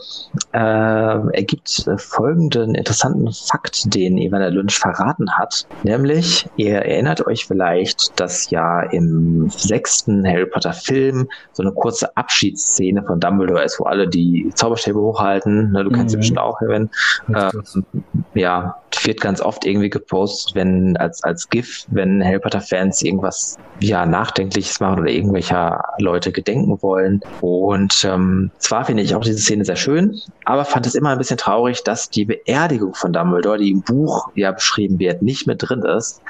äh, 0.51 0.57
ergibt 0.57 1.87
äh, 1.87 1.97
folgenden 1.97 2.75
interessanten 2.75 3.31
Fakt, 3.31 3.95
den 3.95 4.17
Evander 4.17 4.49
Lynch 4.49 4.77
verraten 4.77 5.31
hat. 5.37 5.65
Nämlich, 5.83 6.45
ihr 6.57 6.73
erinnert 6.79 7.25
euch 7.25 7.45
vielleicht, 7.45 8.19
dass 8.19 8.49
ja 8.49 8.81
im 8.81 9.49
sechsten 9.49 10.27
Harry 10.27 10.45
Potter 10.45 10.73
Film 10.73 11.29
so 11.53 11.63
eine 11.63 11.71
kurze 11.71 12.17
Abschiedsszene 12.17 13.01
von 13.01 13.21
Dumbledore 13.21 13.63
ist, 13.63 13.79
wo 13.79 13.85
alle 13.85 14.09
die 14.09 14.51
Zauberstäbe 14.55 14.99
hochhalten. 14.99 15.71
Ne, 15.71 15.85
du 15.85 15.89
kennst 15.89 16.09
sie 16.09 16.17
mhm. 16.17 16.19
bestimmt 16.19 16.39
auch, 16.39 16.59
Kevin. 16.59 16.89
Ähm, 17.33 17.85
ja, 18.33 18.75
wird 19.05 19.21
ganz 19.21 19.41
oft 19.41 19.65
irgendwie 19.65 19.89
gepostet, 19.89 20.53
wenn 20.53 20.97
als, 20.97 21.23
als 21.23 21.49
GIF, 21.49 21.85
wenn 21.91 22.23
Harry 22.23 22.39
Potter 22.39 22.61
Fans 22.61 23.01
irgendwas 23.01 23.57
ja 23.79 24.05
nachdenkliches 24.05 24.79
machen 24.79 24.99
oder 24.99 25.11
irgendwelcher 25.11 25.83
Leute 25.99 26.31
gedenken 26.31 26.81
wollen. 26.81 27.21
Und 27.41 28.03
ähm, 28.05 28.51
zwar 28.57 28.85
finde 28.85 29.03
ich 29.03 29.15
auch 29.15 29.21
diese 29.21 29.39
Szene 29.39 29.65
sehr 29.65 29.75
schön, 29.75 30.19
aber 30.45 30.65
fand 30.65 30.87
es 30.87 30.95
immer 30.95 31.09
ein 31.09 31.17
bisschen 31.17 31.37
traurig, 31.37 31.83
dass 31.83 32.09
die 32.09 32.25
Beerdigung 32.25 32.93
von 32.93 33.13
Dumbledore, 33.13 33.57
die 33.57 33.71
im 33.71 33.81
Buch 33.81 34.29
ja 34.35 34.51
beschrieben 34.51 34.99
wird, 34.99 35.21
nicht 35.21 35.47
mit 35.47 35.61
drin 35.61 35.83
ist. 35.83 36.21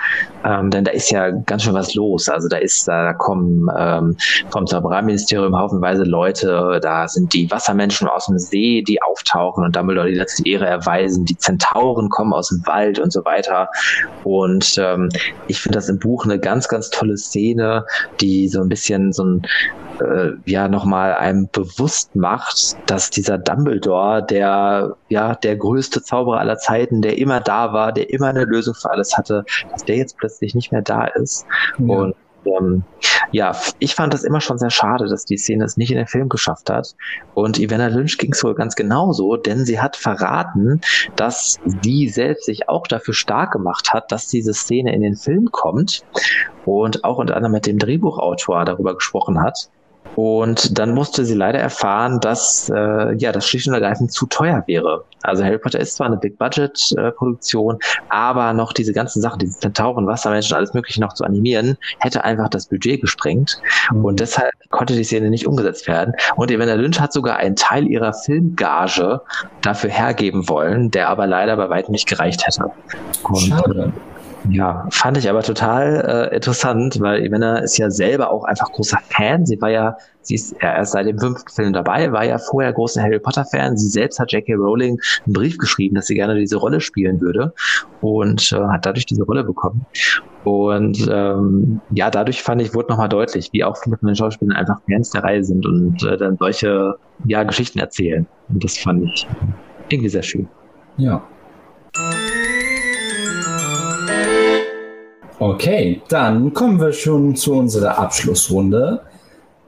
Ähm, 0.43 0.71
denn 0.71 0.83
da 0.83 0.91
ist 0.91 1.11
ja 1.11 1.31
ganz 1.31 1.63
schön 1.63 1.73
was 1.73 1.93
los. 1.95 2.29
Also 2.29 2.47
da 2.47 2.57
ist, 2.57 2.87
da 2.87 3.13
kommen 3.13 3.69
ähm, 3.77 4.17
vom 4.49 4.67
Zaubereiministerium 4.67 5.57
haufenweise 5.57 6.03
Leute, 6.03 6.79
da 6.81 7.07
sind 7.07 7.33
die 7.33 7.49
Wassermenschen 7.49 8.07
aus 8.07 8.27
dem 8.27 8.39
See, 8.39 8.81
die 8.81 9.01
auftauchen 9.01 9.63
und 9.63 9.75
Dumbledore 9.75 10.07
die 10.07 10.15
letzte 10.15 10.47
Ehre 10.47 10.65
erweisen. 10.65 11.25
Die 11.25 11.37
Zentauren 11.37 12.09
kommen 12.09 12.33
aus 12.33 12.49
dem 12.49 12.65
Wald 12.65 12.99
und 12.99 13.11
so 13.11 13.23
weiter. 13.25 13.69
Und 14.23 14.75
ähm, 14.77 15.09
ich 15.47 15.59
finde 15.59 15.77
das 15.77 15.89
im 15.89 15.99
Buch 15.99 16.25
eine 16.25 16.39
ganz, 16.39 16.67
ganz 16.67 16.89
tolle 16.89 17.17
Szene, 17.17 17.36
die 18.19 18.47
so 18.47 18.61
ein 18.61 18.69
bisschen 18.69 19.13
so 19.13 19.23
ein 19.23 19.41
äh, 20.01 20.31
ja 20.45 20.67
nochmal 20.67 21.13
einem 21.15 21.49
bewusst 21.51 22.15
macht, 22.15 22.75
dass 22.85 23.09
dieser 23.09 23.38
Dumbledore, 23.38 24.25
der 24.25 24.95
ja 25.09 25.35
der 25.35 25.55
größte 25.55 26.03
Zauberer 26.03 26.39
aller 26.39 26.57
Zeiten, 26.57 27.01
der 27.01 27.17
immer 27.17 27.39
da 27.39 27.73
war, 27.73 27.91
der 27.91 28.11
immer 28.11 28.27
eine 28.27 28.45
Lösung 28.45 28.75
für 28.75 28.91
alles 28.91 29.17
hatte, 29.17 29.45
dass 29.71 29.85
der 29.85 29.97
jetzt 29.97 30.17
plötzlich 30.17 30.55
nicht 30.55 30.71
mehr 30.71 30.81
da 30.81 31.05
ist. 31.05 31.45
Ja. 31.79 31.95
Und 31.95 32.15
ähm, 32.47 32.85
ja, 33.31 33.55
ich 33.79 33.95
fand 33.95 34.13
das 34.13 34.23
immer 34.23 34.41
schon 34.41 34.57
sehr 34.57 34.69
schade, 34.69 35.07
dass 35.07 35.25
die 35.25 35.37
Szene 35.37 35.65
es 35.65 35.77
nicht 35.77 35.91
in 35.91 35.97
den 35.97 36.07
Film 36.07 36.29
geschafft 36.29 36.69
hat. 36.69 36.93
Und 37.33 37.59
Ivana 37.59 37.87
Lynch 37.87 38.17
ging 38.17 38.31
es 38.33 38.43
wohl 38.43 38.55
ganz 38.55 38.75
genauso, 38.75 39.35
denn 39.37 39.65
sie 39.65 39.79
hat 39.79 39.95
verraten, 39.95 40.81
dass 41.15 41.59
sie 41.63 42.07
selbst 42.09 42.45
sich 42.45 42.69
auch 42.69 42.87
dafür 42.87 43.13
stark 43.13 43.51
gemacht 43.51 43.93
hat, 43.93 44.11
dass 44.11 44.27
diese 44.27 44.53
Szene 44.53 44.93
in 44.93 45.01
den 45.01 45.15
Film 45.15 45.49
kommt 45.51 46.01
und 46.63 47.03
auch 47.03 47.17
unter 47.17 47.35
anderem 47.35 47.53
mit 47.53 47.67
dem 47.67 47.79
Drehbuchautor 47.79 48.65
darüber 48.65 48.95
gesprochen 48.95 49.41
hat. 49.41 49.69
Und 50.18 50.80
dann 50.80 50.95
musste 50.95 51.26
sie 51.26 51.36
leider 51.36 51.59
erfahren, 51.59 52.20
dass 52.20 52.72
äh, 52.74 53.13
ja 53.18 53.32
das 53.32 53.47
schlicht 53.47 53.68
und 53.68 53.76
ergreifend 53.76 54.11
zu 54.11 54.26
teuer 54.26 54.63
wäre. 54.65 55.03
Also 55.22 55.43
Harry 55.43 55.59
Potter 55.59 55.80
ist 55.80 55.93
zwar 55.93 56.07
eine 56.07 56.18
Big-Budget-Produktion, 56.18 57.76
äh, 57.76 57.86
aber 58.09 58.51
noch 58.53 58.74
diese 58.74 58.93
ganzen 58.93 59.22
Sachen, 59.22 59.38
diese 59.38 59.59
Zentauren, 59.59 60.07
Wassermenschen, 60.07 60.57
alles 60.57 60.74
Mögliche 60.74 61.01
noch 61.01 61.13
zu 61.13 61.24
animieren, 61.24 61.78
hätte 61.99 62.24
einfach 62.24 62.49
das 62.49 62.65
Budget 62.65 63.01
gesprengt. 63.01 63.61
Mhm. 63.91 64.05
Und 64.05 64.20
deshalb 64.20 64.53
konnte 64.72 64.95
die 64.95 65.03
Szene 65.03 65.30
nicht 65.30 65.45
umgesetzt 65.45 65.88
werden. 65.88 66.15
Und 66.36 66.49
Evander 66.49 66.78
Lynch 66.78 66.99
hat 66.99 67.13
sogar 67.13 67.38
einen 67.38 67.55
Teil 67.55 67.86
ihrer 67.86 68.13
Filmgage 68.13 69.22
dafür 69.61 69.91
hergeben 69.91 70.49
wollen, 70.49 70.89
der 70.89 71.09
aber 71.09 71.28
leider 71.28 71.55
bei 71.57 71.70
weitem 71.70 71.91
nicht 71.91 72.07
gereicht 72.07 72.43
hätte. 72.47 72.72
Und, 73.22 73.38
Schade. 73.38 73.93
Ja, 74.49 74.87
fand 74.91 75.17
ich 75.17 75.29
aber 75.29 75.41
total 75.41 76.29
äh, 76.31 76.35
interessant, 76.35 76.99
weil 77.01 77.25
Ivana 77.25 77.59
ist 77.59 77.77
ja 77.77 77.89
selber 77.89 78.31
auch 78.31 78.43
einfach 78.43 78.71
großer 78.71 78.99
Fan. 79.09 79.45
Sie 79.45 79.59
war 79.61 79.69
ja, 79.69 79.97
sie 80.21 80.35
ist 80.35 80.55
ja 80.61 80.75
erst 80.75 80.93
seit 80.93 81.07
dem 81.07 81.19
fünften 81.19 81.49
Film 81.49 81.73
dabei, 81.73 82.11
war 82.11 82.23
ja 82.23 82.37
vorher 82.37 82.71
großer 82.71 83.01
Harry 83.01 83.19
Potter 83.19 83.45
Fan. 83.45 83.77
Sie 83.77 83.89
selbst 83.89 84.19
hat 84.19 84.31
J.K. 84.31 84.53
Rowling 84.53 84.99
einen 85.25 85.33
Brief 85.33 85.57
geschrieben, 85.57 85.95
dass 85.95 86.07
sie 86.07 86.15
gerne 86.15 86.35
diese 86.35 86.57
Rolle 86.57 86.81
spielen 86.81 87.19
würde 87.19 87.53
und 88.01 88.51
äh, 88.51 88.57
hat 88.57 88.85
dadurch 88.85 89.05
diese 89.05 89.23
Rolle 89.23 89.43
bekommen. 89.43 89.85
Und 90.43 91.09
ähm, 91.11 91.81
ja, 91.91 92.09
dadurch 92.09 92.41
fand 92.41 92.61
ich, 92.61 92.73
wurde 92.73 92.89
nochmal 92.89 93.09
deutlich, 93.09 93.49
wie 93.51 93.63
auch 93.63 93.77
viele 93.77 93.97
von 93.97 94.07
den 94.07 94.15
Schauspielern 94.15 94.55
einfach 94.55 94.79
Fans 94.89 95.09
der 95.09 95.23
Reihe 95.23 95.43
sind 95.43 95.65
und 95.65 96.03
äh, 96.03 96.15
dann 96.15 96.37
solche 96.37 96.95
ja, 97.25 97.43
Geschichten 97.43 97.79
erzählen. 97.79 98.25
Und 98.49 98.63
das 98.63 98.77
fand 98.77 99.03
ich 99.05 99.27
irgendwie 99.89 100.09
sehr 100.09 100.23
schön. 100.23 100.47
Ja, 100.97 101.21
Okay, 105.39 106.01
dann 106.09 106.51
kommen 106.53 106.79
wir 106.79 106.91
schon 106.91 107.35
zu 107.35 107.53
unserer 107.53 107.99
Abschlussrunde. 107.99 109.01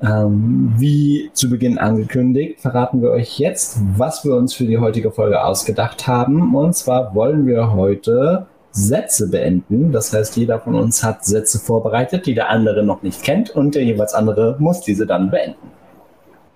Ähm, 0.01 0.73
wie 0.77 1.29
zu 1.33 1.49
Beginn 1.49 1.77
angekündigt, 1.77 2.61
verraten 2.61 3.01
wir 3.01 3.11
euch 3.11 3.37
jetzt, 3.37 3.79
was 3.97 4.23
wir 4.23 4.35
uns 4.35 4.53
für 4.53 4.63
die 4.63 4.79
heutige 4.79 5.11
Folge 5.11 5.43
ausgedacht 5.43 6.07
haben. 6.07 6.55
Und 6.55 6.73
zwar 6.75 7.13
wollen 7.13 7.45
wir 7.45 7.73
heute 7.73 8.47
Sätze 8.71 9.29
beenden. 9.29 9.91
Das 9.91 10.13
heißt, 10.13 10.37
jeder 10.37 10.59
von 10.59 10.73
uns 10.73 11.03
hat 11.03 11.25
Sätze 11.25 11.59
vorbereitet, 11.59 12.25
die 12.25 12.33
der 12.33 12.49
andere 12.49 12.81
noch 12.83 13.03
nicht 13.03 13.21
kennt 13.23 13.49
und 13.51 13.75
der 13.75 13.83
jeweils 13.83 14.13
andere 14.13 14.55
muss 14.59 14.81
diese 14.81 15.05
dann 15.05 15.29
beenden. 15.29 15.71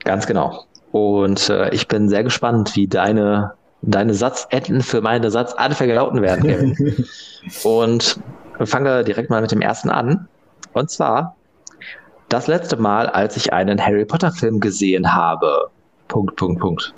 Ganz 0.04 0.26
genau. 0.26 0.64
Und 0.92 1.50
äh, 1.50 1.70
ich 1.70 1.88
bin 1.88 2.10
sehr 2.10 2.24
gespannt, 2.24 2.76
wie 2.76 2.88
deine, 2.88 3.54
deine 3.82 4.14
Satzenden 4.14 4.82
für 4.82 5.02
meine 5.02 5.30
Satzanfänge 5.30 5.96
lauten 5.96 6.22
werden, 6.22 6.44
Kevin. 6.76 7.06
Und 8.60 8.68
fangen 8.68 9.06
direkt 9.06 9.30
mal 9.30 9.42
mit 9.42 9.52
dem 9.52 9.62
ersten 9.62 9.90
an. 9.90 10.28
Und 10.74 10.90
zwar 10.90 11.36
das 12.30 12.48
letzte 12.48 12.78
Mal, 12.78 13.08
als 13.08 13.38
ich 13.38 13.54
einen 13.54 13.80
Harry 13.80 14.06
Potter 14.06 14.32
Film 14.32 14.60
gesehen 14.60 15.14
habe. 15.14 15.70
Punkt, 16.08 16.36
Punkt, 16.36 16.60
Punkt. 16.62 16.94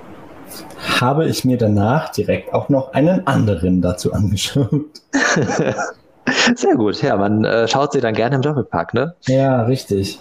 Habe 0.99 1.25
ich 1.25 1.43
mir 1.43 1.57
danach 1.57 2.09
direkt 2.09 2.53
auch 2.53 2.69
noch 2.69 2.93
einen 2.93 3.25
anderen 3.27 3.81
dazu 3.81 4.13
angeschaut. 4.13 4.85
Sehr 6.55 6.75
gut, 6.75 7.01
ja, 7.01 7.15
man 7.17 7.43
äh, 7.43 7.67
schaut 7.67 7.91
sie 7.91 8.01
dann 8.01 8.13
gerne 8.13 8.35
im 8.35 8.41
Doppelpack, 8.41 8.93
ne? 8.93 9.15
Ja, 9.27 9.63
richtig. 9.63 10.19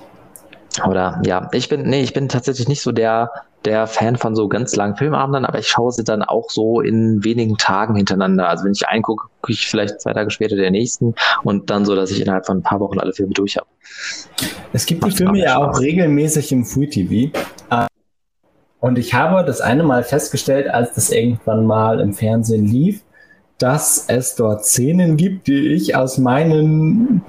Oder 0.88 1.20
ja, 1.24 1.48
ich 1.52 1.68
bin, 1.68 1.82
nee, 1.82 2.02
ich 2.02 2.12
bin 2.12 2.28
tatsächlich 2.28 2.68
nicht 2.68 2.82
so 2.82 2.92
der 2.92 3.30
der 3.64 3.86
Fan 3.86 4.16
von 4.16 4.34
so 4.34 4.48
ganz 4.48 4.76
langen 4.76 4.96
Filmabenden, 4.96 5.44
aber 5.44 5.58
ich 5.58 5.68
schaue 5.68 5.92
sie 5.92 6.04
dann 6.04 6.22
auch 6.22 6.50
so 6.50 6.80
in 6.80 7.24
wenigen 7.24 7.56
Tagen 7.56 7.96
hintereinander. 7.96 8.48
Also 8.48 8.64
wenn 8.64 8.72
ich 8.72 8.86
eingucke, 8.86 9.28
gucke 9.40 9.52
ich 9.52 9.66
vielleicht 9.68 10.00
zwei 10.00 10.12
Tage 10.12 10.30
später 10.30 10.56
den 10.56 10.72
nächsten 10.72 11.14
und 11.42 11.70
dann 11.70 11.84
so, 11.84 11.94
dass 11.94 12.10
ich 12.10 12.20
innerhalb 12.20 12.46
von 12.46 12.58
ein 12.58 12.62
paar 12.62 12.80
Wochen 12.80 12.98
alle 12.98 13.12
Filme 13.12 13.32
durch 13.32 13.56
habe. 13.56 13.66
Es 14.72 14.86
gibt 14.86 15.04
die 15.04 15.10
Filme 15.10 15.38
ja 15.38 15.56
auch 15.56 15.80
regelmäßig 15.80 16.52
im 16.52 16.64
Free 16.64 16.86
TV. 16.86 17.36
Und 18.80 18.98
ich 18.98 19.14
habe 19.14 19.44
das 19.46 19.62
eine 19.62 19.82
Mal 19.82 20.02
festgestellt, 20.02 20.68
als 20.68 20.92
das 20.94 21.10
irgendwann 21.10 21.64
mal 21.64 22.00
im 22.00 22.12
Fernsehen 22.12 22.66
lief, 22.66 23.02
dass 23.56 24.04
es 24.08 24.34
dort 24.34 24.66
Szenen 24.66 25.16
gibt, 25.16 25.46
die 25.46 25.72
ich 25.72 25.96
aus 25.96 26.18
meinen 26.18 27.24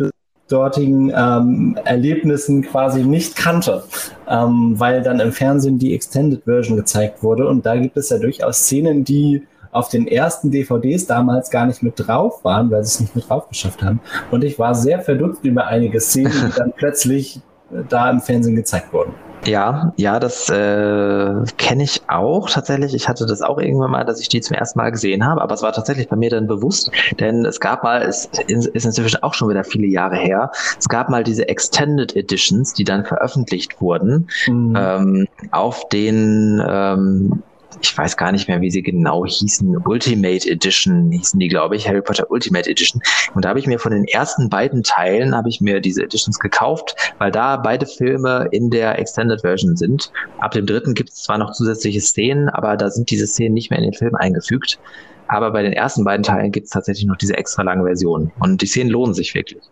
dortigen 0.47 1.11
ähm, 1.15 1.77
Erlebnissen 1.85 2.61
quasi 2.61 3.03
nicht 3.03 3.35
kannte, 3.35 3.83
ähm, 4.29 4.75
weil 4.77 5.01
dann 5.01 5.19
im 5.19 5.31
Fernsehen 5.31 5.79
die 5.79 5.95
Extended 5.95 6.43
Version 6.43 6.77
gezeigt 6.77 7.23
wurde. 7.23 7.47
Und 7.47 7.65
da 7.65 7.75
gibt 7.75 7.97
es 7.97 8.09
ja 8.09 8.17
durchaus 8.17 8.57
Szenen, 8.59 9.03
die 9.03 9.43
auf 9.71 9.89
den 9.89 10.07
ersten 10.07 10.51
DVDs 10.51 11.05
damals 11.05 11.49
gar 11.49 11.65
nicht 11.65 11.83
mit 11.83 11.95
drauf 11.97 12.43
waren, 12.43 12.71
weil 12.71 12.83
sie 12.83 12.89
es 12.89 12.99
nicht 13.01 13.15
mit 13.15 13.29
drauf 13.29 13.49
geschafft 13.49 13.83
haben. 13.83 13.99
Und 14.31 14.43
ich 14.43 14.57
war 14.57 14.73
sehr 14.73 15.01
verdutzt 15.01 15.43
über 15.43 15.67
einige 15.67 15.99
Szenen, 15.99 16.31
die 16.31 16.53
dann 16.57 16.71
plötzlich 16.75 17.41
äh, 17.71 17.83
da 17.89 18.09
im 18.09 18.21
Fernsehen 18.21 18.55
gezeigt 18.55 18.93
wurden. 18.93 19.13
Ja, 19.45 19.93
ja, 19.97 20.19
das 20.19 20.49
äh, 20.49 21.43
kenne 21.57 21.83
ich 21.83 22.01
auch 22.07 22.49
tatsächlich. 22.49 22.93
Ich 22.93 23.07
hatte 23.07 23.25
das 23.25 23.41
auch 23.41 23.59
irgendwann 23.59 23.91
mal, 23.91 24.03
dass 24.03 24.19
ich 24.19 24.29
die 24.29 24.41
zum 24.41 24.55
ersten 24.55 24.79
Mal 24.79 24.91
gesehen 24.91 25.25
habe, 25.25 25.41
aber 25.41 25.53
es 25.53 25.61
war 25.61 25.73
tatsächlich 25.73 26.07
bei 26.07 26.15
mir 26.15 26.29
dann 26.29 26.47
bewusst, 26.47 26.91
denn 27.19 27.45
es 27.45 27.59
gab 27.59 27.83
mal, 27.83 28.01
es 28.01 28.29
ist 28.47 28.67
inzwischen 28.67 29.21
auch 29.23 29.33
schon 29.33 29.49
wieder 29.49 29.63
viele 29.63 29.87
Jahre 29.87 30.15
her, 30.15 30.51
es 30.79 30.87
gab 30.89 31.09
mal 31.09 31.23
diese 31.23 31.47
Extended 31.47 32.15
Editions, 32.15 32.73
die 32.73 32.83
dann 32.83 33.05
veröffentlicht 33.05 33.79
wurden, 33.81 34.27
mhm. 34.47 34.75
ähm, 34.77 35.27
auf 35.51 35.87
den 35.89 36.63
ähm, 36.67 37.43
ich 37.81 37.97
weiß 37.97 38.17
gar 38.17 38.31
nicht 38.31 38.47
mehr, 38.47 38.61
wie 38.61 38.71
sie 38.71 38.81
genau 38.81 39.25
hießen, 39.25 39.77
Ultimate 39.85 40.49
Edition 40.49 41.11
hießen 41.11 41.39
die, 41.39 41.47
glaube 41.47 41.75
ich, 41.75 41.87
Harry 41.87 42.01
Potter 42.01 42.29
Ultimate 42.29 42.69
Edition. 42.69 43.01
Und 43.33 43.45
da 43.45 43.49
habe 43.49 43.59
ich 43.59 43.67
mir 43.67 43.79
von 43.79 43.91
den 43.91 44.05
ersten 44.05 44.49
beiden 44.49 44.83
Teilen, 44.83 45.35
habe 45.35 45.49
ich 45.49 45.61
mir 45.61 45.81
diese 45.81 46.03
Editions 46.03 46.39
gekauft, 46.39 46.95
weil 47.19 47.31
da 47.31 47.57
beide 47.57 47.85
Filme 47.85 48.47
in 48.51 48.69
der 48.69 48.99
Extended 48.99 49.41
Version 49.41 49.75
sind. 49.75 50.11
Ab 50.39 50.51
dem 50.51 50.65
dritten 50.65 50.93
gibt 50.93 51.09
es 51.09 51.23
zwar 51.23 51.37
noch 51.37 51.51
zusätzliche 51.51 52.01
Szenen, 52.01 52.49
aber 52.49 52.77
da 52.77 52.89
sind 52.89 53.09
diese 53.09 53.27
Szenen 53.27 53.53
nicht 53.53 53.69
mehr 53.69 53.79
in 53.79 53.85
den 53.85 53.93
Film 53.93 54.15
eingefügt. 54.15 54.79
Aber 55.27 55.51
bei 55.51 55.63
den 55.63 55.73
ersten 55.73 56.03
beiden 56.03 56.23
Teilen 56.23 56.51
gibt 56.51 56.65
es 56.65 56.71
tatsächlich 56.71 57.05
noch 57.05 57.17
diese 57.17 57.35
extra 57.37 57.63
lange 57.63 57.83
Version. 57.83 58.31
Und 58.39 58.61
die 58.61 58.67
Szenen 58.67 58.91
lohnen 58.91 59.13
sich 59.13 59.33
wirklich. 59.33 59.63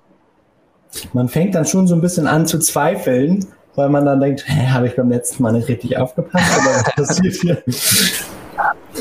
Man 1.13 1.29
fängt 1.29 1.55
dann 1.55 1.65
schon 1.65 1.87
so 1.87 1.95
ein 1.95 2.01
bisschen 2.01 2.27
an 2.27 2.45
zu 2.45 2.59
zweifeln, 2.59 3.47
weil 3.75 3.89
man 3.89 4.05
dann 4.05 4.19
denkt, 4.19 4.43
hä, 4.47 4.67
habe 4.67 4.87
ich 4.87 4.95
beim 4.95 5.09
letzten 5.09 5.43
Mal 5.43 5.53
nicht 5.53 5.67
richtig 5.67 5.97
aufgepasst 5.97 6.59
oder 6.59 6.75
was 6.75 6.83
passiert 6.95 7.35
hier? 7.35 7.63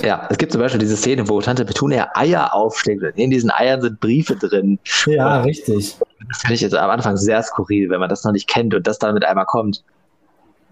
Ja, 0.03 0.27
es 0.31 0.39
gibt 0.39 0.53
zum 0.53 0.61
Beispiel 0.61 0.81
diese 0.81 0.97
Szene, 0.97 1.29
wo 1.29 1.41
Tante 1.41 1.65
Petunia 1.65 2.09
Eier 2.15 2.55
aufschlägt 2.55 3.03
und 3.03 3.19
in 3.19 3.31
diesen 3.31 3.51
Eiern 3.51 3.83
sind 3.83 4.01
Briefe 4.01 4.37
drin. 4.37 4.79
Ja, 5.07 5.39
und 5.39 5.45
richtig. 5.45 5.97
Das 6.29 6.39
finde 6.39 6.55
ich 6.55 6.61
jetzt 6.63 6.75
am 6.75 6.91
Anfang 6.91 7.17
sehr 7.17 7.43
skurril, 7.43 7.91
wenn 7.91 8.01
man 8.01 8.09
das 8.09 8.25
noch 8.25 8.33
nicht 8.33 8.49
kennt 8.49 8.75
und 8.75 8.87
das 8.87 8.99
dann 8.99 9.15
mit 9.15 9.25
einmal 9.25 9.45
kommt. 9.45 9.85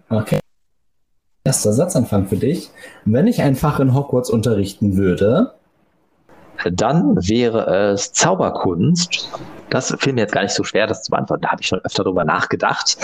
Okay. 0.09 0.39
Erster 1.43 1.73
Satzanfang 1.73 2.27
für 2.27 2.37
dich. 2.37 2.69
Wenn 3.05 3.27
ich 3.27 3.41
ein 3.41 3.55
Fach 3.55 3.79
in 3.79 3.93
Hogwarts 3.93 4.29
unterrichten 4.29 4.97
würde, 4.97 5.53
dann 6.69 7.15
wäre 7.17 7.93
es 7.93 8.13
Zauberkunst. 8.13 9.29
Das 9.69 9.95
fiel 9.99 10.13
mir 10.13 10.21
jetzt 10.21 10.33
gar 10.33 10.43
nicht 10.43 10.53
so 10.53 10.63
schwer, 10.63 10.87
das 10.87 11.03
zu 11.03 11.11
beantworten. 11.11 11.41
Da 11.43 11.51
habe 11.51 11.61
ich 11.61 11.67
schon 11.67 11.79
öfter 11.79 12.03
drüber 12.03 12.25
nachgedacht. 12.25 12.97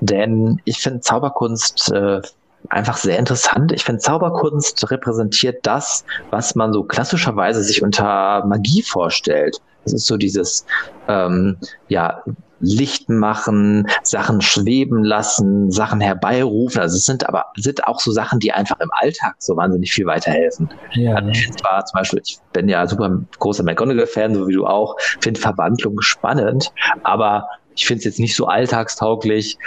Denn 0.00 0.60
ich 0.64 0.78
finde 0.78 1.00
Zauberkunst 1.00 1.92
äh, 1.92 2.20
einfach 2.68 2.96
sehr 2.96 3.18
interessant. 3.18 3.72
Ich 3.72 3.84
finde, 3.84 4.00
Zauberkunst 4.00 4.90
repräsentiert 4.90 5.58
das, 5.66 6.04
was 6.30 6.54
man 6.54 6.72
so 6.72 6.84
klassischerweise 6.84 7.62
sich 7.62 7.82
unter 7.82 8.44
Magie 8.46 8.82
vorstellt. 8.82 9.60
Das 9.84 9.92
ist 9.92 10.06
so 10.06 10.16
dieses, 10.16 10.64
ähm, 11.08 11.58
ja, 11.88 12.22
Licht 12.60 13.08
machen, 13.08 13.86
Sachen 14.02 14.40
schweben 14.40 15.04
lassen, 15.04 15.70
Sachen 15.70 16.00
herbeirufen. 16.00 16.80
Also 16.80 16.96
es 16.96 17.04
sind 17.04 17.28
aber 17.28 17.46
sind 17.56 17.86
auch 17.86 18.00
so 18.00 18.10
Sachen, 18.10 18.40
die 18.40 18.52
einfach 18.52 18.80
im 18.80 18.90
Alltag 18.92 19.34
so 19.38 19.56
wahnsinnig 19.56 19.92
viel 19.92 20.06
weiterhelfen. 20.06 20.70
Ja. 20.92 21.20
Zwar 21.60 21.84
zum 21.84 21.98
Beispiel, 21.98 22.22
ich 22.24 22.38
bin 22.52 22.68
ja 22.68 22.86
super 22.86 23.20
großer 23.38 23.64
McGonagall-Fan, 23.64 24.34
so 24.34 24.48
wie 24.48 24.54
du 24.54 24.66
auch, 24.66 24.96
finde 25.20 25.40
Verwandlung 25.40 26.00
spannend, 26.00 26.72
aber 27.02 27.48
ich 27.76 27.86
finde 27.86 27.98
es 27.98 28.04
jetzt 28.04 28.20
nicht 28.20 28.36
so 28.36 28.46
alltagstauglich, 28.46 29.58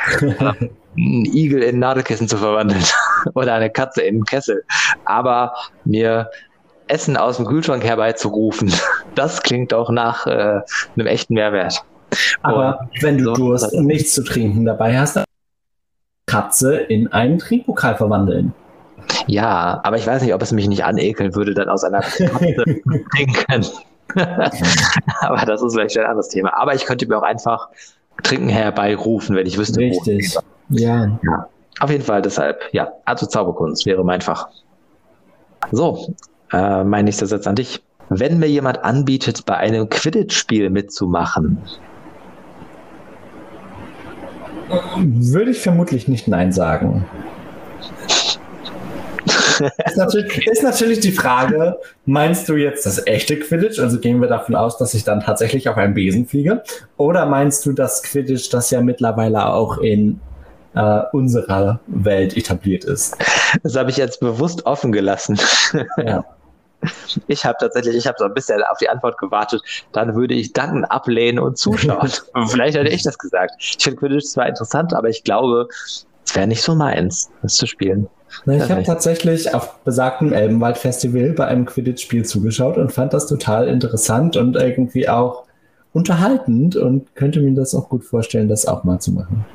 einen 0.97 1.26
Igel 1.26 1.62
in 1.64 1.80
Nadelkissen 1.80 2.28
zu 2.28 2.38
verwandeln 2.38 2.84
oder 3.34 3.53
eine 3.53 3.70
Katze 3.70 4.01
in 4.01 4.16
einen 4.16 4.26
Kessel. 4.26 4.64
Aber 5.05 5.53
mir 5.86 6.30
Essen 6.88 7.18
aus 7.18 7.38
dem 7.38 7.45
Kühlschrank 7.45 7.84
herbeizurufen, 7.84 8.74
das 9.16 9.41
klingt 9.41 9.74
auch 9.74 9.89
nach 9.89 10.26
äh, 10.26 10.62
einem 10.95 11.08
echten 11.08 11.34
Mehrwert. 11.34 11.84
Aber 12.41 12.80
und 12.82 13.03
wenn 13.03 13.18
du 13.18 13.26
so 13.26 13.34
Durst 13.34 13.74
und 13.74 13.86
nichts 13.86 14.14
zu 14.14 14.24
trinken 14.24 14.66
dabei 14.66 14.97
hast, 14.97 15.20
Katze 16.26 16.76
in 16.76 17.12
einen 17.12 17.39
Trinkpokal 17.39 17.95
verwandeln. 17.95 18.53
Ja, 19.28 19.80
aber 19.84 19.97
ich 19.97 20.08
weiß 20.08 20.22
nicht, 20.22 20.34
ob 20.34 20.41
es 20.41 20.51
mich 20.51 20.68
nicht 20.68 20.84
anekeln 20.84 21.36
würde, 21.36 21.53
dann 21.53 21.70
aus 21.70 21.84
einer 21.84 22.01
Katze 22.01 22.26
trinken. 23.16 23.66
aber 25.22 25.45
das 25.45 25.62
ist 25.62 25.74
vielleicht 25.74 25.97
ein 25.97 26.05
anderes 26.05 26.30
Thema. 26.30 26.58
Aber 26.58 26.74
ich 26.74 26.86
könnte 26.86 27.08
mir 27.08 27.18
auch 27.18 27.24
einfach 27.24 27.70
Trinken 28.24 28.49
herbeirufen, 28.49 29.36
wenn 29.36 29.45
ich 29.45 29.57
wüsste, 29.57 29.80
Richtig. 29.80 30.36
wo. 30.36 30.76
Ja. 30.76 31.20
ja. 31.24 31.47
Auf 31.80 31.91
jeden 31.91 32.03
Fall 32.03 32.22
deshalb, 32.22 32.61
ja, 32.72 32.91
also 33.05 33.26
Zauberkunst 33.28 33.86
wäre 33.86 34.03
mein 34.03 34.22
Fach. 34.22 34.49
So, 35.72 36.13
äh, 36.51 36.84
mein 36.84 37.05
nächster 37.05 37.28
Satz 37.28 37.45
an 37.47 37.55
dich. 37.55 37.84
Wenn 38.09 38.39
mir 38.39 38.47
jemand 38.47 38.84
anbietet, 38.84 39.45
bei 39.45 39.57
einem 39.57 39.89
Quidditch-Spiel 39.89 40.70
mitzumachen, 40.70 41.61
würde 44.95 45.51
ich 45.51 45.59
vermutlich 45.59 46.07
nicht 46.07 46.28
Nein 46.28 46.51
sagen. 46.51 47.05
Ist, 49.86 49.97
natürlich, 49.97 50.47
ist 50.47 50.64
natürlich 50.64 50.99
die 50.99 51.12
Frage, 51.12 51.78
meinst 52.05 52.47
du 52.49 52.55
jetzt 52.55 52.86
das 52.86 53.05
echte 53.05 53.39
Quidditch? 53.39 53.80
Also 53.80 53.99
gehen 53.99 54.22
wir 54.22 54.28
davon 54.28 54.55
aus, 54.55 54.78
dass 54.78 54.93
ich 54.93 55.03
dann 55.03 55.22
tatsächlich 55.22 55.70
auf 55.70 55.78
einem 55.78 55.93
Besen 55.93 56.26
fliege? 56.26 56.64
Oder 56.97 57.26
meinst 57.26 57.66
du 57.66 57.74
das 57.74 58.03
Quidditch, 58.03 58.49
das 58.49 58.72
ja 58.72 58.82
mittlerweile 58.82 59.47
auch 59.47 59.78
in 59.78 60.20
äh, 60.76 61.01
unserer 61.12 61.80
Welt 61.88 62.38
etabliert 62.38 62.84
ist? 62.84 63.18
Das 63.64 63.76
habe 63.76 63.89
ich 63.89 63.97
jetzt 63.97 64.20
bewusst 64.20 64.66
offen 64.66 64.91
gelassen. 64.91 65.39
Ja. 65.97 66.24
Ich 67.28 67.43
habe 67.43 67.58
tatsächlich, 67.60 67.95
ich 67.95 68.05
habe 68.05 68.18
so 68.20 68.26
ein 68.26 68.34
bisschen 68.36 68.62
auf 68.64 68.78
die 68.78 68.88
Antwort 68.88 69.18
gewartet. 69.18 69.62
Dann 69.93 70.16
würde 70.16 70.36
ich 70.36 70.53
Danken 70.53 70.86
ablehnen 70.86 71.39
und 71.39 71.58
zuschauen. 71.58 72.10
Vielleicht 72.47 72.78
hätte 72.78 72.89
ich 72.89 73.01
das 73.01 73.18
gesagt. 73.18 73.55
Ich 73.60 73.78
finde 73.84 73.99
Quidditch 73.99 74.26
zwar 74.26 74.47
interessant, 74.47 74.93
aber 74.93 75.10
ich 75.10 75.24
glaube, 75.24 75.68
es 76.28 76.36
wäre 76.36 76.47
nicht 76.47 76.61
so 76.61 76.75
meins, 76.75 77.30
das 77.41 77.55
zu 77.55 77.65
spielen. 77.67 78.07
Na, 78.45 78.57
ich 78.57 78.69
habe 78.69 78.84
tatsächlich 78.84 79.53
auf 79.53 79.80
besagtem 79.86 80.34
Elbenwald-Festival 80.34 81.32
bei 81.32 81.47
einem 81.47 81.65
Quidditch-Spiel 81.65 82.25
zugeschaut 82.25 82.78
und 82.78 82.91
fand 82.91 83.13
das 83.13 83.28
total 83.28 83.67
interessant 83.69 84.36
und 84.36 84.57
irgendwie 84.57 85.07
auch 85.07 85.45
unterhaltend 85.93 86.75
und 86.75 87.15
könnte 87.15 87.39
mir 87.39 87.55
das 87.55 87.73
auch 87.73 87.88
gut 87.88 88.03
vorstellen, 88.03 88.49
das 88.49 88.65
auch 88.65 88.84
mal 88.84 88.99
zu 88.99 89.13
machen. 89.13 89.45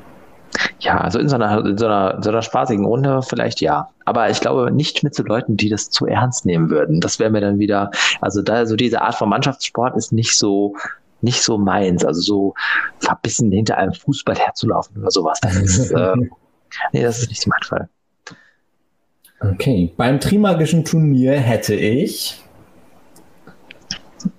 Ja, 0.79 0.97
also 0.97 1.19
in 1.19 1.29
so 1.29 1.35
einer, 1.35 1.63
in 1.63 1.77
so 1.77 1.85
einer, 1.85 2.15
in 2.15 2.23
so 2.23 2.31
einer 2.31 2.41
spaßigen 2.41 2.85
Runde 2.85 3.21
vielleicht 3.21 3.61
ja. 3.61 3.89
Aber 4.05 4.29
ich 4.31 4.41
glaube 4.41 4.71
nicht 4.71 5.03
mit 5.03 5.13
so 5.13 5.23
Leuten, 5.23 5.55
die 5.55 5.69
das 5.69 5.91
zu 5.91 6.07
ernst 6.07 6.45
nehmen 6.45 6.71
würden. 6.71 6.99
Das 6.99 7.19
wäre 7.19 7.29
mir 7.29 7.41
dann 7.41 7.59
wieder, 7.59 7.91
also 8.19 8.41
da, 8.41 8.65
so 8.65 8.75
diese 8.75 9.01
Art 9.01 9.15
von 9.15 9.29
Mannschaftssport 9.29 9.95
ist 9.95 10.11
nicht 10.11 10.37
so, 10.37 10.75
nicht 11.21 11.41
so 11.41 11.59
meins. 11.59 12.03
Also 12.03 12.21
so 12.21 12.53
verbissen 12.99 13.51
hinter 13.51 13.77
einem 13.77 13.93
Fußball 13.93 14.35
herzulaufen 14.35 14.97
oder 14.97 15.11
sowas. 15.11 15.39
Das 15.41 15.55
ist, 15.55 15.91
äh, 15.91 16.15
nee, 16.91 17.01
das 17.01 17.19
ist 17.19 17.29
nicht 17.29 17.47
mein 17.47 17.63
Fall. 17.63 17.89
Okay, 19.39 19.93
beim 19.97 20.19
Trimagischen 20.19 20.85
Turnier 20.85 21.33
hätte 21.33 21.75
ich 21.75 22.43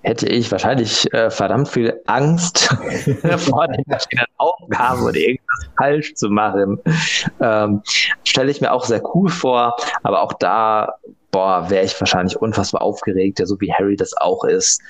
hätte 0.02 0.26
ich 0.28 0.50
wahrscheinlich 0.50 1.12
äh, 1.12 1.30
verdammt 1.30 1.68
viel 1.68 2.00
Angst 2.06 2.58
vor 3.36 3.68
den 3.68 3.84
verschiedenen 3.84 4.26
Aufgaben 4.36 5.02
oder 5.02 5.16
irgendwas 5.16 5.68
falsch 5.76 6.14
zu 6.14 6.30
machen. 6.30 6.80
Ähm, 7.40 7.82
Stelle 8.24 8.50
ich 8.50 8.60
mir 8.60 8.72
auch 8.72 8.84
sehr 8.84 9.02
cool 9.14 9.28
vor, 9.28 9.76
aber 10.02 10.22
auch 10.22 10.32
da, 10.34 10.94
boah, 11.30 11.68
wäre 11.70 11.84
ich 11.84 11.98
wahrscheinlich 12.00 12.36
unfassbar 12.36 12.82
aufgeregt, 12.82 13.40
ja, 13.40 13.46
so 13.46 13.60
wie 13.60 13.72
Harry 13.72 13.96
das 13.96 14.16
auch 14.16 14.44
ist. 14.44 14.80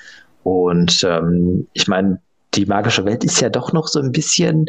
Und 0.43 1.03
ähm, 1.03 1.67
ich 1.73 1.87
meine, 1.87 2.21
die 2.55 2.65
magische 2.65 3.05
Welt 3.05 3.23
ist 3.23 3.41
ja 3.41 3.49
doch 3.49 3.73
noch 3.73 3.87
so 3.87 3.99
ein 3.99 4.11
bisschen, 4.11 4.65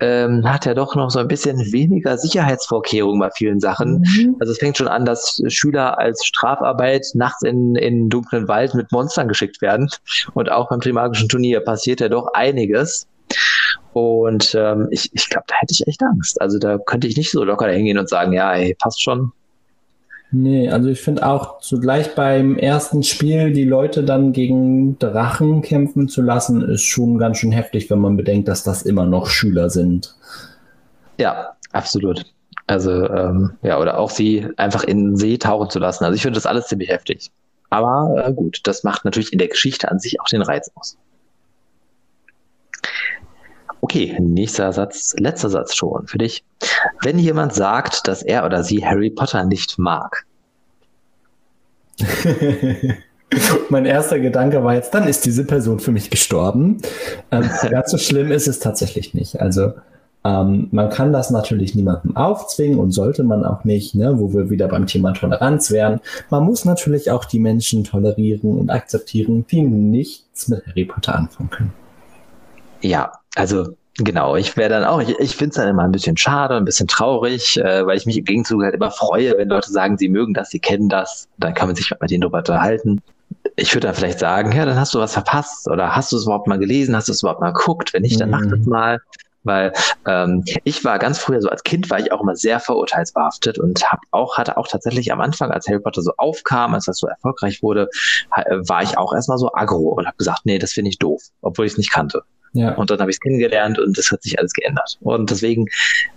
ähm, 0.00 0.42
hat 0.44 0.66
ja 0.66 0.74
doch 0.74 0.94
noch 0.94 1.10
so 1.10 1.18
ein 1.18 1.28
bisschen 1.28 1.58
weniger 1.72 2.18
Sicherheitsvorkehrungen 2.18 3.20
bei 3.20 3.30
vielen 3.30 3.60
Sachen. 3.60 4.00
Mhm. 4.00 4.36
Also 4.40 4.52
es 4.52 4.58
fängt 4.58 4.76
schon 4.76 4.88
an, 4.88 5.04
dass 5.04 5.42
Schüler 5.48 5.98
als 5.98 6.24
Strafarbeit 6.24 7.06
nachts 7.14 7.42
in, 7.42 7.76
in 7.76 8.08
dunklen 8.08 8.48
Wald 8.48 8.74
mit 8.74 8.90
Monstern 8.92 9.28
geschickt 9.28 9.60
werden. 9.62 9.88
Und 10.34 10.50
auch 10.50 10.68
beim 10.68 10.80
Trimagischen 10.80 11.28
Turnier 11.28 11.60
passiert 11.60 12.00
ja 12.00 12.08
doch 12.08 12.28
einiges. 12.34 13.06
Und 13.92 14.54
ähm, 14.54 14.88
ich, 14.90 15.10
ich 15.12 15.28
glaube, 15.28 15.44
da 15.48 15.56
hätte 15.56 15.72
ich 15.72 15.86
echt 15.86 16.02
Angst. 16.02 16.40
Also 16.40 16.58
da 16.58 16.78
könnte 16.78 17.06
ich 17.06 17.16
nicht 17.16 17.30
so 17.30 17.44
locker 17.44 17.68
hingehen 17.68 17.98
und 17.98 18.08
sagen, 18.08 18.32
ja, 18.32 18.52
ey, 18.54 18.74
passt 18.78 19.02
schon. 19.02 19.32
Nee, 20.32 20.70
also 20.70 20.88
ich 20.88 21.00
finde 21.00 21.26
auch 21.26 21.58
zugleich 21.58 22.14
beim 22.14 22.56
ersten 22.56 23.02
Spiel 23.02 23.52
die 23.52 23.64
Leute 23.64 24.04
dann 24.04 24.32
gegen 24.32 24.96
Drachen 25.00 25.60
kämpfen 25.60 26.08
zu 26.08 26.22
lassen, 26.22 26.62
ist 26.62 26.82
schon 26.82 27.18
ganz 27.18 27.38
schön 27.38 27.50
heftig, 27.50 27.90
wenn 27.90 27.98
man 27.98 28.16
bedenkt, 28.16 28.46
dass 28.46 28.62
das 28.62 28.82
immer 28.82 29.06
noch 29.06 29.26
Schüler 29.26 29.70
sind. 29.70 30.14
Ja, 31.18 31.56
absolut. 31.72 32.24
Also, 32.68 33.10
ähm, 33.10 33.54
ja, 33.62 33.80
oder 33.80 33.98
auch 33.98 34.10
sie 34.10 34.46
einfach 34.56 34.84
in 34.84 35.04
den 35.04 35.16
See 35.16 35.36
tauchen 35.38 35.68
zu 35.70 35.80
lassen. 35.80 36.04
Also 36.04 36.14
ich 36.14 36.22
finde 36.22 36.36
das 36.36 36.46
alles 36.46 36.66
ziemlich 36.68 36.90
heftig. 36.90 37.32
Aber 37.68 38.24
äh, 38.24 38.32
gut, 38.32 38.60
das 38.64 38.84
macht 38.84 39.04
natürlich 39.04 39.32
in 39.32 39.38
der 39.40 39.48
Geschichte 39.48 39.90
an 39.90 39.98
sich 39.98 40.20
auch 40.20 40.26
den 40.26 40.42
Reiz 40.42 40.70
aus. 40.76 40.96
Okay, 43.80 44.16
nächster 44.20 44.72
Satz, 44.72 45.14
letzter 45.18 45.48
Satz 45.48 45.74
schon 45.74 46.06
für 46.06 46.18
dich. 46.18 46.44
Wenn 47.02 47.18
jemand 47.18 47.54
sagt, 47.54 48.06
dass 48.08 48.22
er 48.22 48.44
oder 48.44 48.62
sie 48.62 48.84
Harry 48.84 49.10
Potter 49.10 49.44
nicht 49.44 49.78
mag. 49.78 50.26
mein 53.70 53.86
erster 53.86 54.18
Gedanke 54.18 54.62
war 54.64 54.74
jetzt, 54.74 54.92
dann 54.92 55.06
ist 55.06 55.24
diese 55.24 55.44
Person 55.44 55.80
für 55.80 55.92
mich 55.92 56.10
gestorben. 56.10 56.78
Ähm, 57.30 57.48
ganz 57.70 57.90
so 57.90 57.98
schlimm 57.98 58.30
ist 58.32 58.48
es 58.48 58.58
tatsächlich 58.58 59.14
nicht. 59.14 59.40
Also 59.40 59.72
ähm, 60.24 60.68
man 60.70 60.90
kann 60.90 61.12
das 61.12 61.30
natürlich 61.30 61.74
niemandem 61.74 62.16
aufzwingen 62.16 62.78
und 62.78 62.90
sollte 62.90 63.24
man 63.24 63.44
auch 63.44 63.64
nicht, 63.64 63.94
ne, 63.94 64.18
wo 64.18 64.34
wir 64.34 64.50
wieder 64.50 64.68
beim 64.68 64.86
Thema 64.86 65.12
Toleranz 65.12 65.70
wären. 65.70 66.00
Man 66.28 66.44
muss 66.44 66.64
natürlich 66.64 67.10
auch 67.10 67.24
die 67.24 67.38
Menschen 67.38 67.84
tolerieren 67.84 68.58
und 68.58 68.70
akzeptieren, 68.70 69.46
die 69.50 69.62
nichts 69.62 70.48
mit 70.48 70.66
Harry 70.66 70.84
Potter 70.84 71.16
anfangen 71.16 71.50
können. 71.50 71.72
Ja, 72.82 73.12
also 73.36 73.76
Genau, 73.98 74.36
ich 74.36 74.56
wäre 74.56 74.70
dann 74.70 74.84
auch, 74.84 75.00
ich, 75.00 75.18
ich 75.18 75.36
finde 75.36 75.50
es 75.50 75.56
dann 75.56 75.68
immer 75.68 75.82
ein 75.82 75.92
bisschen 75.92 76.16
schade, 76.16 76.56
ein 76.56 76.64
bisschen 76.64 76.88
traurig, 76.88 77.58
äh, 77.58 77.86
weil 77.86 77.98
ich 77.98 78.06
mich 78.06 78.16
im 78.16 78.24
Gegenzug 78.24 78.62
halt 78.62 78.74
immer 78.74 78.90
freue, 78.90 79.36
wenn 79.36 79.48
Leute 79.48 79.70
sagen, 79.70 79.98
sie 79.98 80.08
mögen 80.08 80.32
das, 80.32 80.50
sie 80.50 80.60
kennen 80.60 80.88
das, 80.88 81.28
dann 81.38 81.54
kann 81.54 81.68
man 81.68 81.76
sich 81.76 81.90
mit 82.00 82.10
denen 82.10 82.22
darüber 82.22 82.38
unterhalten. 82.38 83.02
Ich 83.56 83.74
würde 83.74 83.88
dann 83.88 83.94
vielleicht 83.94 84.18
sagen, 84.18 84.52
ja, 84.52 84.64
dann 84.64 84.78
hast 84.78 84.94
du 84.94 85.00
was 85.00 85.12
verpasst 85.12 85.68
oder 85.68 85.94
hast 85.94 86.12
du 86.12 86.16
es 86.16 86.24
überhaupt 86.24 86.46
mal 86.46 86.58
gelesen, 86.58 86.96
hast 86.96 87.08
du 87.08 87.12
es 87.12 87.22
überhaupt 87.22 87.40
mal 87.40 87.52
geguckt? 87.52 87.92
Wenn 87.92 88.02
nicht, 88.02 88.20
dann 88.20 88.30
mach 88.30 88.46
das 88.46 88.60
mhm. 88.60 88.70
mal. 88.70 89.00
Weil 89.42 89.72
ähm, 90.06 90.44
ich 90.64 90.84
war 90.84 90.98
ganz 90.98 91.18
früher 91.18 91.40
so 91.40 91.48
als 91.48 91.62
Kind 91.62 91.88
war 91.88 91.98
ich 91.98 92.12
auch 92.12 92.20
immer 92.20 92.36
sehr 92.36 92.60
verurteilsbehaftet 92.60 93.58
und 93.58 93.90
hab 93.90 94.00
auch 94.10 94.36
hatte 94.36 94.58
auch 94.58 94.68
tatsächlich 94.68 95.12
am 95.12 95.20
Anfang, 95.20 95.50
als 95.50 95.66
Harry 95.66 95.80
Potter 95.80 96.02
so 96.02 96.12
aufkam, 96.18 96.74
als 96.74 96.84
das 96.84 96.98
so 96.98 97.06
erfolgreich 97.06 97.62
wurde, 97.62 97.88
war 98.30 98.82
ich 98.82 98.98
auch 98.98 99.14
erstmal 99.14 99.38
so 99.38 99.50
aggro 99.52 99.94
und 99.94 100.06
habe 100.06 100.16
gesagt, 100.18 100.40
nee, 100.44 100.58
das 100.58 100.72
finde 100.72 100.90
ich 100.90 100.98
doof, 100.98 101.22
obwohl 101.40 101.64
ich 101.64 101.72
es 101.72 101.78
nicht 101.78 101.90
kannte. 101.90 102.22
Ja. 102.52 102.74
Und 102.74 102.90
dann 102.90 103.00
habe 103.00 103.10
ich 103.10 103.16
es 103.16 103.20
kennengelernt 103.20 103.78
und 103.78 103.96
das 103.96 104.10
hat 104.10 104.22
sich 104.22 104.38
alles 104.38 104.52
geändert. 104.52 104.98
Und 105.00 105.30
deswegen 105.30 105.66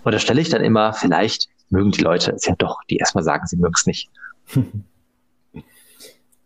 unterstelle 0.03 0.41
ich 0.41 0.49
dann 0.49 0.63
immer, 0.63 0.93
vielleicht 0.93 1.47
mögen 1.69 1.91
die 1.91 2.01
Leute 2.01 2.31
es 2.31 2.45
ja 2.45 2.55
doch, 2.57 2.79
die 2.89 2.97
erstmal 2.97 3.23
sagen, 3.23 3.45
sie 3.45 3.57
mögen 3.57 3.75
es 3.75 3.85
nicht. 3.85 4.09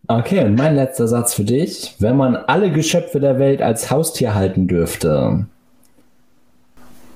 Okay, 0.10 0.46
und 0.46 0.56
mein 0.56 0.76
letzter 0.76 1.06
Satz 1.06 1.34
für 1.34 1.44
dich. 1.44 1.96
Wenn 2.00 2.16
man 2.16 2.38
alle 2.38 2.72
Geschöpfe 2.72 3.20
der 3.20 3.40
Welt 3.40 3.62
als 3.62 3.92
Haustier 3.92 4.34
halten 4.36 4.66
dürfte. 4.66 5.46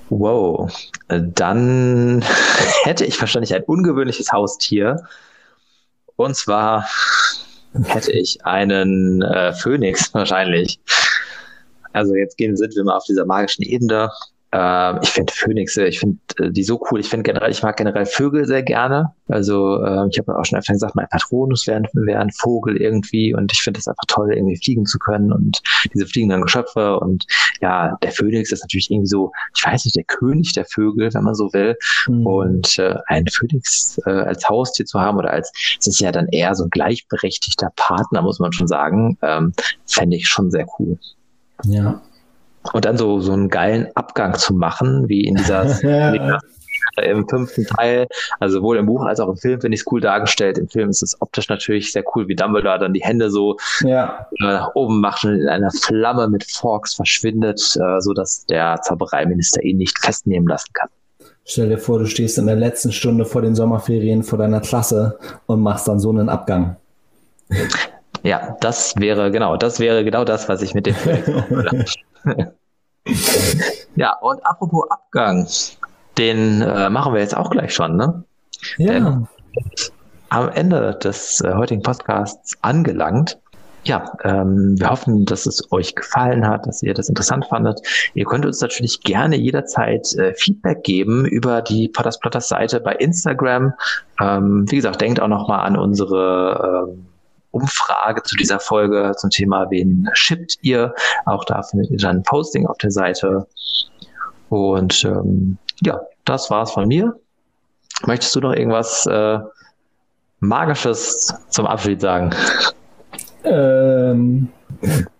Wow, 0.10 0.70
dann 1.08 2.22
hätte 2.84 3.06
ich 3.06 3.18
wahrscheinlich 3.22 3.56
ein 3.56 3.64
ungewöhnliches 3.64 4.34
Haustier. 4.34 5.06
Und 6.18 6.36
zwar 6.36 6.86
hätte 7.86 8.12
ich 8.12 8.46
einen 8.46 9.22
äh, 9.22 9.54
Phönix 9.54 10.14
wahrscheinlich. 10.14 10.82
Also 11.94 12.16
jetzt 12.16 12.38
gehen 12.38 12.56
sind 12.58 12.76
wir 12.76 12.84
mal 12.84 12.98
auf 12.98 13.06
dieser 13.06 13.26
magischen 13.26 13.64
Ebene. 13.64 14.10
Ähm, 14.54 15.00
ich 15.02 15.10
finde 15.10 15.32
Phönixe, 15.34 15.86
ich 15.86 16.00
finde 16.00 16.18
äh, 16.40 16.52
die 16.52 16.64
so 16.64 16.82
cool. 16.92 17.00
Ich 17.00 17.08
finde 17.08 17.24
generell, 17.24 17.52
ich 17.52 17.64
mag 17.64 17.78
generell 17.78 18.06
Vögel 18.06 18.46
sehr 18.46 18.64
gerne. 18.64 19.14
Also 19.30 19.82
äh, 19.82 20.08
ich 20.12 20.20
habe 20.20 20.38
auch 20.38 20.44
schon 20.44 20.60
öfter 20.60 20.74
gesagt, 20.74 20.96
mein 20.96 21.08
Patronus 21.10 21.68
wäre 21.68 21.84
wär 21.94 22.20
ein 22.20 22.32
Vogel 22.32 22.76
irgendwie 22.76 23.34
und 23.34 23.52
ich 23.54 23.62
finde 23.62 23.80
es 23.80 23.88
einfach 23.88 24.04
toll, 24.08 24.34
irgendwie 24.34 24.58
fliegen 24.58 24.86
zu 24.86 25.00
können 25.00 25.32
und 25.32 25.62
diese 25.94 26.06
fliegenden 26.06 26.42
Geschöpfe 26.42 27.00
und 27.00 27.26
ja, 27.62 27.96
der 28.04 28.12
Phönix 28.12 28.52
ist 28.52 28.62
natürlich 28.62 28.92
irgendwie 28.92 29.08
so, 29.08 29.32
ich 29.56 29.66
weiß 29.66 29.86
nicht, 29.86 29.96
der 29.96 30.04
König 30.04 30.52
der 30.54 30.66
Vögel, 30.66 31.14
wenn 31.14 31.24
man 31.24 31.36
so 31.36 31.54
will. 31.54 31.78
Mhm. 32.08 32.26
Und 32.26 32.80
äh, 32.80 32.96
ein 33.08 33.28
Phönix 33.28 34.02
äh, 34.06 34.10
als 34.10 34.50
Haustier 34.50 34.86
zu 34.86 35.00
haben 35.00 35.18
oder 35.18 35.32
als, 35.32 35.54
es 35.80 35.88
ist 35.88 36.02
ja 36.02 36.12
dann 36.12 36.28
eher 36.28 36.56
so 36.56 36.66
ein 36.66 36.70
gleichberechtigter 36.70 37.72
Partner, 37.78 38.22
muss 38.22 38.40
man 38.40 38.52
schon 38.52 38.68
sagen, 38.68 39.18
ähm, 39.22 39.54
fände 39.86 40.18
ich 40.18 40.28
schon 40.28 40.52
sehr 40.52 40.66
cool. 40.78 40.98
Ja, 41.66 42.02
und 42.74 42.86
dann 42.86 42.98
so, 42.98 43.20
so 43.20 43.34
einen 43.34 43.50
geilen 43.50 43.88
Abgang 43.96 44.36
zu 44.36 44.54
machen, 44.54 45.10
wie 45.10 45.26
in 45.26 45.36
dieser 45.36 45.66
ja. 46.14 46.40
im 47.02 47.28
fünften 47.28 47.66
Teil, 47.66 48.08
also 48.40 48.58
sowohl 48.58 48.78
im 48.78 48.86
Buch 48.86 49.04
als 49.04 49.20
auch 49.20 49.30
im 49.30 49.38
Film 49.38 49.62
finde 49.62 49.76
ich 49.76 49.82
es 49.82 49.92
cool 49.92 50.02
dargestellt. 50.02 50.58
Im 50.58 50.68
Film 50.68 50.90
ist 50.90 51.02
es 51.02 51.20
optisch 51.22 51.50
natürlich 51.50 51.92
sehr 51.92 52.04
cool, 52.16 52.28
wie 52.28 52.36
Dumbledore 52.36 52.80
dann 52.80 52.94
die 52.94 53.02
Hände 53.02 53.30
so 53.30 53.58
ja. 53.82 54.28
äh, 54.40 54.44
nach 54.44 54.76
oben 54.76 55.02
macht 55.02 55.24
und 55.26 55.40
in 55.40 55.50
einer 55.50 55.72
Flamme 55.72 56.28
mit 56.28 56.44
Forks 56.50 56.94
verschwindet, 56.94 57.60
äh, 57.82 58.00
so 58.00 58.14
dass 58.14 58.46
der 58.46 58.80
Zaubereiminister 58.82 59.64
ihn 59.64 59.78
nicht 59.78 60.00
festnehmen 60.00 60.48
lassen 60.48 60.72
kann. 60.74 60.90
Stell 61.44 61.70
dir 61.70 61.80
vor, 61.80 61.98
du 62.00 62.06
stehst 62.06 62.38
in 62.38 62.46
der 62.46 62.56
letzten 62.56 62.92
Stunde 62.92 63.26
vor 63.26 63.42
den 63.42 63.56
Sommerferien 63.56 64.24
vor 64.24 64.38
deiner 64.38 64.62
Klasse 64.62 65.18
und 65.48 65.62
machst 65.62 65.88
dann 65.88 66.00
so 66.00 66.10
einen 66.12 66.30
Abgang. 66.30 66.78
Ja, 68.24 68.56
das 68.62 68.96
wäre 68.98 69.32
genau, 69.32 69.58
das 69.58 69.80
wäre 69.80 70.04
genau 70.04 70.24
das, 70.24 70.48
was 70.48 70.62
ich 70.62 70.74
mit 70.74 70.86
dem 70.86 70.96
ja, 73.96 74.14
und 74.22 74.46
apropos 74.46 74.90
Abgang, 74.92 75.48
den 76.18 76.62
äh, 76.62 76.90
machen 76.90 77.14
wir 77.14 77.22
jetzt 77.22 77.36
auch 77.36 77.50
gleich 77.50 77.74
schon, 77.74 77.96
ne? 77.96 78.24
Ja. 78.78 78.94
Denn 78.94 79.28
am 80.30 80.50
Ende 80.50 80.98
des 81.04 81.42
äh, 81.42 81.54
heutigen 81.56 81.82
Podcasts 81.82 82.58
angelangt. 82.62 83.38
Ja, 83.84 84.14
ähm, 84.24 84.80
wir 84.80 84.92
hoffen, 84.92 85.26
dass 85.26 85.48
es 85.48 85.72
euch 85.72 85.96
gefallen 85.96 86.48
hat, 86.48 86.68
dass 86.68 86.84
ihr 86.84 86.94
das 86.94 87.10
interessant 87.10 87.48
fandet. 87.48 87.82
Ihr 88.14 88.26
könnt 88.26 88.46
uns 88.46 88.62
natürlich 88.62 89.02
gerne 89.02 89.36
jederzeit 89.36 90.14
äh, 90.14 90.36
Feedback 90.36 90.84
geben 90.84 91.26
über 91.26 91.64
die 91.64 91.90
Potters 91.90 92.20
Plotters 92.20 92.48
Seite 92.48 92.80
bei 92.80 92.94
Instagram. 92.94 93.74
Ähm, 94.22 94.66
wie 94.70 94.76
gesagt, 94.76 95.02
denkt 95.02 95.20
auch 95.20 95.28
nochmal 95.28 95.66
an 95.66 95.78
unsere 95.78 96.86
ähm, 96.92 97.08
Umfrage 97.52 98.24
zu 98.24 98.36
dieser 98.36 98.60
Folge 98.60 99.14
zum 99.18 99.30
Thema, 99.30 99.70
wen 99.70 100.10
shippt 100.14 100.58
ihr? 100.62 100.94
Auch 101.26 101.44
da 101.46 101.62
findet 101.64 101.92
ihr 101.92 101.98
dann 101.98 102.18
ein 102.18 102.24
Posting 102.24 102.66
auf 102.66 102.78
der 102.78 102.92
Seite. 102.92 103.48
Und 104.50 105.04
ähm, 105.06 105.58
ja, 105.82 106.00
das 106.26 106.50
war's 106.50 106.72
von 106.72 106.88
mir. 106.88 107.16
Möchtest 108.06 108.36
du 108.36 108.40
noch 108.40 108.54
irgendwas 108.54 109.06
äh, 109.06 109.40
Magisches 110.40 111.34
zum 111.50 111.68
Abschied 111.68 112.02
sagen? 112.02 112.32
Ähm, 113.44 114.50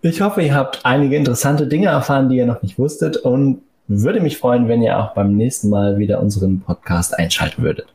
ich 0.00 0.20
hoffe, 0.20 0.42
ihr 0.42 0.54
habt 0.54 0.84
einige 0.84 1.16
interessante 1.16 1.66
Dinge 1.66 1.88
erfahren, 1.88 2.28
die 2.28 2.36
ihr 2.36 2.46
noch 2.46 2.62
nicht 2.62 2.78
wusstet 2.78 3.16
und 3.16 3.62
würde 3.88 4.20
mich 4.20 4.38
freuen, 4.38 4.68
wenn 4.68 4.82
ihr 4.82 4.98
auch 4.98 5.14
beim 5.14 5.36
nächsten 5.36 5.68
Mal 5.68 5.98
wieder 5.98 6.20
unseren 6.20 6.60
Podcast 6.60 7.18
einschalten 7.18 7.62
würdet. 7.62 7.86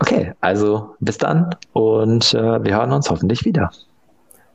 Okay, 0.00 0.32
also 0.40 0.96
bis 1.00 1.18
dann 1.18 1.54
und 1.72 2.34
äh, 2.34 2.64
wir 2.64 2.76
hören 2.76 2.92
uns 2.92 3.08
hoffentlich 3.10 3.44
wieder. 3.44 3.70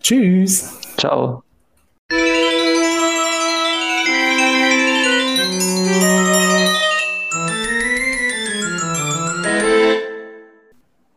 Tschüss. 0.01 0.79
Ciao. 0.97 1.43